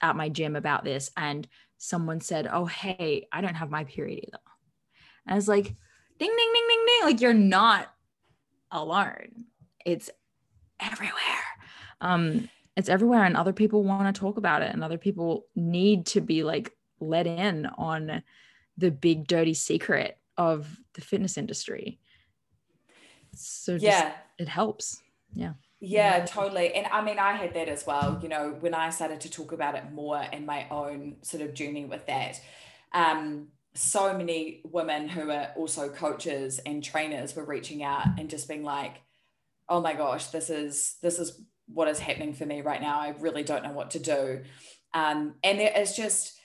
at 0.00 0.14
my 0.14 0.28
gym 0.28 0.54
about 0.54 0.84
this 0.84 1.10
and 1.16 1.48
someone 1.78 2.20
said 2.20 2.48
oh 2.52 2.66
hey 2.66 3.26
i 3.32 3.40
don't 3.40 3.54
have 3.54 3.70
my 3.70 3.84
period 3.84 4.20
either 4.22 4.38
and 5.26 5.34
I 5.34 5.36
was 5.36 5.48
like, 5.48 5.64
ding, 5.64 5.74
ding, 6.18 6.36
ding, 6.36 6.66
ding, 6.68 6.84
ding. 6.86 7.00
Like 7.04 7.20
you're 7.20 7.34
not 7.34 7.88
alone. 8.70 9.46
It's 9.84 10.10
everywhere. 10.78 11.12
Um, 12.00 12.48
it's 12.76 12.88
everywhere, 12.88 13.24
and 13.24 13.36
other 13.36 13.52
people 13.52 13.84
want 13.84 14.14
to 14.14 14.18
talk 14.18 14.36
about 14.36 14.62
it, 14.62 14.72
and 14.72 14.82
other 14.82 14.98
people 14.98 15.46
need 15.54 16.06
to 16.06 16.20
be 16.20 16.42
like 16.42 16.72
let 16.98 17.26
in 17.26 17.66
on 17.66 18.22
the 18.76 18.90
big 18.90 19.26
dirty 19.26 19.54
secret 19.54 20.18
of 20.36 20.78
the 20.94 21.00
fitness 21.00 21.36
industry. 21.36 21.98
So 23.34 23.74
just, 23.74 23.84
yeah, 23.84 24.12
it 24.38 24.48
helps. 24.48 25.02
Yeah. 25.34 25.52
Yeah, 25.80 26.26
totally. 26.26 26.74
And 26.74 26.86
I 26.92 27.02
mean, 27.02 27.18
I 27.18 27.32
had 27.32 27.54
that 27.54 27.68
as 27.68 27.86
well. 27.86 28.18
You 28.22 28.28
know, 28.28 28.56
when 28.60 28.74
I 28.74 28.90
started 28.90 29.20
to 29.22 29.30
talk 29.30 29.52
about 29.52 29.74
it 29.76 29.90
more 29.92 30.22
in 30.32 30.44
my 30.44 30.66
own 30.70 31.16
sort 31.22 31.42
of 31.42 31.54
journey 31.54 31.86
with 31.86 32.06
that, 32.06 32.38
um, 32.92 33.48
so 33.74 34.12
many 34.16 34.60
women 34.64 35.08
who 35.08 35.30
are 35.30 35.52
also 35.56 35.88
coaches 35.88 36.58
and 36.66 36.82
trainers 36.84 37.34
were 37.34 37.44
reaching 37.44 37.82
out 37.82 38.04
and 38.18 38.28
just 38.28 38.48
being 38.48 38.64
like 38.64 38.96
oh 39.68 39.80
my 39.80 39.94
gosh 39.94 40.26
this 40.28 40.50
is 40.50 40.96
this 41.02 41.20
is 41.20 41.40
what 41.66 41.86
is 41.88 42.00
happening 42.00 42.34
for 42.34 42.44
me 42.46 42.62
right 42.62 42.80
now 42.80 42.98
i 42.98 43.10
really 43.20 43.44
don't 43.44 43.62
know 43.62 43.72
what 43.72 43.92
to 43.92 44.00
do 44.00 44.42
um, 44.92 45.34
and 45.44 45.60
there 45.60 45.72
is 45.78 45.96
just 45.96 46.38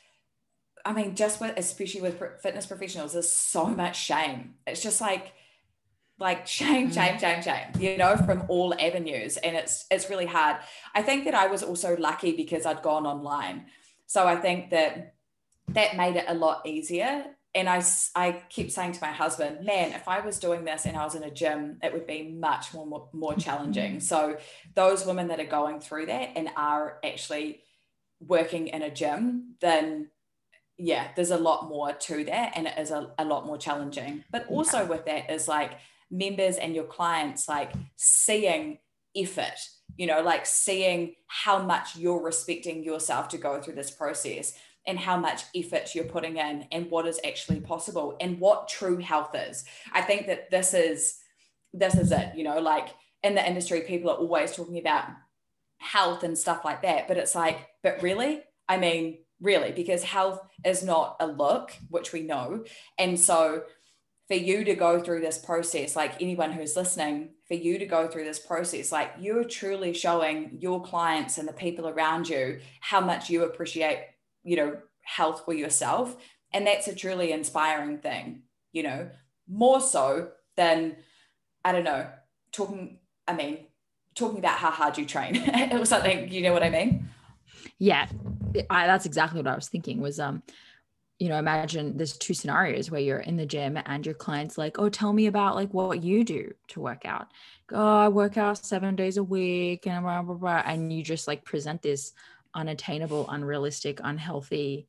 i 0.86 0.94
mean 0.94 1.16
just 1.16 1.42
with 1.42 1.54
especially 1.58 2.02
with 2.02 2.22
fitness 2.44 2.68
professionals 2.68 3.14
there's 3.14 3.32
so 3.32 3.66
much 3.66 4.00
shame 4.00 4.54
it's 4.68 4.84
just 4.84 5.02
like 5.02 5.34
like 6.20 6.48
shame 6.60 6.92
shame 6.92 7.18
shame 7.20 7.42
shame 7.42 7.68
you 7.80 7.98
know 7.98 8.16
from 8.18 8.44
all 8.48 8.74
avenues 8.80 9.38
and 9.38 9.56
it's 9.56 9.86
it's 9.92 10.10
really 10.10 10.26
hard 10.26 10.58
i 10.94 11.02
think 11.02 11.26
that 11.26 11.36
i 11.36 11.48
was 11.48 11.62
also 11.64 11.98
lucky 11.98 12.32
because 12.36 12.66
i'd 12.66 12.82
gone 12.82 13.06
online 13.06 13.66
so 14.06 14.26
i 14.26 14.36
think 14.36 14.70
that 14.70 15.16
that 15.70 15.98
made 15.98 16.16
it 16.16 16.26
a 16.28 16.34
lot 16.34 16.66
easier. 16.66 17.26
And 17.54 17.70
I, 17.70 17.84
I 18.16 18.44
keep 18.50 18.70
saying 18.70 18.94
to 18.94 19.02
my 19.02 19.12
husband, 19.12 19.66
man, 19.66 19.94
if 19.94 20.08
I 20.08 20.20
was 20.20 20.40
doing 20.40 20.66
this 20.66 20.86
and 20.86 20.98
I 20.98 21.06
was 21.06 21.16
in 21.16 21.24
a 21.24 21.32
gym, 21.32 21.78
it 21.82 21.94
would 21.94 22.06
be 22.06 22.30
much 22.30 22.74
more, 22.74 22.86
more, 22.86 23.10
more 23.14 23.36
challenging. 23.36 23.94
Mm-hmm. 23.94 24.00
So, 24.00 24.38
those 24.74 25.06
women 25.06 25.30
that 25.30 25.40
are 25.40 25.46
going 25.46 25.80
through 25.80 26.08
that 26.08 26.32
and 26.36 26.50
are 26.58 27.00
actually 27.04 27.62
working 28.20 28.68
in 28.68 28.82
a 28.82 28.90
gym, 28.90 29.56
then 29.62 30.10
yeah, 30.78 31.08
there's 31.16 31.32
a 31.32 31.38
lot 31.38 31.70
more 31.70 31.94
to 31.94 32.26
that 32.26 32.52
and 32.56 32.68
it 32.68 32.78
is 32.78 32.92
a, 32.92 33.14
a 33.18 33.24
lot 33.24 33.46
more 33.46 33.58
challenging. 33.58 34.26
But 34.30 34.48
also 34.50 34.80
yeah. 34.80 34.88
with 34.88 35.06
that 35.06 35.32
is 35.32 35.48
like 35.48 35.72
members 36.16 36.58
and 36.58 36.76
your 36.76 36.86
clients 36.86 37.48
like 37.48 37.74
seeing 37.96 38.80
effort, 39.16 39.60
you 39.98 40.08
know, 40.08 40.22
like 40.22 40.46
seeing 40.46 41.16
how 41.28 41.62
much 41.62 41.96
you're 41.96 42.22
respecting 42.22 42.84
yourself 42.84 43.30
to 43.30 43.38
go 43.38 43.62
through 43.62 43.76
this 43.76 43.92
process 43.92 44.54
and 44.88 45.00
how 45.00 45.18
much 45.18 45.44
effort 45.56 45.96
you're 45.96 46.06
putting 46.06 46.38
in 46.38 46.68
and 46.72 46.90
what 46.92 47.08
is 47.08 47.20
actually 47.26 47.60
possible 47.60 48.16
and 48.20 48.40
what 48.40 48.68
true 48.68 48.98
health 48.98 49.36
is. 49.36 49.66
I 49.94 50.02
think 50.02 50.28
that 50.28 50.52
this 50.52 50.74
is 50.74 51.18
this 51.74 51.96
is 51.96 52.12
it, 52.12 52.36
you 52.36 52.44
know, 52.44 52.60
like 52.60 52.90
in 53.22 53.36
the 53.36 53.46
industry 53.46 53.82
people 53.82 54.10
are 54.10 54.18
always 54.18 54.56
talking 54.56 54.78
about 54.78 55.06
health 55.80 56.24
and 56.24 56.38
stuff 56.38 56.64
like 56.64 56.84
that, 56.84 57.08
but 57.08 57.18
it's 57.18 57.36
like 57.36 57.68
but 57.84 58.02
really? 58.02 58.42
I 58.68 58.78
mean, 58.78 59.20
really 59.42 59.72
because 59.72 60.04
health 60.04 60.40
is 60.64 60.84
not 60.84 61.18
a 61.20 61.28
look, 61.28 61.72
which 61.90 62.14
we 62.14 62.22
know. 62.22 62.64
And 62.98 63.20
so 63.20 63.64
for 64.28 64.34
you 64.34 64.64
to 64.64 64.76
go 64.76 65.00
through 65.00 65.22
this 65.22 65.38
process, 65.38 65.96
like 65.96 66.22
anyone 66.22 66.52
who's 66.52 66.76
listening, 66.76 67.30
for 67.48 67.54
you 67.54 67.78
to 67.78 67.86
go 67.86 68.08
through 68.08 68.24
this 68.24 68.40
process, 68.40 68.92
like 68.92 69.12
you're 69.20 69.44
truly 69.44 69.94
showing 69.94 70.58
your 70.60 70.82
clients 70.82 71.38
and 71.38 71.48
the 71.48 71.54
people 71.54 71.88
around 71.88 72.28
you 72.28 72.60
how 72.80 73.00
much 73.00 73.30
you 73.30 73.44
appreciate 73.44 74.00
you 74.46 74.56
know, 74.56 74.78
health 75.02 75.44
for 75.44 75.54
yourself. 75.54 76.16
And 76.54 76.66
that's 76.66 76.88
a 76.88 76.96
truly 76.96 77.34
inspiring 77.34 77.98
thing, 77.98 78.44
you 78.72 78.84
know, 78.84 79.10
more 79.50 79.82
so 79.82 80.30
than, 80.56 80.96
I 81.66 81.74
don't 81.74 81.84
know, 81.84 82.08
talking, 82.54 83.00
I 83.28 83.34
mean, 83.34 83.66
talking 84.14 84.40
about 84.40 84.58
how 84.58 84.72
hard 84.72 84.98
you 84.98 85.06
train 85.06 85.38
or 85.74 85.86
something, 85.86 86.32
you 86.32 86.42
know 86.42 86.54
what 86.54 86.64
I 86.64 86.70
mean? 86.70 87.10
Yeah, 87.78 88.08
I, 88.70 88.88
that's 88.88 89.06
exactly 89.06 89.42
what 89.42 89.52
I 89.52 89.56
was 89.56 89.68
thinking 89.68 90.00
was, 90.00 90.20
um, 90.20 90.44
you 91.18 91.30
know, 91.30 91.38
imagine 91.38 91.96
there's 91.96 92.18
two 92.18 92.34
scenarios 92.34 92.92
where 92.92 93.00
you're 93.00 93.20
in 93.20 93.38
the 93.38 93.46
gym 93.46 93.80
and 93.86 94.06
your 94.06 94.16
client's 94.16 94.58
like, 94.58 94.78
oh, 94.80 94.90
tell 94.90 95.14
me 95.14 95.28
about 95.28 95.56
like 95.56 95.74
what 95.74 96.04
you 96.04 96.26
do 96.26 96.54
to 96.68 96.82
work 96.82 97.06
out. 97.06 97.28
Oh, 97.72 98.00
I 98.00 98.08
work 98.10 98.38
out 98.38 98.58
seven 98.58 98.96
days 98.96 99.18
a 99.18 99.24
week 99.24 99.88
and 99.88 100.04
blah, 100.04 100.22
blah, 100.22 100.36
blah. 100.36 100.64
And 100.66 100.92
you 100.92 101.04
just 101.04 101.28
like 101.28 101.46
present 101.46 101.82
this 101.82 102.12
unattainable, 102.54 103.30
unrealistic, 103.30 104.02
unhealthy 104.04 104.88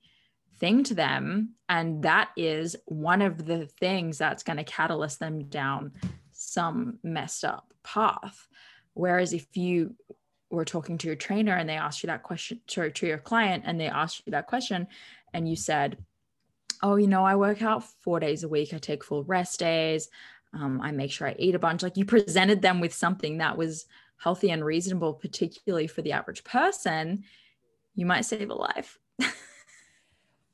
thing 0.58 0.82
to 0.84 0.94
them. 0.94 1.54
And 1.68 2.02
that 2.02 2.30
is 2.36 2.74
one 2.86 3.22
of 3.22 3.46
the 3.46 3.66
things 3.66 4.18
that's 4.18 4.42
going 4.42 4.56
to 4.56 4.64
catalyst 4.64 5.20
them 5.20 5.44
down 5.44 5.92
some 6.32 6.98
messed 7.04 7.44
up 7.44 7.72
path. 7.84 8.48
Whereas 8.94 9.32
if 9.32 9.56
you 9.56 9.94
were 10.50 10.64
talking 10.64 10.98
to 10.98 11.06
your 11.06 11.16
trainer 11.16 11.54
and 11.54 11.68
they 11.68 11.76
asked 11.76 12.02
you 12.02 12.08
that 12.08 12.24
question, 12.24 12.60
to, 12.68 12.90
to 12.90 13.06
your 13.06 13.18
client, 13.18 13.62
and 13.66 13.80
they 13.80 13.88
asked 13.88 14.22
you 14.26 14.32
that 14.32 14.46
question, 14.48 14.88
and 15.32 15.48
you 15.48 15.54
said, 15.54 15.98
Oh, 16.82 16.96
you 16.96 17.06
know, 17.06 17.24
I 17.24 17.36
work 17.36 17.62
out 17.62 17.84
four 18.02 18.20
days 18.20 18.42
a 18.42 18.48
week, 18.48 18.74
I 18.74 18.78
take 18.78 19.04
full 19.04 19.24
rest 19.24 19.60
days. 19.60 20.08
Um, 20.52 20.80
I 20.80 20.90
make 20.90 21.10
sure 21.10 21.28
I 21.28 21.36
eat 21.38 21.54
a 21.54 21.58
bunch. 21.58 21.82
Like 21.82 21.96
you 21.96 22.04
presented 22.04 22.62
them 22.62 22.80
with 22.80 22.94
something 22.94 23.38
that 23.38 23.58
was 23.58 23.84
healthy 24.16 24.50
and 24.50 24.64
reasonable, 24.64 25.12
particularly 25.14 25.86
for 25.86 26.02
the 26.02 26.12
average 26.12 26.44
person 26.44 27.24
you 27.96 28.06
might 28.06 28.24
save 28.24 28.50
a 28.50 28.54
life. 28.54 28.98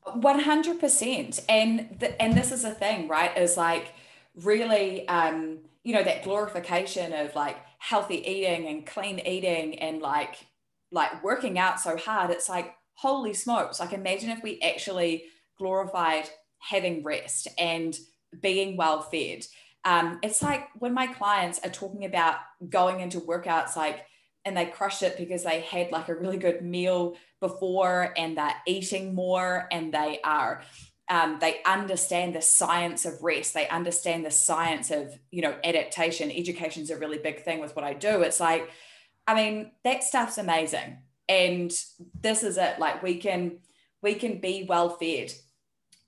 100% 0.07 1.45
and 1.49 1.97
the, 1.99 2.23
and 2.23 2.37
this 2.37 2.51
is 2.51 2.65
a 2.65 2.73
thing 2.73 3.07
right 3.07 3.37
is 3.39 3.57
like 3.57 3.95
really 4.35 5.07
um 5.07 5.59
you 5.85 5.95
know 5.95 6.03
that 6.03 6.25
glorification 6.25 7.13
of 7.13 7.35
like 7.37 7.57
healthy 7.79 8.17
eating 8.17 8.67
and 8.67 8.85
clean 8.85 9.21
eating 9.21 9.79
and 9.79 10.01
like 10.01 10.47
like 10.91 11.23
working 11.23 11.57
out 11.57 11.79
so 11.79 11.97
hard 11.97 12.31
it's 12.31 12.49
like 12.49 12.75
holy 12.95 13.33
smokes 13.33 13.79
like 13.79 13.93
imagine 13.93 14.31
if 14.31 14.43
we 14.43 14.61
actually 14.61 15.25
glorified 15.63 16.29
having 16.59 17.03
rest 17.03 17.49
and 17.59 17.97
being 18.41 18.77
well 18.77 19.03
fed 19.03 19.45
um, 19.85 20.21
it's 20.23 20.43
like 20.43 20.69
when 20.79 20.95
my 20.95 21.09
clients 21.09 21.59
are 21.65 21.71
talking 21.71 22.05
about 22.05 22.37
going 22.69 23.01
into 23.01 23.21
workouts 23.21 23.77
like 23.77 24.05
and 24.45 24.57
they 24.57 24.67
crush 24.67 25.03
it 25.03 25.17
because 25.17 25.45
they 25.45 25.61
had 25.61 25.93
like 25.93 26.09
a 26.09 26.15
really 26.15 26.37
good 26.37 26.63
meal 26.63 27.17
before 27.41 28.13
and 28.17 28.37
they're 28.37 28.55
eating 28.67 29.15
more 29.15 29.69
and 29.71 29.93
they 29.93 30.21
are 30.25 30.63
um, 31.09 31.39
they 31.41 31.61
understand 31.67 32.35
the 32.35 32.43
science 32.43 33.05
of 33.05 33.23
rest 33.23 33.55
they 33.55 33.69
understand 33.69 34.25
the 34.25 34.31
science 34.31 34.91
of 34.91 35.19
you 35.31 35.43
know 35.43 35.55
adaptation 35.65 36.31
education 36.31 36.83
is 36.83 36.91
a 36.91 36.99
really 36.99 37.19
big 37.19 37.43
thing 37.45 37.61
with 37.61 37.75
what 37.77 37.85
i 37.85 37.93
do 37.93 38.23
it's 38.23 38.41
like 38.41 38.71
I 39.27 39.35
mean, 39.35 39.71
that 39.85 40.03
stuff's 40.03 40.39
amazing. 40.39 40.99
And 41.29 41.73
this 42.21 42.43
is 42.43 42.57
it. 42.57 42.79
Like 42.79 43.03
we 43.03 43.17
can 43.17 43.59
we 44.03 44.15
can 44.15 44.41
be 44.41 44.67
well 44.69 44.91
fed, 44.91 45.33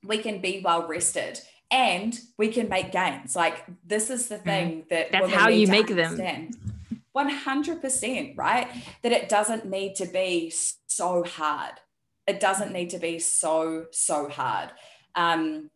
we 0.07 0.19
can 0.19 0.41
be 0.41 0.61
well 0.65 0.87
rested, 0.87 1.41
and 1.71 2.19
we 2.39 2.49
can 2.49 2.69
make 2.69 2.93
gains. 2.93 3.35
Like 3.35 3.65
this 3.87 4.11
is 4.11 4.29
the 4.29 4.37
mm-hmm. 4.37 4.45
thing 4.45 4.85
that 4.91 5.13
that's 5.13 5.33
how 5.33 5.49
you 5.49 5.67
make 5.67 5.91
understand. 5.91 6.55
them. 6.55 6.75
100%, 7.17 8.37
right? 8.37 8.69
That 9.03 9.13
it 9.13 9.29
doesn't 9.29 9.67
need 9.67 9.95
to 9.97 10.07
be 10.07 10.53
so 10.89 11.23
hard. 11.23 11.75
It 12.27 12.41
doesn't 12.41 12.73
need 12.73 12.91
to 12.91 12.99
be 12.99 13.19
so, 13.21 13.87
so 13.93 14.29
hard. 14.29 14.71
Um, 15.15 15.71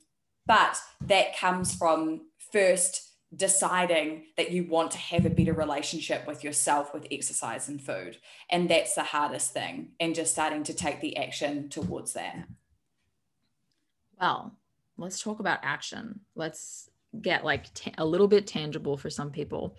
but 0.46 0.76
that 1.02 1.36
comes 1.36 1.74
from 1.74 2.22
first 2.52 3.08
deciding 3.36 4.24
that 4.38 4.50
you 4.50 4.64
want 4.64 4.90
to 4.90 4.98
have 4.98 5.26
a 5.26 5.30
better 5.30 5.52
relationship 5.52 6.26
with 6.26 6.42
yourself 6.42 6.94
with 6.94 7.06
exercise 7.10 7.68
and 7.68 7.82
food 7.82 8.16
and 8.48 8.70
that's 8.70 8.94
the 8.94 9.02
hardest 9.02 9.52
thing 9.52 9.90
and 10.00 10.14
just 10.14 10.32
starting 10.32 10.64
to 10.64 10.72
take 10.72 11.02
the 11.02 11.14
action 11.18 11.68
towards 11.68 12.14
that 12.14 12.46
well 14.20 14.58
let's 14.98 15.22
talk 15.22 15.40
about 15.40 15.60
action. 15.62 16.20
Let's 16.34 16.90
get 17.22 17.44
like 17.44 17.66
a 17.96 18.04
little 18.04 18.28
bit 18.28 18.46
tangible 18.46 18.96
for 18.96 19.08
some 19.08 19.30
people. 19.30 19.76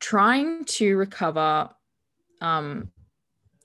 Trying 0.00 0.64
to 0.64 0.96
recover 0.96 1.70
um 2.40 2.90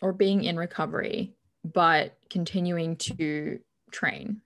or 0.02 0.14
being 0.14 0.44
in 0.44 0.58
recovery 0.58 1.34
but 1.64 2.18
continuing 2.30 2.96
to 2.96 3.60
train. 3.92 4.42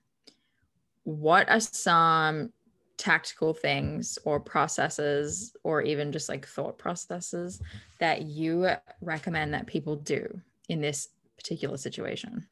What 1.04 1.50
are 1.50 1.60
some 1.60 2.52
tactical 2.98 3.54
things 3.54 4.18
or 4.26 4.40
processes 4.40 5.56
or 5.64 5.82
even 5.82 6.12
just 6.12 6.30
like 6.30 6.48
thought 6.48 6.78
processes 6.78 7.62
that 8.00 8.24
you 8.24 8.70
recommend 9.02 9.54
that 9.54 9.68
people 9.68 9.96
do 9.96 10.42
in 10.68 10.82
this 10.82 11.10
particular 11.38 11.78
situation? 11.78 12.48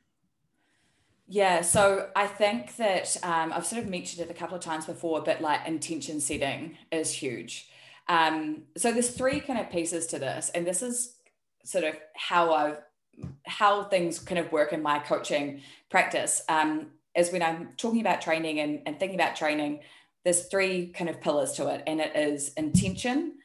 Yeah, 1.34 1.62
so 1.62 2.10
I 2.16 2.28
think 2.28 2.76
that 2.76 3.18
um, 3.24 3.52
I've 3.54 3.66
sort 3.66 3.82
of 3.82 3.90
mentioned 3.90 4.24
it 4.24 4.30
a 4.30 4.36
couple 4.36 4.56
of 4.56 4.62
times 4.62 4.86
before, 4.86 5.24
but 5.24 5.42
like 5.42 5.68
intention 5.68 6.20
setting 6.22 6.78
is 6.92 7.12
huge. 7.12 7.72
Um, 8.08 8.66
so 8.78 8.92
there's 8.92 9.10
three 9.10 9.40
kind 9.40 9.60
of 9.60 9.72
pieces 9.72 10.06
to 10.08 10.20
this, 10.20 10.52
and 10.54 10.68
this 10.68 10.84
is 10.84 11.16
sort 11.66 11.86
of 11.86 11.96
how 12.16 12.54
I've 12.54 12.78
how 13.48 13.86
things 13.86 14.20
kind 14.20 14.38
of 14.38 14.52
work 14.52 14.74
in 14.74 14.84
my 14.84 15.00
coaching 15.00 15.62
practice. 15.90 16.44
Um, 16.50 16.92
is 17.16 17.32
when 17.32 17.42
I'm 17.42 17.70
talking 17.78 18.02
about 18.02 18.22
training 18.22 18.60
and, 18.60 18.82
and 18.86 19.00
thinking 19.00 19.20
about 19.20 19.36
training, 19.36 19.80
there's 20.24 20.46
three 20.46 20.90
kind 20.90 21.10
of 21.10 21.20
pillars 21.20 21.54
to 21.54 21.68
it, 21.70 21.82
and 21.88 22.00
it 22.00 22.16
is 22.16 22.54
intention, 22.54 23.38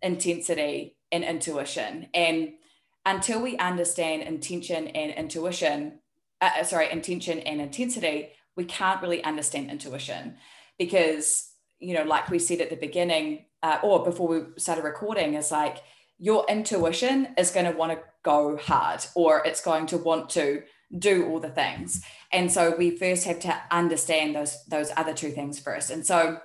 intensity, 0.00 0.96
and 1.12 1.22
intuition. 1.22 2.06
And 2.14 2.54
until 3.04 3.42
we 3.42 3.58
understand 3.58 4.22
intention 4.22 4.88
and 4.88 5.12
intuition, 5.12 5.98
uh, 6.40 6.50
uh, 6.60 6.64
sorry, 6.64 6.90
intention 6.90 7.38
and 7.40 7.60
intensity, 7.60 8.30
we 8.56 8.64
can't 8.64 9.02
really 9.02 9.22
understand 9.24 9.70
intuition 9.70 10.36
because, 10.78 11.50
you 11.78 11.94
know, 11.94 12.04
like 12.04 12.30
we 12.30 12.38
said 12.38 12.60
at 12.60 12.70
the 12.70 12.76
beginning, 12.76 13.46
uh, 13.62 13.78
or 13.82 14.04
before 14.04 14.28
we 14.28 14.40
started 14.58 14.84
recording, 14.84 15.34
is 15.34 15.50
like 15.50 15.78
your 16.18 16.44
intuition 16.48 17.28
is 17.36 17.50
going 17.50 17.70
to 17.70 17.76
want 17.76 17.92
to 17.92 17.98
go 18.22 18.56
hard 18.56 19.04
or 19.14 19.44
it's 19.44 19.62
going 19.62 19.86
to 19.86 19.98
want 19.98 20.30
to 20.30 20.62
do 20.96 21.26
all 21.26 21.40
the 21.40 21.50
things. 21.50 22.04
And 22.32 22.50
so 22.50 22.74
we 22.76 22.96
first 22.96 23.24
have 23.24 23.40
to 23.40 23.54
understand 23.70 24.34
those 24.34 24.64
those 24.66 24.90
other 24.96 25.12
two 25.12 25.30
things 25.30 25.58
first. 25.58 25.90
And 25.90 26.06
so 26.06 26.38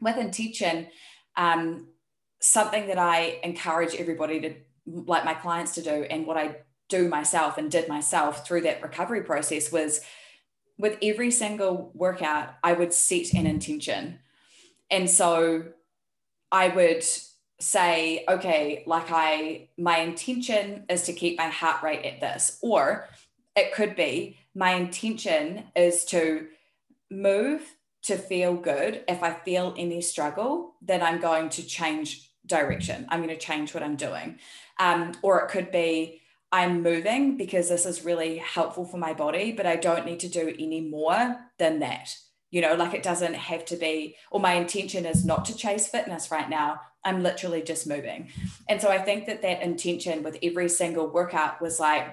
with 0.00 0.16
intention, 0.16 0.88
um, 1.36 1.88
something 2.40 2.88
that 2.88 2.98
I 2.98 3.40
encourage 3.42 3.94
everybody 3.94 4.40
to 4.40 4.54
like 4.86 5.24
my 5.24 5.34
clients 5.34 5.74
to 5.74 5.82
do, 5.82 6.04
and 6.10 6.26
what 6.26 6.36
I 6.36 6.56
do 6.88 7.08
myself 7.08 7.58
and 7.58 7.70
did 7.70 7.88
myself 7.88 8.46
through 8.46 8.62
that 8.62 8.82
recovery 8.82 9.22
process 9.22 9.72
was 9.72 10.00
with 10.78 10.98
every 11.02 11.30
single 11.30 11.90
workout, 11.94 12.54
I 12.62 12.72
would 12.72 12.92
set 12.92 13.32
an 13.32 13.46
intention. 13.46 14.18
And 14.90 15.08
so 15.08 15.66
I 16.50 16.68
would 16.68 17.04
say, 17.60 18.24
okay, 18.28 18.82
like 18.86 19.10
I, 19.10 19.68
my 19.78 19.98
intention 19.98 20.84
is 20.88 21.02
to 21.04 21.12
keep 21.12 21.38
my 21.38 21.48
heart 21.48 21.82
rate 21.82 22.04
at 22.04 22.20
this, 22.20 22.58
or 22.60 23.08
it 23.56 23.72
could 23.74 23.96
be 23.96 24.36
my 24.54 24.72
intention 24.74 25.64
is 25.74 26.04
to 26.06 26.48
move 27.10 27.62
to 28.02 28.16
feel 28.16 28.54
good. 28.54 29.02
If 29.08 29.22
I 29.22 29.32
feel 29.32 29.74
any 29.78 30.00
struggle, 30.00 30.74
then 30.82 31.02
I'm 31.02 31.20
going 31.20 31.48
to 31.50 31.62
change 31.64 32.30
direction. 32.46 33.06
I'm 33.08 33.22
going 33.22 33.34
to 33.34 33.38
change 33.38 33.72
what 33.72 33.82
I'm 33.82 33.96
doing. 33.96 34.38
Um, 34.78 35.12
or 35.22 35.40
it 35.40 35.50
could 35.50 35.70
be 35.70 36.20
I'm 36.54 36.84
moving 36.84 37.36
because 37.36 37.68
this 37.68 37.84
is 37.84 38.04
really 38.04 38.38
helpful 38.38 38.84
for 38.84 38.96
my 38.96 39.12
body, 39.12 39.50
but 39.50 39.66
I 39.66 39.74
don't 39.74 40.06
need 40.06 40.20
to 40.20 40.28
do 40.28 40.54
any 40.56 40.80
more 40.80 41.36
than 41.58 41.80
that. 41.80 42.16
You 42.52 42.60
know, 42.60 42.76
like 42.76 42.94
it 42.94 43.02
doesn't 43.02 43.34
have 43.34 43.64
to 43.64 43.76
be, 43.76 44.14
or 44.30 44.38
my 44.38 44.52
intention 44.52 45.04
is 45.04 45.24
not 45.24 45.44
to 45.46 45.56
chase 45.56 45.88
fitness 45.88 46.30
right 46.30 46.48
now. 46.48 46.80
I'm 47.02 47.24
literally 47.24 47.60
just 47.60 47.88
moving. 47.88 48.28
And 48.68 48.80
so 48.80 48.88
I 48.88 48.98
think 48.98 49.26
that 49.26 49.42
that 49.42 49.62
intention 49.62 50.22
with 50.22 50.38
every 50.44 50.68
single 50.68 51.08
workout 51.08 51.60
was 51.60 51.80
like, 51.80 52.06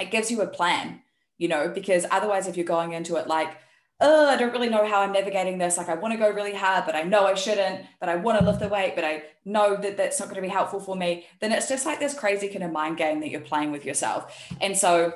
it 0.00 0.10
gives 0.10 0.30
you 0.30 0.40
a 0.40 0.46
plan, 0.46 1.02
you 1.36 1.48
know, 1.48 1.68
because 1.68 2.06
otherwise, 2.10 2.46
if 2.48 2.56
you're 2.56 2.64
going 2.64 2.92
into 2.94 3.16
it 3.16 3.26
like, 3.26 3.54
oh, 4.00 4.28
I 4.28 4.36
don't 4.36 4.52
really 4.52 4.68
know 4.68 4.86
how 4.86 5.00
I'm 5.00 5.12
navigating 5.12 5.58
this. 5.58 5.76
Like, 5.76 5.88
I 5.88 5.94
want 5.94 6.12
to 6.12 6.18
go 6.18 6.30
really 6.30 6.54
hard, 6.54 6.86
but 6.86 6.94
I 6.94 7.02
know 7.02 7.26
I 7.26 7.34
shouldn't, 7.34 7.84
but 7.98 8.08
I 8.08 8.16
want 8.16 8.38
to 8.38 8.44
lift 8.44 8.60
the 8.60 8.68
weight, 8.68 8.94
but 8.94 9.04
I 9.04 9.24
know 9.44 9.76
that 9.76 9.96
that's 9.96 10.20
not 10.20 10.26
going 10.26 10.36
to 10.36 10.42
be 10.42 10.48
helpful 10.48 10.78
for 10.78 10.94
me. 10.94 11.26
Then 11.40 11.50
it's 11.52 11.68
just 11.68 11.84
like 11.84 11.98
this 11.98 12.14
crazy 12.14 12.48
kind 12.48 12.62
of 12.62 12.70
mind 12.70 12.96
game 12.96 13.20
that 13.20 13.30
you're 13.30 13.40
playing 13.40 13.72
with 13.72 13.84
yourself. 13.84 14.46
And 14.60 14.76
so, 14.76 15.14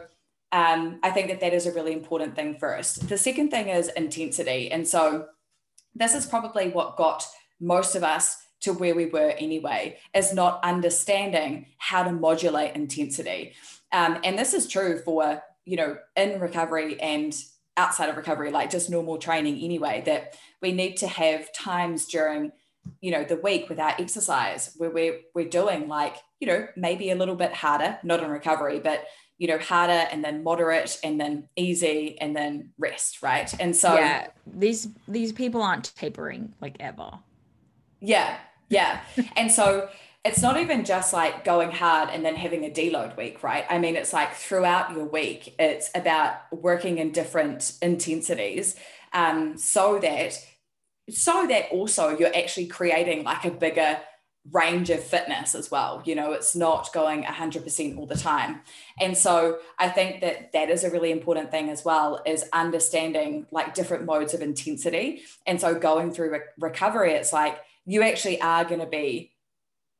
um, 0.50 0.98
I 1.02 1.10
think 1.10 1.28
that 1.28 1.40
that 1.40 1.54
is 1.54 1.66
a 1.66 1.72
really 1.72 1.92
important 1.92 2.34
thing 2.34 2.58
first. 2.58 3.08
The 3.08 3.16
second 3.16 3.50
thing 3.50 3.68
is 3.68 3.88
intensity. 3.88 4.70
And 4.70 4.86
so, 4.86 5.26
this 5.94 6.14
is 6.14 6.26
probably 6.26 6.70
what 6.70 6.96
got 6.96 7.24
most 7.60 7.94
of 7.94 8.02
us 8.02 8.38
to 8.62 8.72
where 8.72 8.94
we 8.94 9.06
were 9.06 9.30
anyway, 9.38 9.98
is 10.14 10.32
not 10.32 10.62
understanding 10.64 11.66
how 11.78 12.02
to 12.02 12.12
modulate 12.12 12.74
intensity. 12.74 13.54
Um, 13.92 14.18
and 14.24 14.38
this 14.38 14.54
is 14.54 14.68
true 14.68 15.00
for, 15.04 15.42
you 15.64 15.76
know, 15.76 15.98
in 16.16 16.40
recovery 16.40 17.00
and 17.00 17.34
outside 17.76 18.08
of 18.08 18.16
recovery, 18.16 18.50
like 18.50 18.70
just 18.70 18.90
normal 18.90 19.18
training 19.18 19.58
anyway, 19.62 20.02
that 20.06 20.36
we 20.60 20.72
need 20.72 20.96
to 20.98 21.06
have 21.06 21.52
times 21.52 22.06
during, 22.06 22.52
you 23.00 23.10
know, 23.10 23.24
the 23.24 23.36
week 23.36 23.68
with 23.68 23.78
our 23.78 23.94
exercise 23.98 24.74
where 24.76 24.90
we're, 24.90 25.20
we're 25.34 25.48
doing 25.48 25.88
like, 25.88 26.16
you 26.40 26.46
know, 26.46 26.66
maybe 26.76 27.10
a 27.10 27.16
little 27.16 27.36
bit 27.36 27.52
harder, 27.52 27.98
not 28.02 28.22
in 28.22 28.30
recovery, 28.30 28.80
but 28.80 29.04
you 29.38 29.48
know 29.48 29.58
harder 29.58 30.06
and 30.12 30.22
then 30.22 30.44
moderate 30.44 31.00
and 31.02 31.20
then 31.20 31.48
easy 31.56 32.16
and 32.20 32.36
then 32.36 32.70
rest 32.78 33.24
right? 33.24 33.52
And 33.58 33.74
so 33.74 33.94
yeah 33.94 34.28
these 34.46 34.86
these 35.08 35.32
people 35.32 35.62
aren't 35.62 35.92
tapering 35.96 36.54
like 36.60 36.76
ever. 36.78 37.18
Yeah 37.98 38.36
yeah. 38.72 39.00
And 39.36 39.50
so 39.52 39.88
it's 40.24 40.40
not 40.40 40.56
even 40.56 40.84
just 40.84 41.12
like 41.12 41.44
going 41.44 41.72
hard 41.72 42.08
and 42.10 42.24
then 42.24 42.36
having 42.36 42.64
a 42.64 42.70
deload 42.70 43.16
week, 43.16 43.42
right? 43.42 43.64
I 43.68 43.78
mean, 43.78 43.96
it's 43.96 44.12
like 44.12 44.34
throughout 44.34 44.92
your 44.92 45.04
week, 45.04 45.54
it's 45.58 45.90
about 45.94 46.36
working 46.52 46.98
in 46.98 47.10
different 47.10 47.72
intensities 47.82 48.76
um, 49.12 49.58
so 49.58 49.98
that 49.98 50.38
so 51.10 51.46
that 51.48 51.70
also 51.72 52.16
you're 52.16 52.34
actually 52.34 52.66
creating 52.66 53.24
like 53.24 53.44
a 53.44 53.50
bigger 53.50 53.98
range 54.50 54.90
of 54.90 55.02
fitness 55.02 55.54
as 55.54 55.70
well. 55.70 56.02
You 56.04 56.14
know 56.14 56.32
it's 56.32 56.56
not 56.56 56.92
going 56.92 57.24
100% 57.24 57.98
all 57.98 58.06
the 58.06 58.16
time. 58.16 58.60
And 59.00 59.16
so 59.16 59.58
i 59.78 59.88
think 59.88 60.20
that 60.20 60.52
that 60.52 60.70
is 60.70 60.84
a 60.84 60.90
really 60.90 61.10
important 61.10 61.50
thing 61.50 61.68
as 61.68 61.84
well 61.84 62.22
is 62.26 62.44
understanding 62.52 63.46
like 63.50 63.74
different 63.74 64.04
modes 64.04 64.34
of 64.34 64.40
intensity. 64.40 65.22
And 65.46 65.60
so 65.60 65.74
going 65.74 66.12
through 66.12 66.32
re- 66.32 66.40
recovery 66.58 67.12
it's 67.12 67.32
like 67.32 67.58
you 67.84 68.02
actually 68.02 68.40
are 68.40 68.64
going 68.64 68.80
to 68.80 68.86
be 68.86 69.31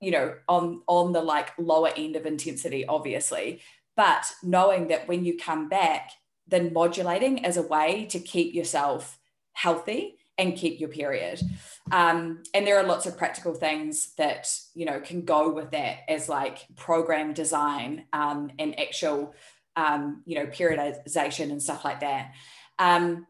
you 0.03 0.11
know 0.11 0.35
on 0.49 0.83
on 0.87 1.13
the 1.13 1.23
like 1.23 1.51
lower 1.59 1.91
end 1.97 2.17
of 2.17 2.27
intensity 2.27 2.85
obviously. 2.87 3.63
But 3.97 4.25
knowing 4.43 4.89
that 4.89 5.09
when 5.09 5.25
you 5.25 5.39
come 5.39 5.69
back 5.69 6.11
then 6.47 6.73
modulating 6.73 7.45
as 7.45 7.57
a 7.57 7.63
way 7.63 8.07
to 8.11 8.19
keep 8.19 8.55
yourself 8.55 9.19
healthy 9.53 10.19
and 10.39 10.57
keep 10.57 10.81
your 10.81 10.89
period. 10.89 11.41
Um, 11.91 12.43
and 12.55 12.67
there 12.67 12.79
are 12.79 12.87
lots 12.87 13.07
of 13.07 13.17
practical 13.17 13.55
things 13.55 14.15
that 14.17 14.49
you 14.75 14.85
know 14.85 15.01
can 15.01 15.25
go 15.25 15.53
with 15.53 15.71
that 15.73 15.99
as 16.09 16.29
like 16.29 16.67
program 16.77 17.33
design 17.33 18.07
um, 18.13 18.51
and 18.59 18.79
actual 18.79 19.35
um, 19.77 20.23
you 20.25 20.37
know 20.37 20.47
periodization 20.47 21.51
and 21.51 21.63
stuff 21.63 21.85
like 21.85 22.01
that. 22.01 22.33
Um, 22.79 23.27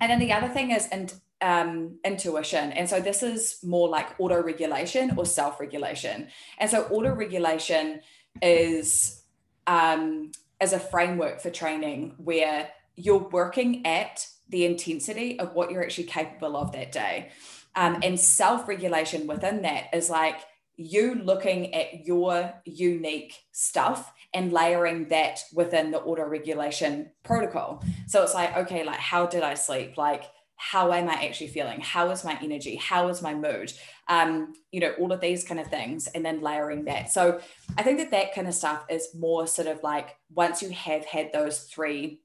and 0.00 0.10
then 0.10 0.18
the 0.18 0.32
other 0.32 0.48
thing 0.48 0.70
is 0.70 0.86
and 0.88 1.12
um, 1.40 1.98
intuition. 2.04 2.72
And 2.72 2.88
so 2.88 3.00
this 3.00 3.22
is 3.22 3.58
more 3.62 3.88
like 3.88 4.18
auto 4.18 4.42
regulation 4.42 5.14
or 5.16 5.26
self 5.26 5.60
regulation. 5.60 6.28
And 6.58 6.70
so 6.70 6.84
auto 6.84 7.12
regulation 7.12 8.00
is 8.42 9.22
um, 9.66 10.32
as 10.60 10.72
a 10.72 10.78
framework 10.78 11.40
for 11.40 11.50
training 11.50 12.14
where 12.18 12.68
you're 12.96 13.28
working 13.28 13.86
at 13.86 14.26
the 14.48 14.64
intensity 14.64 15.38
of 15.38 15.54
what 15.54 15.70
you're 15.70 15.82
actually 15.82 16.04
capable 16.04 16.56
of 16.56 16.72
that 16.72 16.92
day. 16.92 17.30
Um, 17.76 18.00
and 18.02 18.18
self 18.18 18.68
regulation 18.68 19.26
within 19.26 19.62
that 19.62 19.86
is 19.92 20.08
like 20.08 20.40
you 20.76 21.14
looking 21.14 21.74
at 21.74 22.06
your 22.06 22.52
unique 22.64 23.34
stuff 23.52 24.12
and 24.32 24.52
layering 24.52 25.08
that 25.08 25.40
within 25.52 25.92
the 25.92 26.00
auto 26.00 26.24
regulation 26.24 27.10
protocol. 27.22 27.84
So 28.06 28.22
it's 28.22 28.34
like, 28.34 28.56
okay, 28.56 28.84
like 28.84 28.98
how 28.98 29.26
did 29.26 29.42
I 29.42 29.54
sleep? 29.54 29.96
Like, 29.96 30.24
how 30.56 30.92
am 30.92 31.08
I 31.08 31.24
actually 31.24 31.48
feeling? 31.48 31.80
How 31.80 32.10
is 32.10 32.24
my 32.24 32.38
energy? 32.42 32.76
How 32.76 33.08
is 33.08 33.22
my 33.22 33.34
mood? 33.34 33.72
Um, 34.08 34.54
you 34.70 34.80
know, 34.80 34.92
all 34.98 35.12
of 35.12 35.20
these 35.20 35.44
kind 35.44 35.60
of 35.60 35.66
things, 35.68 36.06
and 36.08 36.24
then 36.24 36.40
layering 36.40 36.84
that. 36.84 37.10
So 37.12 37.40
I 37.76 37.82
think 37.82 37.98
that 37.98 38.10
that 38.12 38.34
kind 38.34 38.46
of 38.46 38.54
stuff 38.54 38.84
is 38.88 39.14
more 39.14 39.46
sort 39.46 39.68
of 39.68 39.82
like 39.82 40.16
once 40.32 40.62
you 40.62 40.70
have 40.70 41.04
had 41.04 41.32
those 41.32 41.64
three 41.64 42.20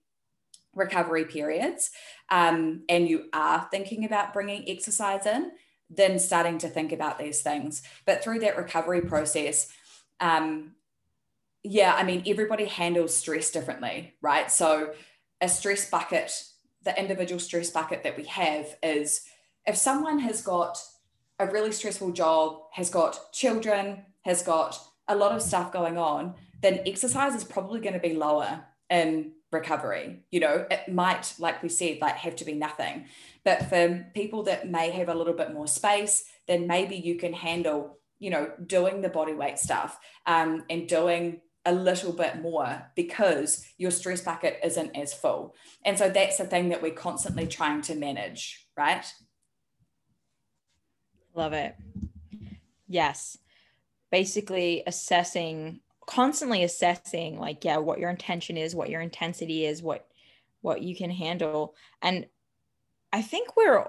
recovery 0.75 1.25
periods 1.25 1.91
um, 2.29 2.83
and 2.89 3.07
you 3.07 3.25
are 3.33 3.67
thinking 3.71 4.05
about 4.05 4.33
bringing 4.33 4.69
exercise 4.69 5.25
in, 5.25 5.51
then 5.89 6.19
starting 6.19 6.59
to 6.59 6.69
think 6.69 6.91
about 6.91 7.17
these 7.17 7.41
things. 7.41 7.81
But 8.05 8.23
through 8.23 8.39
that 8.39 8.57
recovery 8.57 9.01
process, 9.01 9.67
um, 10.19 10.75
yeah, 11.63 11.93
I 11.93 12.03
mean, 12.03 12.23
everybody 12.25 12.65
handles 12.65 13.15
stress 13.15 13.51
differently, 13.51 14.13
right? 14.21 14.51
So 14.51 14.93
a 15.41 15.49
stress 15.49 15.89
bucket, 15.89 16.31
the 16.83 16.97
individual 16.99 17.39
stress 17.39 17.69
bucket 17.69 18.03
that 18.03 18.17
we 18.17 18.23
have 18.25 18.77
is 18.81 19.21
if 19.65 19.75
someone 19.75 20.19
has 20.19 20.41
got 20.41 20.81
a 21.39 21.47
really 21.47 21.71
stressful 21.71 22.11
job, 22.11 22.59
has 22.71 22.89
got 22.89 23.31
children, 23.33 24.05
has 24.21 24.43
got 24.43 24.79
a 25.07 25.15
lot 25.15 25.31
of 25.31 25.41
stuff 25.41 25.71
going 25.71 25.97
on, 25.97 26.35
then 26.61 26.81
exercise 26.85 27.35
is 27.35 27.43
probably 27.43 27.79
going 27.79 27.93
to 27.93 27.99
be 27.99 28.13
lower 28.13 28.63
in 28.89 29.31
recovery. 29.51 30.19
You 30.31 30.41
know, 30.41 30.65
it 30.69 30.93
might, 30.93 31.33
like 31.39 31.63
we 31.63 31.69
said, 31.69 31.99
like 32.01 32.15
have 32.15 32.35
to 32.37 32.45
be 32.45 32.53
nothing. 32.53 33.05
But 33.43 33.69
for 33.69 34.05
people 34.13 34.43
that 34.43 34.69
may 34.69 34.91
have 34.91 35.09
a 35.09 35.15
little 35.15 35.33
bit 35.33 35.53
more 35.53 35.67
space, 35.67 36.25
then 36.47 36.67
maybe 36.67 36.95
you 36.95 37.15
can 37.15 37.33
handle, 37.33 37.97
you 38.19 38.29
know, 38.29 38.51
doing 38.65 39.01
the 39.01 39.09
body 39.09 39.33
weight 39.33 39.59
stuff 39.59 39.99
um, 40.25 40.65
and 40.69 40.87
doing 40.87 41.41
a 41.65 41.73
little 41.73 42.13
bit 42.13 42.41
more 42.41 42.91
because 42.95 43.65
your 43.77 43.91
stress 43.91 44.21
bucket 44.21 44.59
isn't 44.63 44.95
as 44.95 45.13
full. 45.13 45.55
And 45.85 45.97
so 45.97 46.09
that's 46.09 46.37
the 46.37 46.45
thing 46.45 46.69
that 46.69 46.81
we're 46.81 46.91
constantly 46.91 47.47
trying 47.47 47.81
to 47.83 47.95
manage, 47.95 48.67
right? 48.77 49.05
Love 51.35 51.53
it. 51.53 51.75
Yes. 52.87 53.37
Basically, 54.11 54.83
assessing, 54.87 55.81
constantly 56.07 56.63
assessing, 56.63 57.37
like, 57.39 57.63
yeah, 57.63 57.77
what 57.77 57.99
your 57.99 58.09
intention 58.09 58.57
is, 58.57 58.73
what 58.73 58.89
your 58.89 59.01
intensity 59.01 59.65
is, 59.65 59.83
what 59.83 60.07
what 60.61 60.81
you 60.81 60.95
can 60.95 61.11
handle. 61.11 61.75
And 62.01 62.25
I 63.13 63.21
think 63.21 63.55
we're 63.55 63.87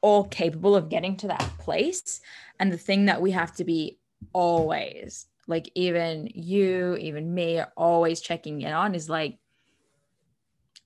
all 0.00 0.24
capable 0.24 0.76
of 0.76 0.88
getting 0.88 1.16
to 1.18 1.28
that 1.28 1.50
place. 1.58 2.20
And 2.60 2.72
the 2.72 2.78
thing 2.78 3.06
that 3.06 3.20
we 3.20 3.32
have 3.32 3.54
to 3.56 3.64
be 3.64 3.98
always, 4.32 5.26
like 5.48 5.70
even 5.74 6.28
you, 6.32 6.94
even 6.96 7.34
me, 7.34 7.58
are 7.58 7.72
always 7.76 8.20
checking 8.20 8.60
in 8.60 8.72
on 8.72 8.94
is 8.94 9.08
like, 9.08 9.38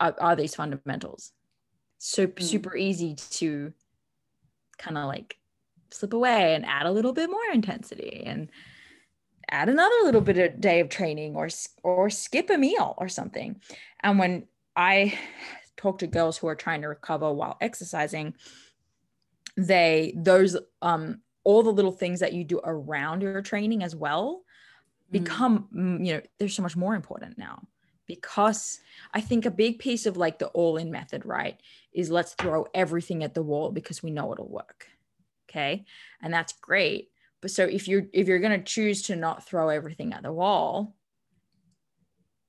are, 0.00 0.14
are 0.18 0.36
these 0.36 0.54
fundamentals? 0.54 1.32
So 1.98 2.26
mm. 2.26 2.42
super 2.42 2.76
easy 2.76 3.16
to 3.32 3.72
kind 4.78 4.96
of 4.96 5.06
like 5.06 5.36
slip 5.90 6.12
away 6.12 6.54
and 6.54 6.64
add 6.64 6.86
a 6.86 6.92
little 6.92 7.12
bit 7.12 7.28
more 7.28 7.40
intensity 7.52 8.22
and 8.24 8.48
add 9.50 9.68
another 9.68 9.94
little 10.04 10.20
bit 10.20 10.38
of 10.38 10.60
day 10.60 10.80
of 10.80 10.88
training 10.88 11.36
or 11.36 11.48
or 11.82 12.08
skip 12.08 12.48
a 12.48 12.56
meal 12.56 12.94
or 12.98 13.08
something. 13.08 13.60
And 14.00 14.18
when 14.18 14.46
I 14.76 15.18
talk 15.76 15.98
to 15.98 16.06
girls 16.06 16.38
who 16.38 16.46
are 16.46 16.54
trying 16.54 16.82
to 16.82 16.88
recover 16.88 17.32
while 17.32 17.58
exercising, 17.60 18.34
they 19.56 20.14
those 20.16 20.56
um 20.80 21.20
all 21.44 21.62
the 21.62 21.72
little 21.72 21.92
things 21.92 22.20
that 22.20 22.32
you 22.32 22.44
do 22.44 22.60
around 22.64 23.22
your 23.22 23.42
training 23.42 23.82
as 23.82 23.94
well. 23.94 24.42
Become 25.12 25.68
mm. 25.74 26.04
you 26.04 26.14
know 26.14 26.22
they're 26.38 26.48
so 26.48 26.62
much 26.62 26.76
more 26.76 26.94
important 26.94 27.38
now. 27.38 27.62
Because 28.06 28.80
I 29.14 29.20
think 29.20 29.46
a 29.46 29.50
big 29.50 29.78
piece 29.78 30.06
of 30.06 30.16
like 30.16 30.38
the 30.40 30.48
all 30.48 30.76
in 30.76 30.90
method, 30.90 31.24
right, 31.24 31.58
is 31.92 32.10
let's 32.10 32.34
throw 32.34 32.66
everything 32.74 33.22
at 33.22 33.32
the 33.32 33.42
wall 33.42 33.70
because 33.70 34.02
we 34.02 34.10
know 34.10 34.32
it'll 34.32 34.48
work 34.48 34.88
okay? 35.48 35.84
And 36.22 36.32
that's 36.32 36.54
great. 36.54 37.10
But 37.40 37.50
so 37.50 37.64
if 37.64 37.86
you're 37.86 38.06
if 38.12 38.26
you're 38.26 38.38
going 38.40 38.58
to 38.58 38.64
choose 38.64 39.02
to 39.02 39.16
not 39.16 39.46
throw 39.46 39.68
everything 39.68 40.12
at 40.12 40.22
the 40.22 40.32
wall 40.32 40.94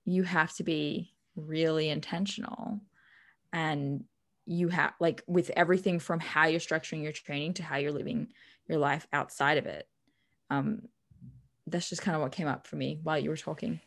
you 0.05 0.23
have 0.23 0.53
to 0.55 0.63
be 0.63 1.13
really 1.35 1.89
intentional. 1.89 2.79
And 3.51 4.03
you 4.45 4.67
have 4.69 4.93
like 4.99 5.23
with 5.27 5.49
everything 5.51 5.99
from 5.99 6.19
how 6.19 6.47
you're 6.47 6.59
structuring 6.59 7.03
your 7.03 7.13
training 7.13 7.53
to 7.55 7.63
how 7.63 7.77
you're 7.77 7.91
living 7.91 8.27
your 8.67 8.77
life 8.77 9.07
outside 9.13 9.57
of 9.57 9.65
it 9.65 9.87
um 10.49 10.81
that's 11.67 11.89
just 11.89 12.01
kind 12.01 12.15
of 12.15 12.21
what 12.21 12.31
came 12.31 12.47
up 12.47 12.67
for 12.67 12.75
me 12.75 12.99
while 13.03 13.17
you 13.19 13.29
were 13.29 13.37
talking 13.37 13.79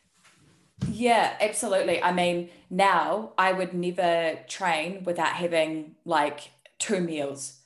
yeah, 0.91 1.35
absolutely. 1.41 2.03
I 2.03 2.11
mean, 2.11 2.51
now 2.69 3.31
I 3.35 3.51
would 3.51 3.73
never 3.73 4.37
train 4.47 5.03
without 5.05 5.29
having 5.29 5.95
like 6.05 6.51
two 6.77 6.99
meals 6.99 7.57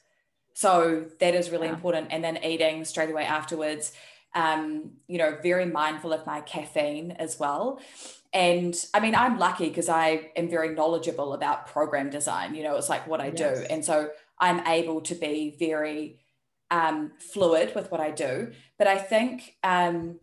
so 0.62 1.05
that 1.20 1.34
is 1.34 1.49
really 1.49 1.68
yeah. 1.68 1.74
important. 1.74 2.09
And 2.12 2.24
then 2.24 2.38
eating 2.43 2.86
straight 2.86 3.09
away 3.09 3.24
afterwards. 3.24 3.93
Um, 4.36 4.91
you 5.07 5.18
know, 5.18 5.38
very 5.41 5.66
mindful 5.66 6.14
of 6.14 6.26
my 6.26 6.41
caffeine 6.41 7.12
as 7.12 7.39
well. 7.39 7.82
And 8.32 8.76
I 8.93 8.99
mean, 8.99 9.16
I'm 9.16 9.39
lucky 9.39 9.68
because 9.68 9.89
I 9.89 10.30
am 10.36 10.49
very 10.49 10.74
knowledgeable 10.74 11.34
about 11.34 11.66
program 11.66 12.12
design. 12.12 12.55
You 12.55 12.64
know, 12.64 12.78
it's 12.78 12.89
like 12.89 13.07
what 13.07 13.20
I 13.20 13.34
yes. 13.36 13.59
do. 13.59 13.66
And 13.72 13.84
so 13.84 14.12
I'm 14.39 14.66
able 14.68 15.01
to 15.01 15.16
be 15.16 15.55
very 15.59 16.20
um, 16.72 17.12
fluid 17.20 17.74
with 17.76 17.92
what 17.92 18.02
I 18.02 18.10
do. 18.10 18.52
But 18.80 18.88
I 18.88 18.98
think, 18.98 19.58
um, 19.64 20.18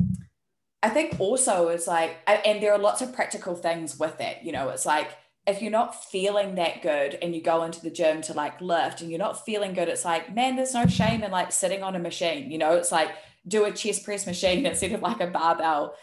I 0.83 0.89
think 0.89 1.21
also 1.21 1.69
it's 1.69 1.87
like, 1.87 2.17
and 2.27 2.63
there 2.63 2.73
are 2.73 2.79
lots 2.79 3.03
of 3.03 3.15
practical 3.15 3.55
things 3.55 3.99
with 3.99 4.21
it. 4.21 4.39
You 4.43 4.53
know, 4.53 4.71
it's 4.71 4.87
like 4.87 5.11
if 5.47 5.63
you're 5.63 5.71
not 5.71 6.05
feeling 6.05 6.57
that 6.57 6.83
good 6.83 7.19
and 7.23 7.35
you 7.35 7.43
go 7.43 7.65
into 7.65 7.81
the 7.81 7.91
gym 7.91 8.23
to 8.23 8.35
like 8.35 8.61
lift 8.61 9.01
and 9.01 9.11
you're 9.11 9.19
not 9.19 9.45
feeling 9.45 9.75
good, 9.75 9.89
it's 9.89 10.05
like, 10.05 10.35
man, 10.35 10.57
there's 10.57 10.75
no 10.75 10.87
shame 10.87 11.23
in 11.23 11.31
like 11.31 11.53
sitting 11.53 11.83
on 11.83 11.95
a 11.95 11.99
machine. 11.99 12.51
You 12.51 12.59
know, 12.59 12.75
it's 12.75 12.93
like 12.93 13.11
do 13.47 13.65
a 13.65 13.73
chest 13.73 14.05
press 14.05 14.27
machine 14.27 14.67
instead 14.67 14.93
of 14.93 15.03
like 15.03 15.21
a 15.21 15.27
barbell 15.27 15.95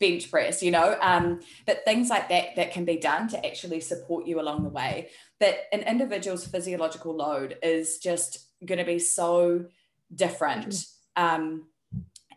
bench 0.00 0.30
press, 0.30 0.62
you 0.62 0.70
know. 0.70 0.96
Um, 1.00 1.40
but 1.66 1.84
things 1.84 2.08
like 2.08 2.28
that 2.28 2.56
that 2.56 2.72
can 2.72 2.84
be 2.84 2.96
done 2.96 3.28
to 3.28 3.46
actually 3.46 3.80
support 3.80 4.26
you 4.26 4.40
along 4.40 4.62
the 4.62 4.68
way. 4.68 5.08
But 5.40 5.58
an 5.72 5.80
individual's 5.80 6.46
physiological 6.46 7.16
load 7.16 7.56
is 7.62 7.98
just 7.98 8.46
going 8.64 8.78
to 8.78 8.84
be 8.84 8.98
so 8.98 9.66
different. 10.14 10.86
Um, 11.16 11.66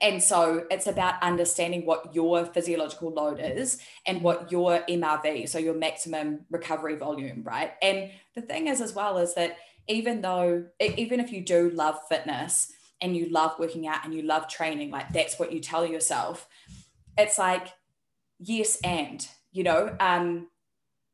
and 0.01 0.21
so 0.21 0.65
it's 0.71 0.87
about 0.87 1.21
understanding 1.21 1.85
what 1.85 2.15
your 2.15 2.45
physiological 2.45 3.11
load 3.11 3.39
is 3.39 3.79
and 4.07 4.21
what 4.21 4.51
your 4.51 4.79
MRV, 4.89 5.47
so 5.47 5.59
your 5.59 5.75
maximum 5.75 6.45
recovery 6.49 6.95
volume, 6.95 7.43
right? 7.43 7.73
And 7.83 8.09
the 8.33 8.41
thing 8.41 8.67
is, 8.67 8.81
as 8.81 8.95
well, 8.95 9.19
is 9.19 9.35
that 9.35 9.57
even 9.87 10.21
though, 10.21 10.65
even 10.79 11.19
if 11.19 11.31
you 11.31 11.41
do 11.41 11.69
love 11.69 11.99
fitness 12.09 12.71
and 12.99 13.15
you 13.15 13.29
love 13.29 13.53
working 13.59 13.87
out 13.87 14.03
and 14.03 14.13
you 14.13 14.23
love 14.23 14.47
training, 14.47 14.89
like 14.89 15.13
that's 15.13 15.37
what 15.37 15.51
you 15.51 15.59
tell 15.59 15.85
yourself, 15.85 16.47
it's 17.17 17.37
like, 17.37 17.67
yes, 18.39 18.79
and, 18.83 19.27
you 19.51 19.63
know, 19.63 19.95
um, 19.99 20.47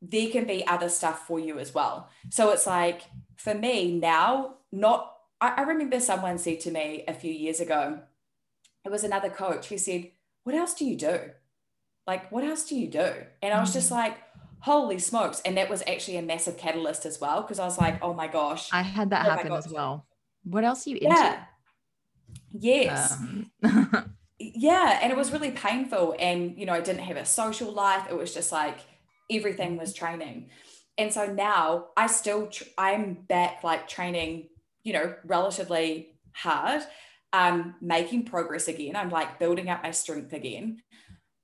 there 0.00 0.30
can 0.30 0.46
be 0.46 0.66
other 0.66 0.88
stuff 0.88 1.26
for 1.26 1.38
you 1.38 1.58
as 1.58 1.74
well. 1.74 2.08
So 2.30 2.50
it's 2.50 2.66
like, 2.66 3.02
for 3.36 3.52
me 3.52 3.98
now, 3.98 4.54
not, 4.72 5.14
I, 5.40 5.48
I 5.48 5.62
remember 5.62 6.00
someone 6.00 6.38
said 6.38 6.60
to 6.60 6.70
me 6.70 7.04
a 7.06 7.14
few 7.14 7.32
years 7.32 7.60
ago, 7.60 8.00
it 8.84 8.90
was 8.90 9.04
another 9.04 9.30
coach 9.30 9.68
who 9.68 9.78
said, 9.78 10.10
What 10.44 10.54
else 10.54 10.74
do 10.74 10.84
you 10.84 10.96
do? 10.96 11.18
Like, 12.06 12.32
what 12.32 12.44
else 12.44 12.64
do 12.64 12.76
you 12.76 12.88
do? 12.88 13.12
And 13.42 13.52
I 13.52 13.60
was 13.60 13.72
just 13.72 13.88
mm. 13.88 13.96
like, 13.96 14.18
Holy 14.60 14.98
smokes. 14.98 15.40
And 15.44 15.56
that 15.56 15.70
was 15.70 15.82
actually 15.86 16.16
a 16.16 16.22
massive 16.22 16.56
catalyst 16.56 17.06
as 17.06 17.20
well. 17.20 17.42
Cause 17.44 17.58
I 17.58 17.64
was 17.64 17.78
like, 17.78 18.02
Oh 18.02 18.14
my 18.14 18.26
gosh. 18.26 18.68
I 18.72 18.82
had 18.82 19.10
that 19.10 19.24
happen 19.24 19.52
as 19.52 19.68
well. 19.68 20.06
What 20.44 20.64
else 20.64 20.86
are 20.86 20.90
you 20.90 20.96
into? 20.96 21.08
Yeah. 21.08 21.44
Yes. 22.52 23.12
Um. 23.12 23.50
yeah. 24.38 24.98
And 25.02 25.12
it 25.12 25.16
was 25.16 25.32
really 25.32 25.50
painful. 25.50 26.16
And, 26.18 26.56
you 26.58 26.66
know, 26.66 26.72
I 26.72 26.80
didn't 26.80 27.02
have 27.02 27.16
a 27.16 27.24
social 27.24 27.70
life. 27.72 28.06
It 28.10 28.16
was 28.16 28.32
just 28.32 28.50
like 28.52 28.78
everything 29.30 29.76
was 29.76 29.92
training. 29.92 30.48
And 30.96 31.12
so 31.12 31.26
now 31.26 31.86
I 31.96 32.08
still, 32.08 32.48
tr- 32.48 32.64
I'm 32.76 33.14
back 33.14 33.62
like 33.62 33.86
training, 33.86 34.48
you 34.88 34.94
know, 34.94 35.14
relatively 35.24 36.14
hard 36.32 36.82
I'm 37.32 37.74
making 37.80 38.24
progress 38.24 38.68
again. 38.68 38.96
I'm 38.96 39.10
like 39.10 39.38
building 39.38 39.68
up 39.68 39.82
my 39.82 39.90
strength 39.90 40.32
again. 40.32 40.82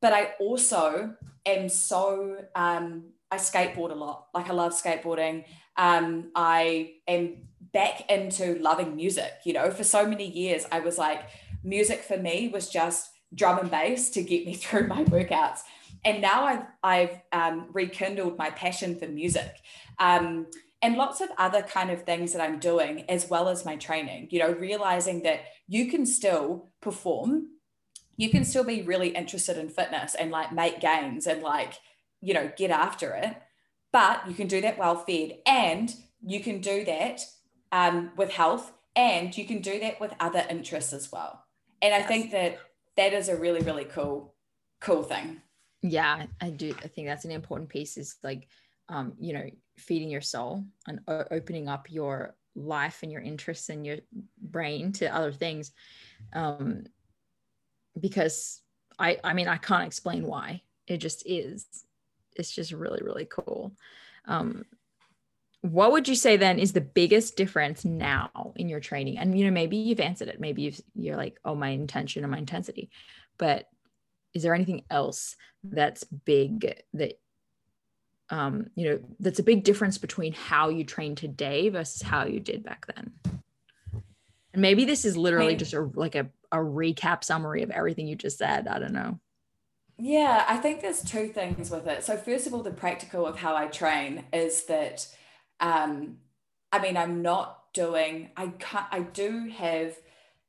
But 0.00 0.12
I 0.12 0.32
also 0.40 1.14
am 1.46 1.68
so, 1.68 2.38
um, 2.54 3.10
I 3.30 3.36
skateboard 3.36 3.90
a 3.90 3.94
lot. 3.94 4.28
Like 4.34 4.48
I 4.48 4.52
love 4.52 4.72
skateboarding. 4.72 5.44
Um, 5.76 6.30
I 6.34 6.94
am 7.08 7.48
back 7.72 8.10
into 8.10 8.58
loving 8.60 8.96
music. 8.96 9.32
You 9.44 9.54
know, 9.54 9.70
for 9.70 9.84
so 9.84 10.06
many 10.06 10.26
years, 10.30 10.66
I 10.70 10.80
was 10.80 10.98
like, 10.98 11.28
music 11.62 12.02
for 12.02 12.16
me 12.16 12.48
was 12.48 12.68
just 12.68 13.10
drum 13.34 13.58
and 13.58 13.70
bass 13.70 14.10
to 14.10 14.22
get 14.22 14.46
me 14.46 14.54
through 14.54 14.86
my 14.86 15.04
workouts. 15.04 15.60
And 16.04 16.20
now 16.20 16.44
I've, 16.44 16.64
I've 16.82 17.20
um, 17.32 17.68
rekindled 17.72 18.36
my 18.36 18.50
passion 18.50 18.98
for 18.98 19.06
music. 19.06 19.56
Um, 19.98 20.46
and 20.84 20.96
lots 20.96 21.22
of 21.22 21.30
other 21.38 21.62
kind 21.62 21.90
of 21.90 22.02
things 22.02 22.34
that 22.34 22.42
I'm 22.42 22.58
doing 22.58 23.06
as 23.08 23.30
well 23.30 23.48
as 23.48 23.64
my 23.64 23.74
training, 23.74 24.28
you 24.30 24.38
know, 24.38 24.52
realizing 24.52 25.22
that 25.22 25.40
you 25.66 25.90
can 25.90 26.04
still 26.04 26.68
perform, 26.82 27.46
you 28.18 28.28
can 28.28 28.44
still 28.44 28.64
be 28.64 28.82
really 28.82 29.08
interested 29.08 29.56
in 29.56 29.70
fitness 29.70 30.14
and 30.14 30.30
like 30.30 30.52
make 30.52 30.80
gains 30.80 31.26
and 31.26 31.42
like, 31.42 31.72
you 32.20 32.34
know, 32.34 32.52
get 32.54 32.70
after 32.70 33.14
it. 33.14 33.34
But 33.92 34.28
you 34.28 34.34
can 34.34 34.46
do 34.46 34.60
that 34.60 34.76
well 34.76 34.96
fed 34.96 35.38
and 35.46 35.90
you 36.22 36.40
can 36.40 36.60
do 36.60 36.84
that 36.84 37.22
um, 37.72 38.10
with 38.14 38.30
health 38.30 38.70
and 38.94 39.34
you 39.34 39.46
can 39.46 39.62
do 39.62 39.80
that 39.80 39.98
with 40.02 40.12
other 40.20 40.44
interests 40.50 40.92
as 40.92 41.10
well. 41.10 41.46
And 41.80 41.94
I 41.94 42.02
think 42.02 42.30
that 42.32 42.58
that 42.98 43.14
is 43.14 43.30
a 43.30 43.36
really, 43.36 43.62
really 43.62 43.86
cool, 43.86 44.34
cool 44.82 45.02
thing. 45.02 45.40
Yeah, 45.80 46.26
I 46.42 46.50
do. 46.50 46.74
I 46.84 46.88
think 46.88 47.08
that's 47.08 47.24
an 47.24 47.30
important 47.30 47.70
piece 47.70 47.96
is 47.96 48.16
like, 48.22 48.48
um, 48.88 49.14
you 49.18 49.32
know, 49.32 49.48
feeding 49.78 50.10
your 50.10 50.20
soul 50.20 50.64
and 50.86 51.00
o- 51.08 51.24
opening 51.30 51.68
up 51.68 51.90
your 51.90 52.34
life 52.54 53.00
and 53.02 53.10
your 53.10 53.20
interests 53.20 53.68
and 53.68 53.84
your 53.84 53.98
brain 54.40 54.92
to 54.92 55.14
other 55.14 55.32
things. 55.32 55.72
Um, 56.32 56.84
because 57.98 58.60
I, 58.98 59.18
I 59.22 59.34
mean, 59.34 59.48
I 59.48 59.56
can't 59.56 59.86
explain 59.86 60.26
why 60.26 60.62
it 60.86 60.98
just 60.98 61.22
is. 61.26 61.66
It's 62.36 62.50
just 62.50 62.72
really, 62.72 63.00
really 63.02 63.26
cool. 63.26 63.72
Um, 64.26 64.64
what 65.64 65.92
would 65.92 66.06
you 66.06 66.14
say 66.14 66.36
then 66.36 66.58
is 66.58 66.74
the 66.74 66.80
biggest 66.82 67.36
difference 67.36 67.86
now 67.86 68.52
in 68.56 68.68
your 68.68 68.80
training 68.80 69.16
and 69.16 69.38
you 69.38 69.46
know 69.46 69.50
maybe 69.50 69.78
you've 69.78 69.98
answered 69.98 70.28
it 70.28 70.38
maybe 70.38 70.60
you've, 70.60 70.78
you're 70.94 71.16
like 71.16 71.40
oh 71.42 71.54
my 71.54 71.70
intention 71.70 72.22
and 72.22 72.30
my 72.30 72.36
intensity 72.36 72.90
but 73.38 73.66
is 74.34 74.42
there 74.42 74.54
anything 74.54 74.84
else 74.90 75.36
that's 75.62 76.04
big 76.04 76.74
that 76.92 77.14
um 78.34 78.66
you 78.74 78.88
know 78.88 78.98
that's 79.20 79.38
a 79.38 79.42
big 79.42 79.64
difference 79.64 79.98
between 79.98 80.32
how 80.32 80.68
you 80.68 80.84
train 80.84 81.14
today 81.14 81.68
versus 81.68 82.02
how 82.02 82.24
you 82.24 82.40
did 82.40 82.64
back 82.64 82.86
then. 82.94 83.12
And 84.52 84.62
maybe 84.62 84.84
this 84.84 85.04
is 85.04 85.16
literally 85.16 85.56
just 85.56 85.74
a 85.74 85.90
like 85.94 86.14
a, 86.14 86.28
a 86.52 86.58
recap 86.58 87.24
summary 87.24 87.62
of 87.62 87.70
everything 87.70 88.06
you 88.06 88.16
just 88.16 88.38
said. 88.38 88.68
I 88.68 88.78
don't 88.78 88.92
know. 88.92 89.18
Yeah 89.96 90.44
i 90.48 90.56
think 90.56 90.80
there's 90.80 91.04
two 91.04 91.28
things 91.28 91.70
with 91.70 91.86
it. 91.86 92.02
So 92.02 92.16
first 92.16 92.46
of 92.46 92.54
all 92.54 92.62
the 92.62 92.72
practical 92.72 93.26
of 93.26 93.38
how 93.38 93.54
i 93.54 93.66
train 93.66 94.24
is 94.32 94.64
that 94.64 95.06
um, 95.60 96.18
I 96.72 96.80
mean, 96.80 96.96
I'm 96.96 97.22
not 97.22 97.72
doing, 97.72 98.30
I 98.36 98.48
can't, 98.48 98.86
I 98.90 99.00
do 99.00 99.48
have 99.56 99.96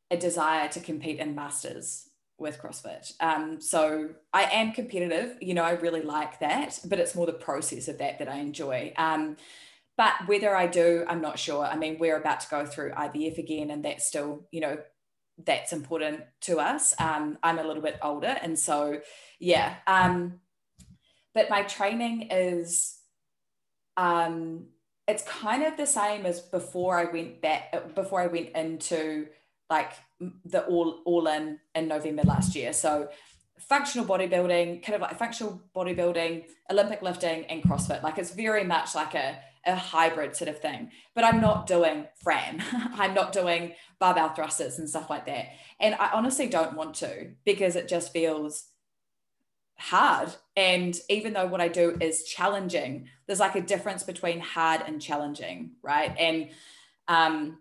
a 0.09 0.17
desire 0.17 0.67
to 0.69 0.79
compete 0.79 1.19
in 1.19 1.35
masters 1.35 2.09
with 2.37 2.59
CrossFit. 2.59 3.13
Um, 3.19 3.61
so 3.61 4.09
I 4.33 4.43
am 4.43 4.73
competitive, 4.73 5.37
you 5.41 5.53
know, 5.53 5.63
I 5.63 5.71
really 5.71 6.01
like 6.01 6.39
that, 6.39 6.79
but 6.85 6.99
it's 6.99 7.15
more 7.15 7.25
the 7.25 7.33
process 7.33 7.87
of 7.87 7.97
that 7.99 8.19
that 8.19 8.27
I 8.27 8.37
enjoy. 8.37 8.93
Um, 8.97 9.37
but 9.97 10.13
whether 10.25 10.55
I 10.55 10.67
do, 10.67 11.05
I'm 11.07 11.21
not 11.21 11.39
sure. 11.39 11.65
I 11.65 11.77
mean, 11.77 11.97
we're 11.99 12.17
about 12.17 12.41
to 12.41 12.49
go 12.49 12.65
through 12.65 12.91
IVF 12.91 13.37
again, 13.37 13.71
and 13.71 13.85
that's 13.85 14.05
still, 14.05 14.45
you 14.51 14.59
know, 14.59 14.77
that's 15.43 15.71
important 15.71 16.21
to 16.41 16.59
us. 16.59 16.93
Um, 16.99 17.37
I'm 17.43 17.59
a 17.59 17.63
little 17.63 17.81
bit 17.81 17.97
older, 18.01 18.35
and 18.41 18.59
so 18.59 18.99
yeah. 19.39 19.75
Um, 19.87 20.39
but 21.33 21.49
my 21.49 21.63
training 21.63 22.29
is 22.31 22.97
um, 23.97 24.67
it's 25.07 25.23
kind 25.23 25.63
of 25.63 25.77
the 25.77 25.85
same 25.85 26.25
as 26.25 26.41
before 26.41 26.97
I 26.97 27.05
went 27.05 27.41
back 27.41 27.95
before 27.95 28.21
I 28.21 28.27
went 28.27 28.49
into 28.55 29.27
like 29.69 29.93
the 30.45 30.65
all 30.65 31.01
all 31.05 31.27
in 31.27 31.59
in 31.73 31.87
November 31.87 32.23
last 32.23 32.55
year. 32.55 32.73
So 32.73 33.09
functional 33.59 34.05
bodybuilding, 34.05 34.83
kind 34.83 34.95
of 34.95 35.01
like 35.01 35.17
functional 35.17 35.61
bodybuilding, 35.75 36.45
Olympic 36.71 37.01
lifting, 37.01 37.45
and 37.45 37.63
CrossFit. 37.63 38.03
Like 38.03 38.17
it's 38.17 38.31
very 38.31 38.63
much 38.63 38.93
like 38.95 39.15
a, 39.15 39.39
a 39.65 39.75
hybrid 39.75 40.35
sort 40.35 40.49
of 40.49 40.59
thing. 40.59 40.91
But 41.13 41.23
I'm 41.23 41.41
not 41.41 41.67
doing 41.67 42.05
Fran. 42.21 42.63
I'm 42.95 43.13
not 43.13 43.31
doing 43.31 43.73
barbell 43.99 44.29
thrusters 44.29 44.77
and 44.77 44.89
stuff 44.89 45.09
like 45.09 45.25
that. 45.25 45.47
And 45.79 45.95
I 45.95 46.11
honestly 46.13 46.47
don't 46.47 46.75
want 46.75 46.95
to 46.95 47.31
because 47.45 47.75
it 47.75 47.87
just 47.87 48.11
feels 48.11 48.67
hard. 49.77 50.33
And 50.55 50.97
even 51.09 51.33
though 51.33 51.47
what 51.47 51.61
I 51.61 51.67
do 51.67 51.97
is 51.99 52.23
challenging, 52.23 53.07
there's 53.25 53.39
like 53.39 53.55
a 53.55 53.61
difference 53.61 54.03
between 54.03 54.39
hard 54.39 54.81
and 54.85 55.01
challenging, 55.01 55.71
right? 55.81 56.15
And 56.17 56.49
um, 57.07 57.59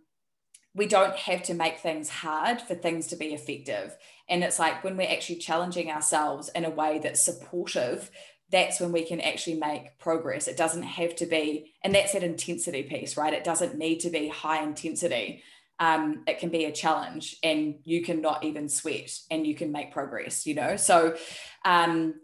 we 0.75 0.87
don't 0.87 1.15
have 1.17 1.43
to 1.45 1.55
make 1.55 1.79
things 1.79 2.09
hard 2.09 2.61
for 2.61 2.75
things 2.75 3.07
to 3.09 3.17
be 3.17 3.35
effective. 3.35 3.97
And 4.29 4.43
it's 4.43 4.59
like 4.59 4.83
when 4.83 4.97
we're 4.97 5.11
actually 5.11 5.37
challenging 5.37 5.91
ourselves 5.91 6.51
in 6.55 6.65
a 6.65 6.71
way 6.71 6.99
that's 6.99 7.25
supportive, 7.25 8.11
that's 8.51 8.81
when 8.81 8.93
we 8.93 9.05
can 9.05 9.21
actually 9.21 9.57
make 9.57 9.99
progress. 9.99 10.49
It 10.49 10.57
doesn't 10.57 10.83
have 10.83 11.17
to 11.17 11.27
be, 11.27 11.73
and 11.83 11.95
that's 11.95 12.13
that 12.13 12.23
intensity 12.23 12.83
piece, 12.83 13.17
right? 13.17 13.33
It 13.33 13.45
doesn't 13.45 13.79
need 13.79 14.01
to 14.01 14.11
be 14.11 14.29
high 14.29 14.63
intensity 14.63 15.43
um, 15.81 16.23
it 16.27 16.39
can 16.39 16.51
be 16.51 16.65
a 16.65 16.73
challenge 16.73 17.37
and 17.43 17.77
you 17.85 18.03
can 18.03 18.21
not 18.21 18.45
even 18.45 18.69
sweat 18.69 19.19
and 19.31 19.47
you 19.47 19.55
can 19.55 19.73
make 19.73 19.93
progress, 19.93 20.47
you 20.47 20.55
know? 20.55 20.77
So, 20.77 21.17
um, 21.65 22.15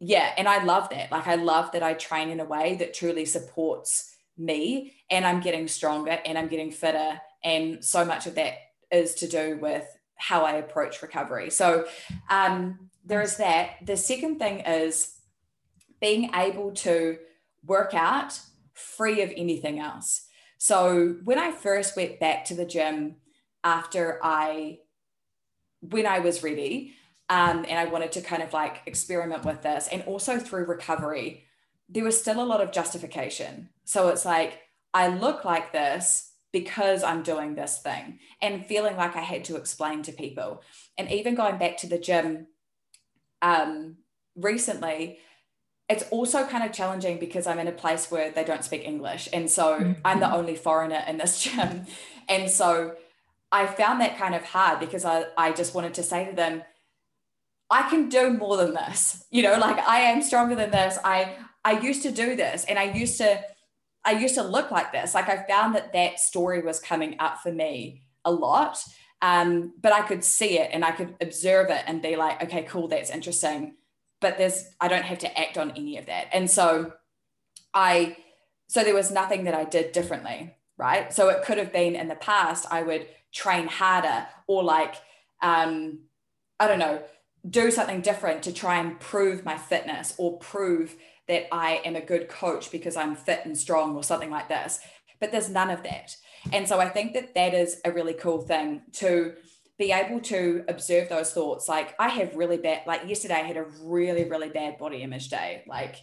yeah, 0.00 0.32
and 0.36 0.48
I 0.48 0.64
love 0.64 0.88
that. 0.90 1.12
Like, 1.12 1.26
I 1.26 1.36
love 1.36 1.72
that 1.72 1.82
I 1.82 1.94
train 1.94 2.30
in 2.30 2.40
a 2.40 2.44
way 2.44 2.76
that 2.76 2.94
truly 2.94 3.24
supports 3.24 4.14
me 4.38 4.94
and 5.10 5.26
I'm 5.26 5.40
getting 5.40 5.68
stronger 5.68 6.18
and 6.24 6.36
I'm 6.36 6.48
getting 6.48 6.70
fitter. 6.70 7.20
And 7.46 7.84
so 7.84 8.04
much 8.04 8.26
of 8.26 8.34
that 8.34 8.54
is 8.90 9.14
to 9.16 9.28
do 9.28 9.58
with 9.62 9.86
how 10.16 10.42
I 10.42 10.54
approach 10.54 11.00
recovery. 11.00 11.50
So, 11.50 11.86
um, 12.28 12.90
there 13.04 13.22
is 13.22 13.36
that. 13.36 13.86
The 13.86 13.96
second 13.96 14.38
thing 14.38 14.60
is 14.60 15.14
being 16.00 16.30
able 16.34 16.72
to 16.72 17.18
work 17.64 17.94
out 17.94 18.40
free 18.74 19.22
of 19.22 19.32
anything 19.36 19.78
else. 19.78 20.26
So 20.58 21.16
when 21.24 21.38
I 21.38 21.52
first 21.52 21.96
went 21.96 22.18
back 22.18 22.46
to 22.46 22.54
the 22.54 22.64
gym 22.64 23.16
after 23.62 24.18
I, 24.22 24.80
when 25.80 26.06
I 26.06 26.18
was 26.18 26.42
ready, 26.42 26.94
um, 27.28 27.64
and 27.68 27.78
I 27.78 27.86
wanted 27.86 28.12
to 28.12 28.22
kind 28.22 28.42
of 28.42 28.52
like 28.52 28.82
experiment 28.86 29.44
with 29.44 29.62
this, 29.62 29.88
and 29.90 30.02
also 30.02 30.38
through 30.38 30.66
recovery, 30.66 31.44
there 31.88 32.04
was 32.04 32.20
still 32.20 32.42
a 32.42 32.44
lot 32.44 32.60
of 32.60 32.72
justification. 32.72 33.68
So 33.84 34.08
it's 34.08 34.24
like, 34.24 34.60
I 34.92 35.08
look 35.08 35.44
like 35.44 35.72
this 35.72 36.32
because 36.56 37.02
I'm 37.02 37.22
doing 37.22 37.54
this 37.54 37.76
thing 37.82 38.18
and 38.40 38.64
feeling 38.64 38.96
like 38.96 39.14
I 39.14 39.20
had 39.20 39.44
to 39.44 39.56
explain 39.56 40.00
to 40.04 40.12
people. 40.12 40.62
And 40.96 41.12
even 41.12 41.34
going 41.34 41.58
back 41.58 41.76
to 41.78 41.86
the 41.86 41.98
gym 41.98 42.46
um, 43.42 43.98
recently, 44.34 45.18
it's 45.90 46.04
also 46.04 46.46
kind 46.46 46.64
of 46.64 46.72
challenging 46.72 47.18
because 47.18 47.46
I'm 47.46 47.58
in 47.58 47.68
a 47.68 47.72
place 47.72 48.10
where 48.10 48.30
they 48.30 48.42
don't 48.42 48.64
speak 48.64 48.86
English. 48.86 49.28
And 49.34 49.50
so 49.50 49.78
mm-hmm. 49.78 50.00
I'm 50.02 50.18
the 50.18 50.32
only 50.32 50.56
foreigner 50.56 51.04
in 51.06 51.18
this 51.18 51.42
gym. 51.44 51.84
And 52.26 52.48
so 52.48 52.94
I 53.52 53.66
found 53.66 54.00
that 54.00 54.16
kind 54.16 54.34
of 54.34 54.42
hard 54.42 54.80
because 54.80 55.04
I, 55.04 55.26
I 55.36 55.52
just 55.52 55.74
wanted 55.74 55.92
to 55.94 56.02
say 56.02 56.24
to 56.24 56.34
them, 56.34 56.62
I 57.68 57.82
can 57.90 58.08
do 58.08 58.32
more 58.32 58.56
than 58.56 58.72
this. 58.72 59.26
You 59.30 59.42
know, 59.42 59.58
like 59.58 59.78
I 59.78 59.98
am 59.98 60.22
stronger 60.22 60.54
than 60.54 60.70
this. 60.70 60.98
I 61.04 61.36
I 61.66 61.80
used 61.80 62.02
to 62.04 62.10
do 62.10 62.34
this 62.34 62.64
and 62.64 62.78
I 62.78 62.84
used 62.84 63.18
to 63.18 63.42
I 64.06 64.12
used 64.12 64.36
to 64.36 64.42
look 64.42 64.70
like 64.70 64.92
this. 64.92 65.14
Like 65.14 65.28
I 65.28 65.44
found 65.46 65.74
that 65.74 65.92
that 65.92 66.20
story 66.20 66.62
was 66.62 66.80
coming 66.80 67.16
up 67.18 67.40
for 67.42 67.52
me 67.52 68.02
a 68.24 68.32
lot. 68.32 68.78
Um, 69.20 69.72
but 69.80 69.92
I 69.92 70.02
could 70.02 70.22
see 70.22 70.58
it 70.58 70.70
and 70.72 70.84
I 70.84 70.92
could 70.92 71.16
observe 71.20 71.70
it 71.70 71.82
and 71.86 72.00
be 72.00 72.16
like, 72.16 72.42
okay, 72.44 72.62
cool, 72.62 72.88
that's 72.88 73.10
interesting 73.10 73.74
but 74.20 74.38
there's 74.38 74.70
I 74.80 74.88
don't 74.88 75.04
have 75.04 75.18
to 75.18 75.38
act 75.38 75.58
on 75.58 75.72
any 75.72 75.98
of 75.98 76.06
that. 76.06 76.28
And 76.32 76.50
so 76.50 76.92
I 77.74 78.16
so 78.68 78.82
there 78.82 78.94
was 78.94 79.10
nothing 79.10 79.44
that 79.44 79.54
I 79.54 79.64
did 79.64 79.92
differently, 79.92 80.56
right? 80.76 81.12
So 81.12 81.28
it 81.28 81.44
could 81.44 81.58
have 81.58 81.72
been 81.72 81.94
in 81.94 82.08
the 82.08 82.16
past 82.16 82.66
I 82.70 82.82
would 82.82 83.06
train 83.32 83.68
harder 83.68 84.26
or 84.46 84.62
like 84.62 84.94
um 85.42 86.00
I 86.58 86.66
don't 86.66 86.78
know, 86.78 87.02
do 87.48 87.70
something 87.70 88.00
different 88.00 88.42
to 88.44 88.52
try 88.52 88.78
and 88.78 88.98
prove 88.98 89.44
my 89.44 89.58
fitness 89.58 90.14
or 90.18 90.38
prove 90.38 90.96
that 91.28 91.52
I 91.52 91.80
am 91.84 91.96
a 91.96 92.00
good 92.00 92.28
coach 92.28 92.70
because 92.70 92.96
I'm 92.96 93.16
fit 93.16 93.42
and 93.44 93.56
strong 93.56 93.96
or 93.96 94.02
something 94.02 94.30
like 94.30 94.48
this. 94.48 94.80
But 95.20 95.32
there's 95.32 95.48
none 95.48 95.70
of 95.70 95.82
that. 95.82 96.16
And 96.52 96.68
so 96.68 96.78
I 96.78 96.88
think 96.88 97.14
that 97.14 97.34
that 97.34 97.54
is 97.54 97.80
a 97.84 97.92
really 97.92 98.14
cool 98.14 98.40
thing 98.40 98.82
to 98.94 99.34
be 99.78 99.92
able 99.92 100.20
to 100.20 100.64
observe 100.68 101.08
those 101.08 101.32
thoughts. 101.32 101.68
Like 101.68 101.94
I 101.98 102.08
have 102.08 102.36
really 102.36 102.56
bad, 102.56 102.82
like 102.86 103.08
yesterday 103.08 103.34
I 103.34 103.42
had 103.42 103.56
a 103.56 103.66
really, 103.82 104.24
really 104.24 104.48
bad 104.48 104.78
body 104.78 105.02
image 105.02 105.28
day. 105.28 105.64
Like 105.66 105.96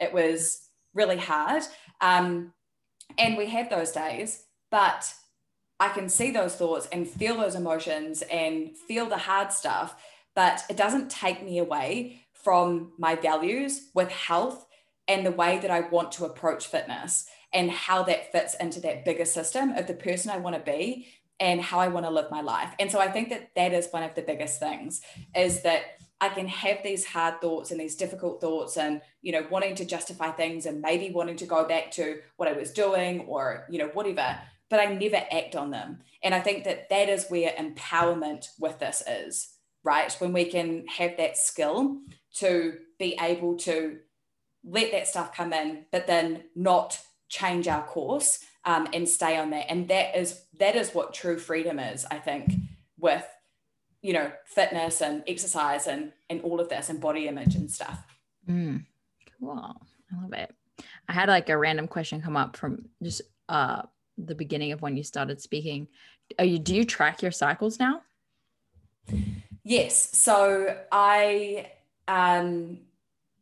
it 0.00 0.12
was 0.12 0.68
really 0.94 1.18
hard. 1.18 1.62
Um, 2.00 2.52
and 3.18 3.36
we 3.36 3.46
have 3.46 3.68
those 3.68 3.92
days, 3.92 4.44
but 4.70 5.12
I 5.78 5.88
can 5.88 6.08
see 6.08 6.30
those 6.30 6.54
thoughts 6.54 6.88
and 6.92 7.08
feel 7.08 7.36
those 7.36 7.54
emotions 7.54 8.22
and 8.22 8.76
feel 8.76 9.06
the 9.06 9.18
hard 9.18 9.52
stuff, 9.52 9.94
but 10.34 10.62
it 10.70 10.76
doesn't 10.76 11.10
take 11.10 11.44
me 11.44 11.58
away 11.58 12.21
from 12.42 12.92
my 12.98 13.14
values 13.14 13.90
with 13.94 14.10
health 14.10 14.66
and 15.08 15.24
the 15.24 15.30
way 15.30 15.58
that 15.58 15.70
I 15.70 15.80
want 15.80 16.12
to 16.12 16.24
approach 16.24 16.66
fitness 16.66 17.26
and 17.52 17.70
how 17.70 18.02
that 18.04 18.32
fits 18.32 18.54
into 18.54 18.80
that 18.80 19.04
bigger 19.04 19.24
system 19.24 19.72
of 19.72 19.86
the 19.86 19.94
person 19.94 20.30
I 20.30 20.38
want 20.38 20.56
to 20.56 20.72
be 20.72 21.08
and 21.38 21.60
how 21.60 21.80
I 21.80 21.88
want 21.88 22.06
to 22.06 22.10
live 22.10 22.30
my 22.30 22.40
life. 22.40 22.72
And 22.78 22.90
so 22.90 23.00
I 23.00 23.10
think 23.10 23.30
that 23.30 23.50
that 23.56 23.72
is 23.72 23.88
one 23.90 24.04
of 24.04 24.14
the 24.14 24.22
biggest 24.22 24.60
things 24.60 25.02
is 25.34 25.62
that 25.62 25.82
I 26.20 26.28
can 26.28 26.46
have 26.46 26.84
these 26.84 27.04
hard 27.04 27.40
thoughts 27.40 27.72
and 27.72 27.80
these 27.80 27.96
difficult 27.96 28.40
thoughts 28.40 28.76
and, 28.76 29.00
you 29.22 29.32
know, 29.32 29.44
wanting 29.50 29.74
to 29.74 29.84
justify 29.84 30.30
things 30.30 30.66
and 30.66 30.80
maybe 30.80 31.10
wanting 31.10 31.36
to 31.38 31.46
go 31.46 31.66
back 31.66 31.90
to 31.92 32.20
what 32.36 32.48
I 32.48 32.52
was 32.52 32.70
doing 32.70 33.22
or, 33.22 33.66
you 33.68 33.78
know, 33.78 33.88
whatever, 33.88 34.38
but 34.70 34.78
I 34.78 34.94
never 34.94 35.20
act 35.32 35.56
on 35.56 35.70
them. 35.70 35.98
And 36.22 36.32
I 36.32 36.40
think 36.40 36.62
that 36.62 36.88
that 36.90 37.08
is 37.08 37.26
where 37.26 37.52
empowerment 37.58 38.46
with 38.60 38.78
this 38.78 39.02
is, 39.06 39.48
right? 39.82 40.12
When 40.20 40.32
we 40.32 40.44
can 40.44 40.86
have 40.86 41.16
that 41.16 41.36
skill 41.36 41.98
to 42.34 42.74
be 42.98 43.16
able 43.20 43.56
to 43.56 43.98
let 44.64 44.92
that 44.92 45.08
stuff 45.08 45.34
come 45.34 45.52
in, 45.52 45.86
but 45.90 46.06
then 46.06 46.44
not 46.54 46.98
change 47.28 47.66
our 47.66 47.82
course 47.82 48.40
um, 48.64 48.88
and 48.92 49.08
stay 49.08 49.36
on 49.36 49.50
that. 49.50 49.70
And 49.70 49.88
that 49.88 50.16
is 50.16 50.42
that 50.58 50.76
is 50.76 50.94
what 50.94 51.14
true 51.14 51.38
freedom 51.38 51.78
is, 51.78 52.04
I 52.10 52.18
think, 52.18 52.52
with 52.98 53.26
you 54.02 54.12
know 54.12 54.30
fitness 54.46 55.00
and 55.00 55.22
exercise 55.26 55.86
and 55.86 56.12
and 56.30 56.42
all 56.42 56.60
of 56.60 56.68
this 56.68 56.88
and 56.88 57.00
body 57.00 57.28
image 57.28 57.54
and 57.54 57.70
stuff. 57.70 57.98
Mm, 58.48 58.84
cool, 59.40 59.58
I 59.58 60.22
love 60.22 60.32
it. 60.32 60.54
I 61.08 61.12
had 61.12 61.28
like 61.28 61.48
a 61.48 61.58
random 61.58 61.88
question 61.88 62.22
come 62.22 62.36
up 62.36 62.56
from 62.56 62.86
just 63.02 63.22
uh 63.48 63.82
the 64.18 64.34
beginning 64.34 64.72
of 64.72 64.82
when 64.82 64.96
you 64.96 65.02
started 65.02 65.40
speaking. 65.40 65.88
Are 66.38 66.44
you 66.44 66.58
do 66.58 66.74
you 66.74 66.84
track 66.84 67.22
your 67.22 67.32
cycles 67.32 67.78
now? 67.78 68.02
Yes. 69.64 70.16
So 70.16 70.76
I 70.90 71.70
um 72.08 72.78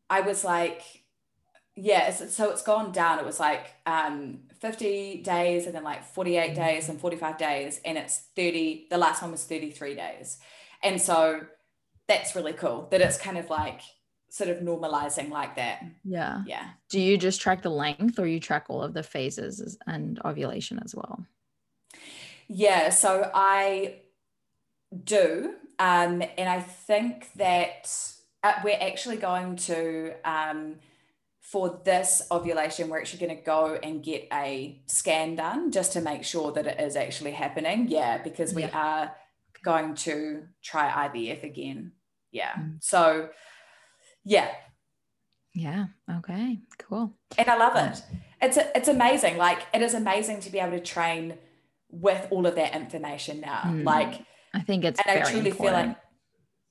I 0.08 0.20
was 0.20 0.44
like 0.44 0.82
yeah, 1.76 2.10
so 2.10 2.50
it's 2.50 2.62
gone 2.62 2.92
down. 2.92 3.18
It 3.18 3.24
was 3.24 3.40
like 3.40 3.74
um 3.86 4.40
50 4.60 5.22
days 5.22 5.66
and 5.66 5.74
then 5.74 5.84
like 5.84 6.04
48 6.04 6.46
mm-hmm. 6.46 6.54
days 6.54 6.88
and 6.88 7.00
45 7.00 7.38
days 7.38 7.80
and 7.84 7.96
it's 7.96 8.24
30 8.36 8.88
the 8.90 8.98
last 8.98 9.22
one 9.22 9.30
was 9.30 9.44
33 9.44 9.94
days. 9.94 10.38
And 10.82 11.00
so 11.00 11.42
that's 12.06 12.34
really 12.34 12.52
cool 12.52 12.88
that 12.90 13.00
it's 13.00 13.16
kind 13.16 13.38
of 13.38 13.48
like 13.48 13.80
sort 14.28 14.50
of 14.50 14.58
normalizing 14.58 15.30
like 15.30 15.56
that. 15.56 15.82
Yeah. 16.04 16.42
Yeah. 16.46 16.68
Do 16.90 17.00
you 17.00 17.16
just 17.16 17.40
track 17.40 17.62
the 17.62 17.70
length 17.70 18.18
or 18.18 18.26
you 18.26 18.40
track 18.40 18.66
all 18.68 18.82
of 18.82 18.92
the 18.92 19.02
phases 19.02 19.78
and 19.86 20.20
ovulation 20.24 20.80
as 20.84 20.94
well? 20.94 21.24
Yeah 22.48 22.90
so 22.90 23.30
i 23.32 23.94
do 25.04 25.54
um 25.78 26.20
and 26.36 26.48
i 26.48 26.60
think 26.60 27.32
that 27.36 27.88
we're 28.64 28.78
actually 28.80 29.16
going 29.16 29.56
to 29.56 30.14
um 30.24 30.76
for 31.40 31.80
this 31.84 32.22
ovulation, 32.30 32.88
we're 32.88 33.00
actually 33.00 33.26
going 33.26 33.36
to 33.36 33.42
go 33.42 33.78
and 33.82 34.02
get 34.02 34.28
a 34.32 34.80
scan 34.86 35.36
done 35.36 35.72
just 35.72 35.92
to 35.94 36.00
make 36.00 36.22
sure 36.22 36.52
that 36.52 36.66
it 36.66 36.78
is 36.80 36.96
actually 36.96 37.32
happening. 37.32 37.88
Yeah, 37.88 38.18
because 38.22 38.54
we 38.54 38.62
yeah. 38.62 38.78
are 38.78 39.16
going 39.64 39.94
to 39.94 40.44
try 40.62 41.08
IVF 41.08 41.42
again. 41.42 41.92
Yeah. 42.30 42.52
Mm. 42.52 42.76
So, 42.80 43.30
yeah. 44.24 44.48
Yeah. 45.54 45.86
Okay. 46.18 46.60
Cool. 46.78 47.14
And 47.36 47.48
I 47.48 47.56
love 47.56 47.74
it. 47.74 48.02
It's 48.40 48.56
it's 48.74 48.88
amazing. 48.88 49.36
Like 49.36 49.66
it 49.74 49.82
is 49.82 49.94
amazing 49.94 50.40
to 50.40 50.50
be 50.50 50.60
able 50.60 50.78
to 50.78 50.80
train 50.80 51.34
with 51.90 52.28
all 52.30 52.46
of 52.46 52.54
that 52.54 52.76
information 52.76 53.40
now. 53.40 53.62
Mm. 53.66 53.84
Like 53.84 54.24
I 54.54 54.60
think 54.60 54.84
it's 54.84 55.00
and 55.04 55.18
I 55.18 55.28
truly 55.28 55.50
important. 55.50 55.58
feel 55.58 55.72
like 55.72 55.96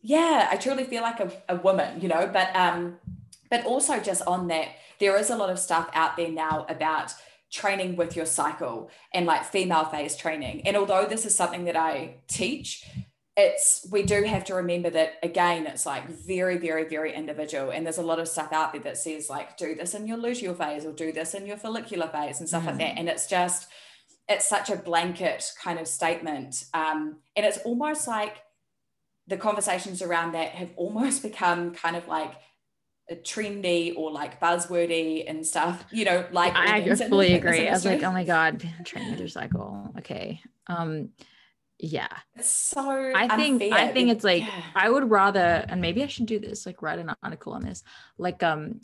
yeah, 0.01 0.47
I 0.51 0.57
truly 0.57 0.83
feel 0.83 1.01
like 1.01 1.19
a, 1.19 1.31
a 1.49 1.55
woman, 1.55 2.01
you 2.01 2.07
know, 2.07 2.29
but 2.31 2.55
um 2.55 2.97
but 3.49 3.65
also, 3.65 3.99
just 3.99 4.21
on 4.27 4.47
that, 4.47 4.69
there 4.99 5.17
is 5.17 5.29
a 5.29 5.35
lot 5.35 5.49
of 5.49 5.59
stuff 5.59 5.89
out 5.93 6.17
there 6.17 6.29
now 6.29 6.65
about 6.69 7.13
training 7.51 7.95
with 7.95 8.15
your 8.15 8.27
cycle 8.27 8.91
and 9.11 9.25
like 9.25 9.43
female 9.43 9.85
phase 9.85 10.15
training. 10.15 10.67
And 10.67 10.77
although 10.77 11.05
this 11.05 11.25
is 11.25 11.35
something 11.35 11.65
that 11.65 11.75
I 11.75 12.17
teach, 12.27 12.85
it's 13.35 13.87
we 13.91 14.03
do 14.03 14.23
have 14.23 14.43
to 14.43 14.53
remember 14.53 14.89
that 14.89 15.13
again 15.23 15.65
it's 15.65 15.85
like 15.85 16.09
very 16.09 16.57
very 16.57 16.83
very 16.89 17.15
individual 17.15 17.69
and 17.69 17.85
there's 17.85 17.97
a 17.97 18.03
lot 18.03 18.19
of 18.19 18.27
stuff 18.27 18.51
out 18.51 18.73
there 18.73 18.81
that 18.81 18.97
says 18.97 19.29
like 19.29 19.55
do 19.55 19.75
this 19.75 19.93
in 19.93 20.05
your 20.05 20.17
luteal 20.17 20.57
phase 20.57 20.83
or 20.83 20.91
do 20.91 21.13
this 21.13 21.33
in 21.33 21.45
your 21.45 21.55
follicular 21.55 22.09
phase 22.09 22.41
and 22.41 22.49
stuff 22.49 22.63
mm. 22.63 22.65
like 22.65 22.77
that 22.79 22.95
mm. 22.95 22.99
and 22.99 23.07
it's 23.07 23.27
just 23.27 23.69
it's 24.27 24.49
such 24.49 24.69
a 24.69 24.75
blanket 24.75 25.53
kind 25.63 25.79
of 25.79 25.87
statement 25.87 26.65
um, 26.73 27.15
and 27.37 27.45
it's 27.45 27.59
almost 27.59 28.09
like 28.09 28.43
the 29.29 29.37
conversations 29.37 30.01
around 30.01 30.33
that 30.33 30.49
have 30.49 30.71
almost 30.75 31.23
become 31.29 31.73
kind 31.73 31.95
of 31.95 32.07
like 32.07 32.33
trendy 33.23 33.95
or 33.95 34.11
like 34.11 34.39
buzzwordy 34.39 35.23
and 35.27 35.45
stuff, 35.45 35.83
you 35.91 36.05
know, 36.05 36.25
like 36.31 36.53
I 36.55 36.95
fully 36.95 37.33
agree. 37.33 37.67
I 37.67 37.71
was 37.71 37.85
like, 37.85 38.03
oh 38.03 38.11
my 38.11 38.23
God, 38.23 38.63
train 38.85 39.17
your 39.17 39.27
cycle. 39.27 39.93
Okay. 39.99 40.41
Um 40.67 41.09
yeah. 41.79 42.09
It's 42.35 42.49
so 42.49 43.11
I 43.15 43.35
think 43.35 43.63
unfair. 43.63 43.79
I 43.79 43.87
think 43.87 44.09
it's 44.09 44.23
like 44.23 44.43
yeah. 44.43 44.63
I 44.75 44.89
would 44.89 45.09
rather, 45.09 45.39
and 45.39 45.81
maybe 45.81 46.03
I 46.03 46.07
should 46.07 46.25
do 46.25 46.37
this, 46.39 46.65
like 46.65 46.81
write 46.81 46.99
an 46.99 47.11
article 47.23 47.53
on 47.53 47.63
this, 47.63 47.83
like 48.17 48.43
um 48.43 48.81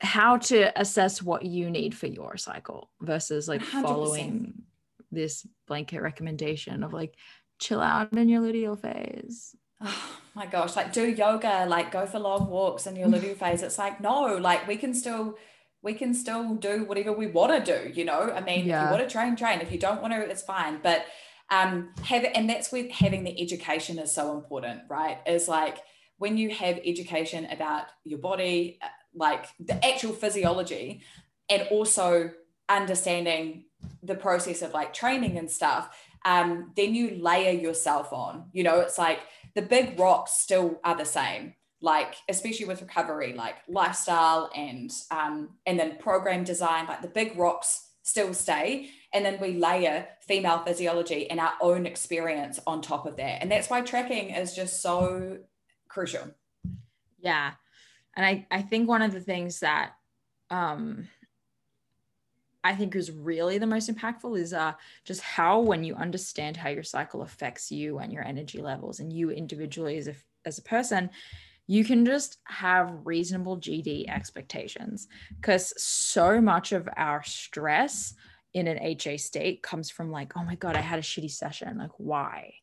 how 0.00 0.36
to 0.36 0.78
assess 0.80 1.22
what 1.22 1.44
you 1.44 1.70
need 1.70 1.96
for 1.96 2.06
your 2.06 2.36
cycle 2.36 2.90
versus 3.00 3.48
like 3.48 3.62
100%. 3.62 3.82
following 3.82 4.62
this 5.10 5.46
blanket 5.66 6.02
recommendation 6.02 6.82
of 6.82 6.92
like 6.92 7.14
chill 7.58 7.80
out 7.80 8.12
in 8.12 8.28
your 8.28 8.42
luteal 8.42 8.78
phase 8.78 9.54
oh 9.80 10.20
my 10.34 10.46
gosh, 10.46 10.76
like 10.76 10.92
do 10.92 11.08
yoga, 11.08 11.66
like 11.68 11.92
go 11.92 12.06
for 12.06 12.18
long 12.18 12.48
walks 12.48 12.86
in 12.86 12.96
your 12.96 13.08
luteal 13.08 13.36
phase. 13.36 13.62
It's 13.62 13.78
like, 13.78 14.00
no, 14.00 14.36
like 14.36 14.66
we 14.66 14.76
can 14.76 14.94
still 14.94 15.36
we 15.82 15.94
can 15.94 16.12
still 16.12 16.56
do 16.56 16.84
whatever 16.84 17.12
we 17.12 17.28
want 17.28 17.64
to 17.64 17.78
do, 17.78 17.90
you 17.90 18.04
know. 18.04 18.32
I 18.34 18.40
mean, 18.40 18.66
yeah. 18.66 18.82
if 18.82 18.86
you 18.86 18.96
want 18.96 19.08
to 19.08 19.12
train, 19.12 19.36
train. 19.36 19.60
If 19.60 19.70
you 19.70 19.78
don't 19.78 20.02
want 20.02 20.12
to, 20.12 20.20
it's 20.20 20.42
fine. 20.42 20.80
But 20.82 21.06
um 21.50 21.90
have 22.04 22.24
it, 22.24 22.32
and 22.34 22.48
that's 22.48 22.72
where 22.72 22.88
having 22.90 23.24
the 23.24 23.40
education 23.40 23.98
is 23.98 24.12
so 24.12 24.34
important, 24.34 24.82
right? 24.88 25.18
Is 25.26 25.48
like 25.48 25.78
when 26.18 26.36
you 26.36 26.50
have 26.50 26.80
education 26.84 27.46
about 27.46 27.86
your 28.04 28.18
body, 28.18 28.78
uh, 28.82 28.88
like 29.14 29.46
the 29.60 29.84
actual 29.86 30.12
physiology, 30.12 31.02
and 31.48 31.62
also 31.70 32.32
understanding 32.68 33.64
the 34.02 34.14
process 34.14 34.62
of 34.62 34.72
like 34.74 34.92
training 34.92 35.38
and 35.38 35.50
stuff, 35.50 35.96
um, 36.24 36.72
then 36.76 36.94
you 36.94 37.18
layer 37.22 37.52
yourself 37.52 38.12
on. 38.12 38.50
You 38.52 38.64
know, 38.64 38.80
it's 38.80 38.98
like 38.98 39.20
the 39.54 39.62
big 39.62 39.98
rocks 39.98 40.32
still 40.38 40.80
are 40.84 40.96
the 40.96 41.04
same 41.04 41.54
like 41.80 42.16
especially 42.28 42.66
with 42.66 42.82
recovery 42.82 43.32
like 43.34 43.54
lifestyle 43.68 44.50
and 44.52 44.90
um, 45.12 45.50
and 45.64 45.78
then 45.78 45.96
program 45.98 46.42
design 46.42 46.86
like 46.88 47.02
the 47.02 47.08
big 47.08 47.38
rocks 47.38 47.88
still 48.08 48.32
stay. 48.32 48.88
And 49.12 49.24
then 49.24 49.38
we 49.40 49.54
layer 49.54 50.06
female 50.26 50.60
physiology 50.60 51.30
and 51.30 51.38
our 51.38 51.52
own 51.60 51.84
experience 51.84 52.58
on 52.66 52.80
top 52.80 53.06
of 53.06 53.16
that. 53.16 53.42
And 53.42 53.50
that's 53.50 53.68
why 53.68 53.82
tracking 53.82 54.30
is 54.30 54.54
just 54.54 54.80
so 54.80 55.38
crucial. 55.88 56.34
Yeah. 57.20 57.52
And 58.16 58.26
i 58.26 58.46
i 58.50 58.62
think 58.62 58.88
one 58.88 59.02
of 59.02 59.12
the 59.12 59.20
things 59.20 59.60
that 59.60 59.92
um 60.50 61.08
I 62.64 62.74
think 62.74 62.96
is 62.96 63.10
really 63.10 63.58
the 63.58 63.66
most 63.66 63.88
impactful 63.90 64.38
is 64.38 64.52
uh, 64.52 64.72
just 65.04 65.20
how 65.20 65.60
when 65.60 65.84
you 65.84 65.94
understand 65.94 66.56
how 66.56 66.70
your 66.70 66.82
cycle 66.82 67.22
affects 67.22 67.70
you 67.70 67.98
and 67.98 68.12
your 68.12 68.24
energy 68.24 68.60
levels 68.60 69.00
and 69.00 69.12
you 69.12 69.30
individually 69.30 69.96
as 69.96 70.08
a, 70.08 70.14
as 70.44 70.58
a 70.58 70.62
person, 70.62 71.10
you 71.68 71.84
can 71.84 72.04
just 72.04 72.38
have 72.44 73.00
reasonable 73.04 73.58
GD 73.58 74.08
expectations 74.08 75.06
because 75.36 75.72
so 75.80 76.40
much 76.40 76.72
of 76.72 76.88
our 76.96 77.22
stress 77.22 78.14
in 78.54 78.66
an 78.66 78.78
HA 78.80 79.18
state 79.18 79.62
comes 79.62 79.90
from 79.90 80.10
like, 80.10 80.36
oh 80.36 80.44
my 80.44 80.54
God, 80.54 80.76
I 80.76 80.80
had 80.80 80.98
a 80.98 81.02
shitty 81.02 81.30
session. 81.30 81.78
Like, 81.78 81.92
why? 81.98 82.54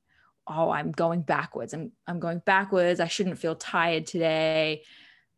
Oh, 0.48 0.72
I'm 0.72 0.92
going 0.92 1.22
backwards. 1.22 1.74
I'm, 1.74 1.92
I'm 2.08 2.20
going 2.20 2.42
backwards. 2.46 3.00
I 3.00 3.08
shouldn't 3.08 3.38
feel 3.38 3.56
tired 3.56 4.08
today, 4.08 4.84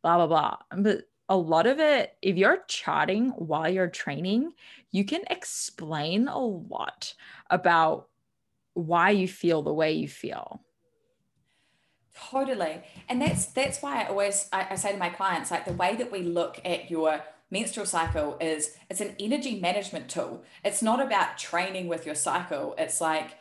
blah, 0.01 0.15
blah, 0.15 0.27
blah. 0.27 0.57
But 0.75 1.03
a 1.29 1.37
lot 1.37 1.67
of 1.67 1.79
it, 1.79 2.15
if 2.21 2.37
you're 2.37 2.63
chatting 2.67 3.29
while 3.31 3.69
you're 3.69 3.89
training, 3.89 4.53
you 4.91 5.03
can 5.03 5.21
explain 5.29 6.27
a 6.27 6.39
lot 6.39 7.13
about 7.49 8.07
why 8.73 9.09
you 9.09 9.27
feel 9.27 9.61
the 9.61 9.73
way 9.73 9.93
you 9.93 10.07
feel. 10.07 10.61
Totally. 12.29 12.81
And 13.09 13.21
that's 13.21 13.47
that's 13.47 13.81
why 13.81 14.03
I 14.03 14.07
always 14.07 14.49
I, 14.51 14.67
I 14.71 14.75
say 14.75 14.91
to 14.91 14.97
my 14.97 15.09
clients, 15.09 15.51
like 15.51 15.65
the 15.65 15.73
way 15.73 15.95
that 15.95 16.11
we 16.11 16.23
look 16.23 16.59
at 16.65 16.89
your 16.89 17.21
menstrual 17.51 17.85
cycle 17.85 18.37
is 18.41 18.75
it's 18.89 19.01
an 19.01 19.15
energy 19.19 19.59
management 19.59 20.09
tool. 20.09 20.43
It's 20.63 20.81
not 20.81 21.01
about 21.01 21.37
training 21.37 21.87
with 21.87 22.05
your 22.05 22.15
cycle. 22.15 22.73
It's 22.77 23.01
like 23.01 23.31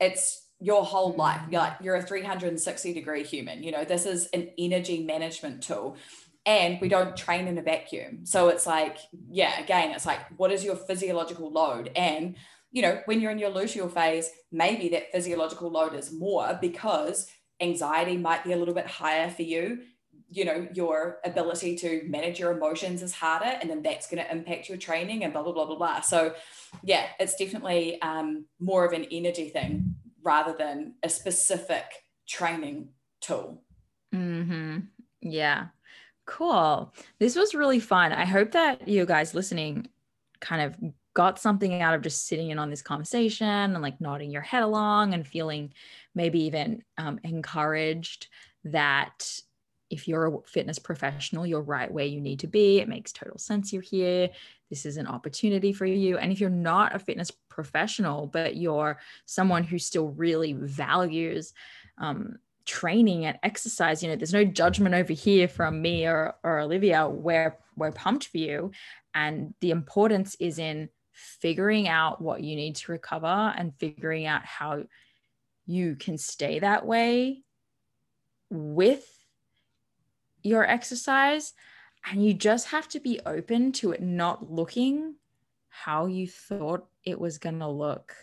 it's 0.00 0.42
your 0.58 0.84
whole 0.84 1.12
life. 1.12 1.42
You're 1.50 1.60
like 1.60 1.74
you're 1.80 1.96
a 1.96 2.02
360 2.02 2.92
degree 2.94 3.22
human. 3.22 3.62
You 3.62 3.72
know, 3.72 3.84
this 3.84 4.06
is 4.06 4.26
an 4.32 4.50
energy 4.58 5.04
management 5.04 5.62
tool 5.62 5.96
and 6.46 6.80
we 6.80 6.88
don't 6.88 7.16
train 7.16 7.48
in 7.48 7.58
a 7.58 7.62
vacuum. 7.62 8.24
So 8.24 8.48
it's 8.48 8.66
like, 8.66 8.98
yeah, 9.28 9.60
again, 9.60 9.90
it's 9.90 10.06
like, 10.06 10.20
what 10.38 10.52
is 10.52 10.64
your 10.64 10.76
physiological 10.76 11.50
load? 11.50 11.90
And, 11.96 12.36
you 12.70 12.82
know, 12.82 13.02
when 13.06 13.20
you're 13.20 13.32
in 13.32 13.38
your 13.38 13.50
luteal 13.50 13.92
phase, 13.92 14.30
maybe 14.52 14.88
that 14.90 15.10
physiological 15.10 15.70
load 15.70 15.94
is 15.94 16.12
more 16.12 16.56
because 16.60 17.28
anxiety 17.60 18.16
might 18.16 18.44
be 18.44 18.52
a 18.52 18.56
little 18.56 18.74
bit 18.74 18.86
higher 18.86 19.28
for 19.28 19.42
you. 19.42 19.80
You 20.28 20.44
know, 20.44 20.68
your 20.72 21.18
ability 21.24 21.76
to 21.78 22.02
manage 22.06 22.38
your 22.38 22.52
emotions 22.52 23.02
is 23.02 23.12
harder, 23.12 23.58
and 23.60 23.68
then 23.68 23.82
that's 23.82 24.08
going 24.08 24.24
to 24.24 24.30
impact 24.30 24.68
your 24.68 24.78
training 24.78 25.24
and 25.24 25.32
blah, 25.32 25.42
blah, 25.42 25.52
blah, 25.52 25.66
blah, 25.66 25.76
blah. 25.76 26.00
So, 26.00 26.34
yeah, 26.82 27.06
it's 27.20 27.36
definitely 27.36 28.00
um, 28.02 28.46
more 28.60 28.84
of 28.84 28.92
an 28.92 29.06
energy 29.10 29.48
thing 29.50 29.94
rather 30.22 30.54
than 30.56 30.94
a 31.02 31.08
specific 31.08 31.84
training 32.26 32.88
tool. 33.20 33.62
Mm-hmm. 34.12 34.78
Yeah. 35.22 35.66
Cool. 36.26 36.92
This 37.18 37.36
was 37.36 37.54
really 37.54 37.80
fun. 37.80 38.12
I 38.12 38.24
hope 38.24 38.52
that 38.52 38.86
you 38.86 39.06
guys 39.06 39.34
listening 39.34 39.88
kind 40.40 40.62
of 40.62 40.92
got 41.14 41.38
something 41.38 41.80
out 41.80 41.94
of 41.94 42.02
just 42.02 42.26
sitting 42.26 42.50
in 42.50 42.58
on 42.58 42.68
this 42.68 42.82
conversation 42.82 43.46
and 43.46 43.80
like 43.80 44.00
nodding 44.00 44.30
your 44.30 44.42
head 44.42 44.62
along 44.62 45.14
and 45.14 45.26
feeling 45.26 45.72
maybe 46.14 46.42
even 46.42 46.82
um, 46.98 47.18
encouraged 47.24 48.26
that 48.64 49.40
if 49.88 50.08
you're 50.08 50.26
a 50.26 50.38
fitness 50.46 50.78
professional, 50.78 51.46
you're 51.46 51.62
right 51.62 51.90
where 51.90 52.04
you 52.04 52.20
need 52.20 52.40
to 52.40 52.48
be. 52.48 52.80
It 52.80 52.88
makes 52.88 53.12
total 53.12 53.38
sense 53.38 53.72
you're 53.72 53.82
here. 53.82 54.28
This 54.68 54.84
is 54.84 54.96
an 54.96 55.06
opportunity 55.06 55.72
for 55.72 55.86
you. 55.86 56.18
And 56.18 56.32
if 56.32 56.40
you're 56.40 56.50
not 56.50 56.94
a 56.94 56.98
fitness 56.98 57.30
professional, 57.48 58.26
but 58.26 58.56
you're 58.56 58.98
someone 59.26 59.62
who 59.62 59.78
still 59.78 60.08
really 60.08 60.54
values 60.54 61.54
um, 61.98 62.36
training 62.66 63.24
and 63.24 63.38
exercise, 63.42 64.02
you 64.02 64.08
know, 64.08 64.16
there's 64.16 64.32
no 64.32 64.44
judgment 64.44 64.94
over 64.94 65.12
here 65.12 65.48
from 65.48 65.80
me 65.80 66.06
or, 66.06 66.34
or 66.42 66.60
Olivia. 66.60 67.08
We're, 67.08 67.56
we're 67.76 67.92
pumped 67.92 68.26
for 68.28 68.38
you. 68.38 68.72
And 69.14 69.54
the 69.60 69.70
importance 69.70 70.36
is 70.40 70.58
in 70.58 70.90
figuring 71.12 71.88
out 71.88 72.20
what 72.20 72.42
you 72.42 72.56
need 72.56 72.76
to 72.76 72.92
recover 72.92 73.54
and 73.56 73.74
figuring 73.78 74.26
out 74.26 74.44
how 74.44 74.82
you 75.64 75.96
can 75.96 76.18
stay 76.18 76.58
that 76.58 76.84
way 76.84 77.42
with 78.50 79.08
your 80.42 80.64
exercise. 80.64 81.54
And 82.08 82.24
you 82.24 82.34
just 82.34 82.68
have 82.68 82.88
to 82.88 83.00
be 83.00 83.20
open 83.24 83.72
to 83.72 83.92
it 83.92 84.02
not 84.02 84.50
looking 84.50 85.14
how 85.68 86.06
you 86.06 86.28
thought 86.28 86.86
it 87.04 87.18
was 87.18 87.38
going 87.38 87.58
to 87.58 87.68
look 87.68 88.14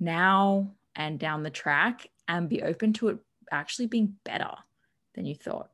now 0.00 0.72
and 0.96 1.18
down 1.18 1.42
the 1.42 1.50
track 1.50 2.08
and 2.28 2.48
be 2.48 2.62
open 2.62 2.92
to 2.94 3.08
it 3.08 3.18
actually 3.50 3.86
being 3.86 4.16
better 4.24 4.50
than 5.14 5.26
you 5.26 5.34
thought 5.34 5.70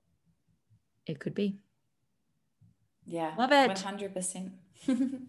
it 1.07 1.19
could 1.19 1.35
be. 1.35 1.57
Yeah. 3.07 3.33
Love 3.37 3.53
it. 3.53 3.71
100%. 3.71 4.51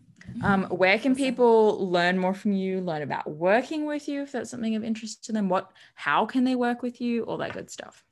um, 0.43 0.63
where 0.65 0.99
can 0.99 1.15
people 1.15 1.89
learn 1.89 2.17
more 2.17 2.33
from 2.33 2.53
you, 2.53 2.81
learn 2.81 3.01
about 3.01 3.29
working 3.29 3.85
with 3.85 4.07
you 4.07 4.21
if 4.21 4.31
that's 4.31 4.51
something 4.51 4.75
of 4.75 4.83
interest 4.83 5.25
to 5.25 5.31
them? 5.31 5.49
What, 5.49 5.71
how 5.95 6.25
can 6.25 6.43
they 6.43 6.55
work 6.55 6.81
with 6.81 7.01
you? 7.01 7.23
All 7.23 7.37
that 7.37 7.53
good 7.53 7.71
stuff. 7.71 8.03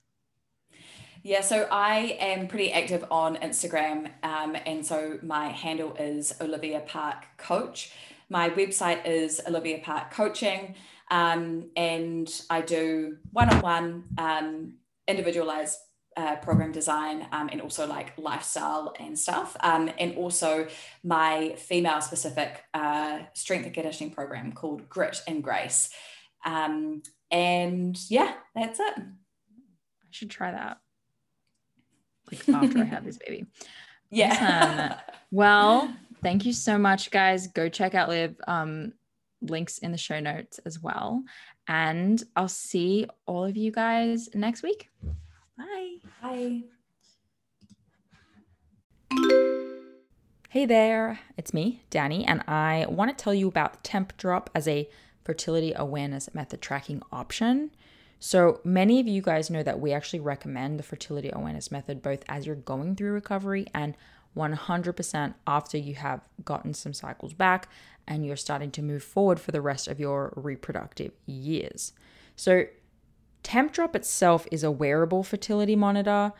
Yeah, 1.21 1.41
so 1.41 1.67
I 1.69 2.17
am 2.19 2.47
pretty 2.47 2.71
active 2.71 3.05
on 3.11 3.35
Instagram. 3.37 4.09
Um, 4.23 4.55
and 4.65 4.85
so 4.85 5.19
my 5.21 5.49
handle 5.49 5.93
is 5.99 6.33
Olivia 6.39 6.79
Park 6.79 7.25
Coach. 7.37 7.91
My 8.29 8.49
website 8.49 9.05
is 9.05 9.41
Olivia 9.45 9.79
Park 9.79 10.11
Coaching. 10.11 10.75
Um, 11.09 11.69
and 11.75 12.29
I 12.49 12.61
do 12.61 13.17
one 13.31 13.49
on 13.49 13.61
one 13.61 14.73
individualized 15.07 15.77
uh, 16.17 16.35
program 16.37 16.71
design 16.71 17.27
um, 17.31 17.49
and 17.51 17.61
also 17.61 17.87
like 17.87 18.17
lifestyle 18.17 18.93
and 18.99 19.17
stuff. 19.17 19.55
Um, 19.61 19.89
and 19.97 20.15
also 20.15 20.67
my 21.03 21.55
female 21.57 22.01
specific 22.01 22.63
uh, 22.73 23.19
strength 23.33 23.65
and 23.65 23.73
conditioning 23.73 24.13
program 24.13 24.51
called 24.51 24.89
Grit 24.89 25.21
and 25.27 25.43
Grace. 25.43 25.89
Um, 26.45 27.03
and 27.31 27.97
yeah, 28.09 28.33
that's 28.55 28.79
it. 28.79 28.93
I 28.97 30.11
should 30.11 30.29
try 30.29 30.51
that 30.51 30.79
like 32.31 32.49
after 32.53 32.79
I 32.79 32.83
have 32.85 33.05
this 33.05 33.17
baby. 33.17 33.45
Yeah. 34.09 34.99
Well, 35.31 35.93
thank 36.23 36.45
you 36.45 36.53
so 36.53 36.77
much, 36.77 37.11
guys. 37.11 37.47
Go 37.47 37.69
check 37.69 37.93
out 37.95 38.09
Liv. 38.09 38.35
Um, 38.47 38.93
links 39.41 39.77
in 39.77 39.91
the 39.91 39.97
show 39.97 40.19
notes 40.19 40.59
as 40.65 40.79
well. 40.79 41.23
And 41.67 42.23
I'll 42.35 42.47
see 42.47 43.07
all 43.25 43.45
of 43.45 43.55
you 43.57 43.71
guys 43.71 44.29
next 44.33 44.63
week. 44.63 44.89
Bye. 45.57 45.97
Bye. 46.21 46.63
Hey 50.49 50.65
there, 50.65 51.19
it's 51.37 51.53
me, 51.53 51.83
Dani, 51.91 52.23
and 52.27 52.41
I 52.47 52.87
want 52.89 53.15
to 53.15 53.23
tell 53.23 53.35
you 53.35 53.47
about 53.47 53.83
Temp 53.83 54.17
Drop 54.17 54.49
as 54.55 54.67
a 54.67 54.89
fertility 55.23 55.73
awareness 55.75 56.33
method 56.33 56.59
tracking 56.59 57.03
option. 57.11 57.69
So, 58.19 58.59
many 58.63 58.99
of 58.99 59.07
you 59.07 59.21
guys 59.21 59.51
know 59.51 59.61
that 59.61 59.79
we 59.79 59.93
actually 59.93 60.21
recommend 60.21 60.79
the 60.79 60.83
fertility 60.83 61.29
awareness 61.31 61.71
method 61.71 62.01
both 62.01 62.23
as 62.27 62.47
you're 62.47 62.55
going 62.55 62.95
through 62.95 63.11
recovery 63.11 63.67
and 63.75 63.95
100% 64.35 65.33
after 65.45 65.77
you 65.77 65.95
have 65.95 66.27
gotten 66.43 66.73
some 66.73 66.93
cycles 66.93 67.33
back 67.33 67.69
and 68.09 68.25
you're 68.25 68.35
starting 68.35 68.71
to 68.71 68.81
move 68.81 69.03
forward 69.03 69.39
for 69.39 69.51
the 69.51 69.61
rest 69.61 69.87
of 69.87 69.99
your 69.99 70.33
reproductive 70.35 71.11
years. 71.25 71.93
So, 72.35 72.65
Temp 73.43 73.71
Drop 73.71 73.95
itself 73.95 74.45
is 74.51 74.65
a 74.65 74.71
wearable 74.71 75.23
fertility 75.23 75.75
monitor 75.75 76.33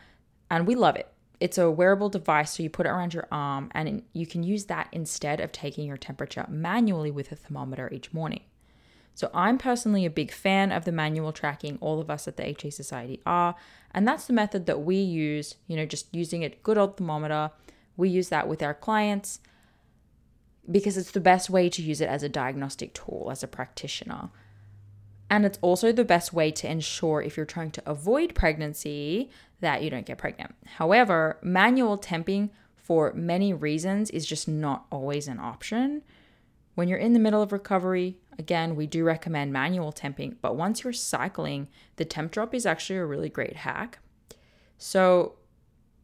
and 0.50 0.66
we 0.66 0.74
love 0.74 0.96
it. 0.96 1.10
It's 1.38 1.56
a 1.56 1.70
wearable 1.70 2.10
device, 2.10 2.52
so 2.52 2.62
you 2.62 2.68
put 2.68 2.84
it 2.84 2.90
around 2.90 3.14
your 3.14 3.26
arm 3.32 3.70
and 3.72 4.02
you 4.12 4.26
can 4.26 4.42
use 4.42 4.66
that 4.66 4.88
instead 4.92 5.40
of 5.40 5.52
taking 5.52 5.86
your 5.86 5.96
temperature 5.96 6.44
manually 6.50 7.10
with 7.10 7.32
a 7.32 7.36
thermometer 7.36 7.88
each 7.90 8.12
morning. 8.12 8.42
So 9.14 9.30
I'm 9.32 9.56
personally 9.56 10.04
a 10.04 10.10
big 10.10 10.32
fan 10.32 10.72
of 10.72 10.84
the 10.84 10.92
manual 10.92 11.32
tracking. 11.32 11.78
All 11.80 12.00
of 12.00 12.10
us 12.10 12.28
at 12.28 12.36
the 12.36 12.46
HA 12.46 12.70
Society 12.70 13.20
are. 13.24 13.54
And 13.92 14.06
that's 14.06 14.26
the 14.26 14.32
method 14.32 14.66
that 14.66 14.82
we 14.82 14.96
use, 14.96 15.56
you 15.66 15.76
know, 15.76 15.86
just 15.86 16.14
using 16.14 16.44
a 16.44 16.50
good 16.50 16.78
old 16.78 16.96
thermometer. 16.96 17.50
We 17.96 18.08
use 18.08 18.28
that 18.28 18.48
with 18.48 18.62
our 18.62 18.74
clients 18.74 19.40
because 20.68 20.96
it's 20.96 21.10
the 21.12 21.20
best 21.20 21.50
way 21.50 21.68
to 21.68 21.82
use 21.82 22.00
it 22.00 22.08
as 22.08 22.22
a 22.22 22.28
diagnostic 22.28 22.94
tool 22.94 23.28
as 23.30 23.42
a 23.42 23.48
practitioner. 23.48 24.30
And 25.28 25.46
it's 25.46 25.58
also 25.62 25.92
the 25.92 26.04
best 26.04 26.32
way 26.32 26.50
to 26.50 26.70
ensure 26.70 27.22
if 27.22 27.36
you're 27.36 27.46
trying 27.46 27.70
to 27.72 27.82
avoid 27.88 28.34
pregnancy 28.34 29.30
that 29.60 29.82
you 29.82 29.90
don't 29.90 30.06
get 30.06 30.18
pregnant. 30.18 30.54
However, 30.76 31.38
manual 31.42 31.96
temping 31.96 32.50
for 32.74 33.12
many 33.14 33.52
reasons 33.52 34.10
is 34.10 34.26
just 34.26 34.48
not 34.48 34.86
always 34.90 35.28
an 35.28 35.38
option. 35.38 36.02
When 36.74 36.88
you're 36.88 36.98
in 36.98 37.12
the 37.12 37.20
middle 37.20 37.42
of 37.42 37.52
recovery, 37.52 38.18
again, 38.38 38.74
we 38.74 38.86
do 38.88 39.04
recommend 39.04 39.52
manual 39.52 39.92
temping, 39.92 40.36
but 40.42 40.56
once 40.56 40.82
you're 40.82 40.92
cycling, 40.92 41.68
the 41.96 42.04
temp 42.04 42.32
drop 42.32 42.52
is 42.54 42.66
actually 42.66 42.98
a 42.98 43.06
really 43.06 43.28
great 43.28 43.56
hack. 43.56 44.00
So 44.78 45.34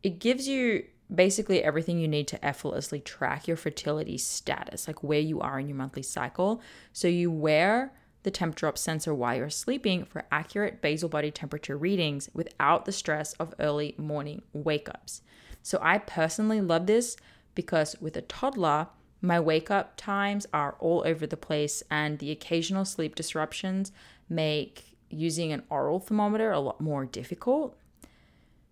it 0.03 0.21
gives 0.21 0.47
you 0.47 0.85
basically 1.15 1.63
everything 1.63 1.99
you 1.99 2.09
need 2.09 2.29
to 2.29 2.45
effortlessly 2.45 3.01
track 3.01 3.47
your 3.47 3.57
fertility 3.57 4.19
status, 4.19 4.87
like 4.87 5.03
where 5.03 5.21
you 5.21 5.41
are 5.41 5.61
in 5.61 5.69
your 5.69 5.77
monthly 5.77 6.03
cycle. 6.03 6.61
So 6.93 7.09
you 7.09 7.31
wear 7.31 7.93
the 8.25 8.31
temp 8.31 8.57
drop 8.57 8.77
sensor 8.77 9.15
while 9.15 9.37
you're 9.37 9.51
sleeping 9.51 10.05
for 10.05 10.25
accurate 10.33 10.83
basal 10.83 11.09
body 11.09 11.31
temperature 11.31 11.77
readings 11.77 12.29
without 12.35 12.85
the 12.85 12.93
stress 12.93 13.35
of 13.35 13.55
early 13.61 13.95
morning 13.99 14.43
wake 14.53 14.89
ups. 14.89 15.23
So 15.63 15.79
I 15.81 15.99
personally 15.99 16.61
love 16.61 16.87
this 16.87 17.17
because 17.55 17.97
with 18.01 18.17
a 18.17 18.23
toddler, 18.23 18.89
my 19.23 19.41
wake 19.41 19.71
up 19.71 19.97
times 19.97 20.47
are 20.53 20.77
all 20.79 21.03
over 21.07 21.27
the 21.27 21.37
place, 21.37 21.83
and 21.91 22.19
the 22.19 22.31
occasional 22.31 22.85
sleep 22.85 23.15
disruptions 23.15 23.93
make 24.29 24.97
using 25.09 25.53
an 25.53 25.63
oral 25.71 25.99
thermometer 25.99 26.51
a 26.51 26.61
lot 26.61 26.81
more 26.81 27.05
difficult. 27.05 27.79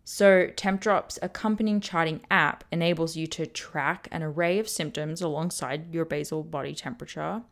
So, 0.06 0.48
TempDrop's 0.48 1.18
accompanying 1.22 1.80
charting 1.80 2.20
app 2.30 2.64
enables 2.70 3.16
you 3.16 3.26
to 3.28 3.46
track 3.46 4.06
an 4.12 4.22
array 4.22 4.58
of 4.58 4.68
symptoms 4.68 5.22
alongside 5.22 5.94
your 5.94 6.04
basal 6.04 6.42
body 6.42 6.74
temperature. 6.74 7.42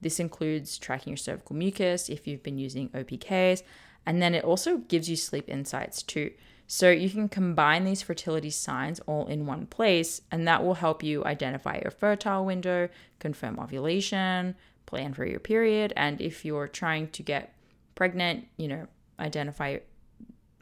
This 0.00 0.20
includes 0.20 0.78
tracking 0.78 1.10
your 1.10 1.16
cervical 1.16 1.56
mucus 1.56 2.08
if 2.08 2.28
you've 2.28 2.44
been 2.44 2.58
using 2.58 2.90
OPKs, 2.90 3.62
and 4.06 4.22
then 4.22 4.34
it 4.34 4.44
also 4.44 4.78
gives 4.78 5.10
you 5.10 5.16
sleep 5.16 5.48
insights 5.48 6.02
too. 6.02 6.30
So 6.68 6.90
you 6.90 7.10
can 7.10 7.28
combine 7.28 7.84
these 7.84 8.02
fertility 8.02 8.50
signs 8.50 9.00
all 9.00 9.26
in 9.26 9.44
one 9.44 9.66
place, 9.66 10.22
and 10.30 10.46
that 10.46 10.62
will 10.62 10.74
help 10.74 11.02
you 11.02 11.24
identify 11.24 11.80
your 11.82 11.90
fertile 11.90 12.44
window, 12.46 12.88
confirm 13.18 13.58
ovulation, 13.58 14.54
plan 14.86 15.12
for 15.12 15.26
your 15.26 15.40
period, 15.40 15.92
and 15.96 16.20
if 16.20 16.44
you're 16.44 16.68
trying 16.68 17.08
to 17.08 17.24
get 17.24 17.52
pregnant, 17.96 18.46
you 18.56 18.68
know, 18.68 18.86
identify 19.18 19.78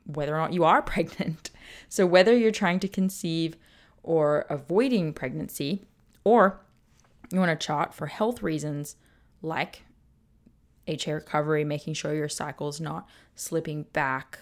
whether 0.09 0.35
or 0.35 0.39
not 0.39 0.53
you 0.53 0.65
are 0.65 0.83
pregnant. 0.95 1.51
So 1.89 2.07
whether 2.07 2.37
you're 2.37 2.51
trying 2.51 2.81
to 2.81 2.89
conceive 2.89 3.57
or 4.03 4.47
avoiding 4.49 5.13
pregnancy, 5.13 5.85
or 6.25 6.61
you 7.31 7.39
want 7.39 7.59
to 7.59 7.67
chart 7.67 7.93
for 7.95 8.07
health 8.07 8.43
reasons 8.43 8.97
like 9.43 9.83
HA 10.87 11.13
recovery, 11.13 11.65
making 11.65 11.95
sure 11.95 12.15
your 12.15 12.29
cycle 12.29 12.69
is 12.69 12.81
not 12.81 13.07
slipping 13.35 13.83
back 13.93 14.39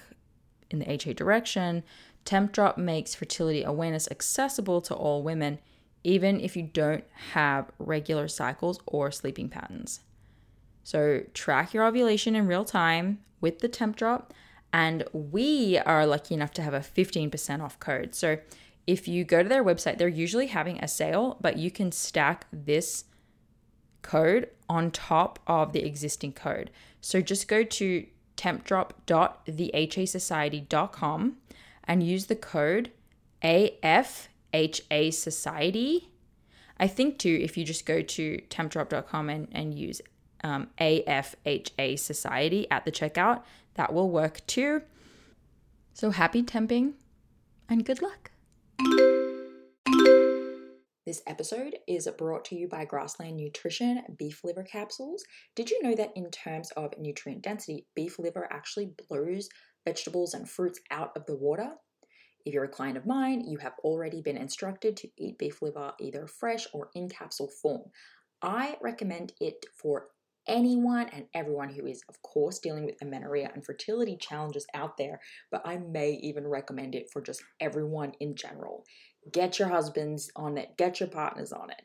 in 0.70 0.78
the 0.78 0.90
HA 0.90 1.14
direction, 1.14 1.82
Temp 2.24 2.52
Drop 2.52 2.76
makes 2.76 3.14
fertility 3.14 3.62
awareness 3.62 4.08
accessible 4.10 4.80
to 4.82 4.94
all 4.94 5.22
women, 5.22 5.58
even 6.02 6.40
if 6.40 6.56
you 6.56 6.62
don't 6.62 7.04
have 7.32 7.70
regular 7.78 8.28
cycles 8.28 8.80
or 8.86 9.10
sleeping 9.10 9.48
patterns. 9.48 10.00
So, 10.82 11.22
track 11.34 11.74
your 11.74 11.84
ovulation 11.84 12.36
in 12.36 12.46
real 12.46 12.64
time 12.64 13.20
with 13.40 13.60
the 13.60 13.68
Temp 13.68 13.96
Drop, 13.96 14.32
and 14.72 15.04
we 15.12 15.78
are 15.78 16.06
lucky 16.06 16.34
enough 16.34 16.52
to 16.52 16.62
have 16.62 16.74
a 16.74 16.80
15% 16.80 17.62
off 17.62 17.80
code. 17.80 18.14
So, 18.14 18.38
if 18.86 19.08
you 19.08 19.24
go 19.24 19.42
to 19.42 19.48
their 19.48 19.64
website, 19.64 19.98
they're 19.98 20.06
usually 20.06 20.46
having 20.46 20.78
a 20.78 20.86
sale, 20.86 21.38
but 21.40 21.56
you 21.56 21.72
can 21.72 21.90
stack 21.90 22.46
this 22.52 23.06
code 24.02 24.48
on 24.68 24.92
top 24.92 25.40
of 25.46 25.72
the 25.72 25.84
existing 25.84 26.32
code. 26.32 26.70
So, 27.00 27.20
just 27.20 27.48
go 27.48 27.64
to 27.64 28.06
tempdrop.thehasociety.com 28.36 31.36
and 31.84 32.02
use 32.02 32.26
the 32.26 32.36
code 32.36 32.90
AFHA 33.42 35.14
Society. 35.14 36.10
I 36.78 36.86
think 36.86 37.18
too, 37.18 37.38
if 37.40 37.56
you 37.56 37.64
just 37.64 37.86
go 37.86 38.02
to 38.02 38.42
tempdrop.com 38.50 39.30
and, 39.30 39.48
and 39.52 39.72
use 39.74 40.02
um, 40.44 40.68
AFHA 40.78 41.98
Society 41.98 42.70
at 42.70 42.84
the 42.84 42.92
checkout, 42.92 43.42
that 43.76 43.92
will 43.92 44.10
work 44.10 44.44
too. 44.46 44.82
So 45.94 46.10
happy 46.10 46.42
temping 46.42 46.94
and 47.68 47.84
good 47.84 48.02
luck. 48.02 48.30
This 51.06 51.22
episode 51.28 51.76
is 51.86 52.08
brought 52.18 52.44
to 52.46 52.56
you 52.56 52.66
by 52.66 52.84
Grassland 52.84 53.36
Nutrition 53.36 54.02
beef 54.18 54.42
liver 54.42 54.64
capsules. 54.64 55.24
Did 55.54 55.70
you 55.70 55.80
know 55.80 55.94
that 55.94 56.10
in 56.16 56.30
terms 56.32 56.72
of 56.72 56.98
nutrient 56.98 57.42
density, 57.42 57.86
beef 57.94 58.18
liver 58.18 58.48
actually 58.50 58.90
blows 59.08 59.48
vegetables 59.84 60.34
and 60.34 60.50
fruits 60.50 60.80
out 60.90 61.12
of 61.16 61.24
the 61.26 61.36
water? 61.36 61.70
If 62.44 62.52
you're 62.54 62.64
a 62.64 62.68
client 62.68 62.96
of 62.96 63.06
mine, 63.06 63.44
you 63.46 63.58
have 63.58 63.74
already 63.84 64.20
been 64.20 64.36
instructed 64.36 64.96
to 64.96 65.08
eat 65.16 65.38
beef 65.38 65.62
liver 65.62 65.92
either 66.00 66.26
fresh 66.26 66.66
or 66.72 66.90
in 66.94 67.08
capsule 67.08 67.50
form. 67.62 67.82
I 68.42 68.76
recommend 68.80 69.32
it 69.40 69.64
for 69.74 70.08
anyone 70.46 71.08
and 71.12 71.26
everyone 71.34 71.70
who 71.70 71.86
is, 71.86 72.02
of 72.08 72.20
course, 72.22 72.58
dealing 72.58 72.84
with 72.84 73.00
amenorrhea 73.02 73.50
and 73.54 73.64
fertility 73.64 74.16
challenges 74.16 74.66
out 74.74 74.96
there, 74.96 75.20
but 75.50 75.62
I 75.64 75.76
may 75.76 76.12
even 76.22 76.46
recommend 76.46 76.94
it 76.94 77.10
for 77.12 77.20
just 77.20 77.42
everyone 77.60 78.12
in 78.20 78.34
general. 78.34 78.84
Get 79.32 79.58
your 79.58 79.68
husbands 79.68 80.30
on 80.36 80.56
it, 80.58 80.76
get 80.76 81.00
your 81.00 81.08
partners 81.08 81.52
on 81.52 81.70
it. 81.70 81.82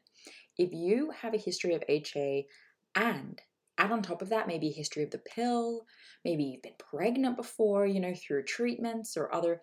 If 0.57 0.72
you 0.74 1.12
have 1.22 1.34
a 1.34 1.38
history 1.38 1.74
of 1.74 1.84
HA 1.88 2.45
and 2.95 3.41
add 3.78 3.91
on 3.91 4.01
top 4.01 4.22
of 4.22 4.30
that 4.30 4.47
maybe 4.47 4.70
a 4.70 4.74
history 4.74 5.03
of 5.03 5.12
the 5.12 5.18
pill, 5.18 5.86
maybe 6.24 6.43
you've 6.43 6.62
been 6.62 6.74
pregnant 6.78 7.36
before, 7.36 7.86
you 7.86 7.99
know, 7.99 8.14
through 8.14 8.43
treatments 8.43 9.18
or 9.18 9.34
other 9.34 9.62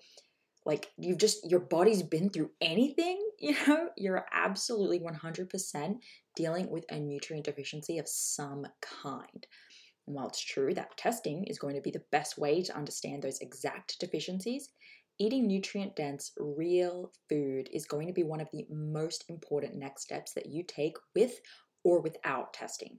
like 0.68 0.90
you've 0.98 1.16
just 1.16 1.50
your 1.50 1.60
body's 1.60 2.02
been 2.02 2.28
through 2.28 2.50
anything, 2.60 3.18
you 3.40 3.56
know, 3.66 3.88
you're 3.96 4.26
absolutely 4.32 5.00
100% 5.00 5.94
dealing 6.36 6.70
with 6.70 6.84
a 6.90 7.00
nutrient 7.00 7.46
deficiency 7.46 7.98
of 7.98 8.06
some 8.06 8.66
kind. 8.82 9.46
And 10.06 10.14
while 10.14 10.28
it's 10.28 10.44
true 10.44 10.74
that 10.74 10.96
testing 10.98 11.44
is 11.44 11.58
going 11.58 11.74
to 11.74 11.80
be 11.80 11.90
the 11.90 12.04
best 12.12 12.36
way 12.38 12.62
to 12.62 12.76
understand 12.76 13.22
those 13.22 13.40
exact 13.40 13.98
deficiencies, 13.98 14.68
eating 15.18 15.46
nutrient 15.46 15.96
dense, 15.96 16.32
real 16.38 17.12
food 17.30 17.70
is 17.72 17.86
going 17.86 18.06
to 18.06 18.12
be 18.12 18.22
one 18.22 18.40
of 18.40 18.50
the 18.52 18.66
most 18.70 19.24
important 19.28 19.74
next 19.74 20.02
steps 20.02 20.34
that 20.34 20.46
you 20.46 20.62
take 20.62 20.96
with 21.14 21.40
or 21.82 22.02
without 22.02 22.52
testing. 22.52 22.98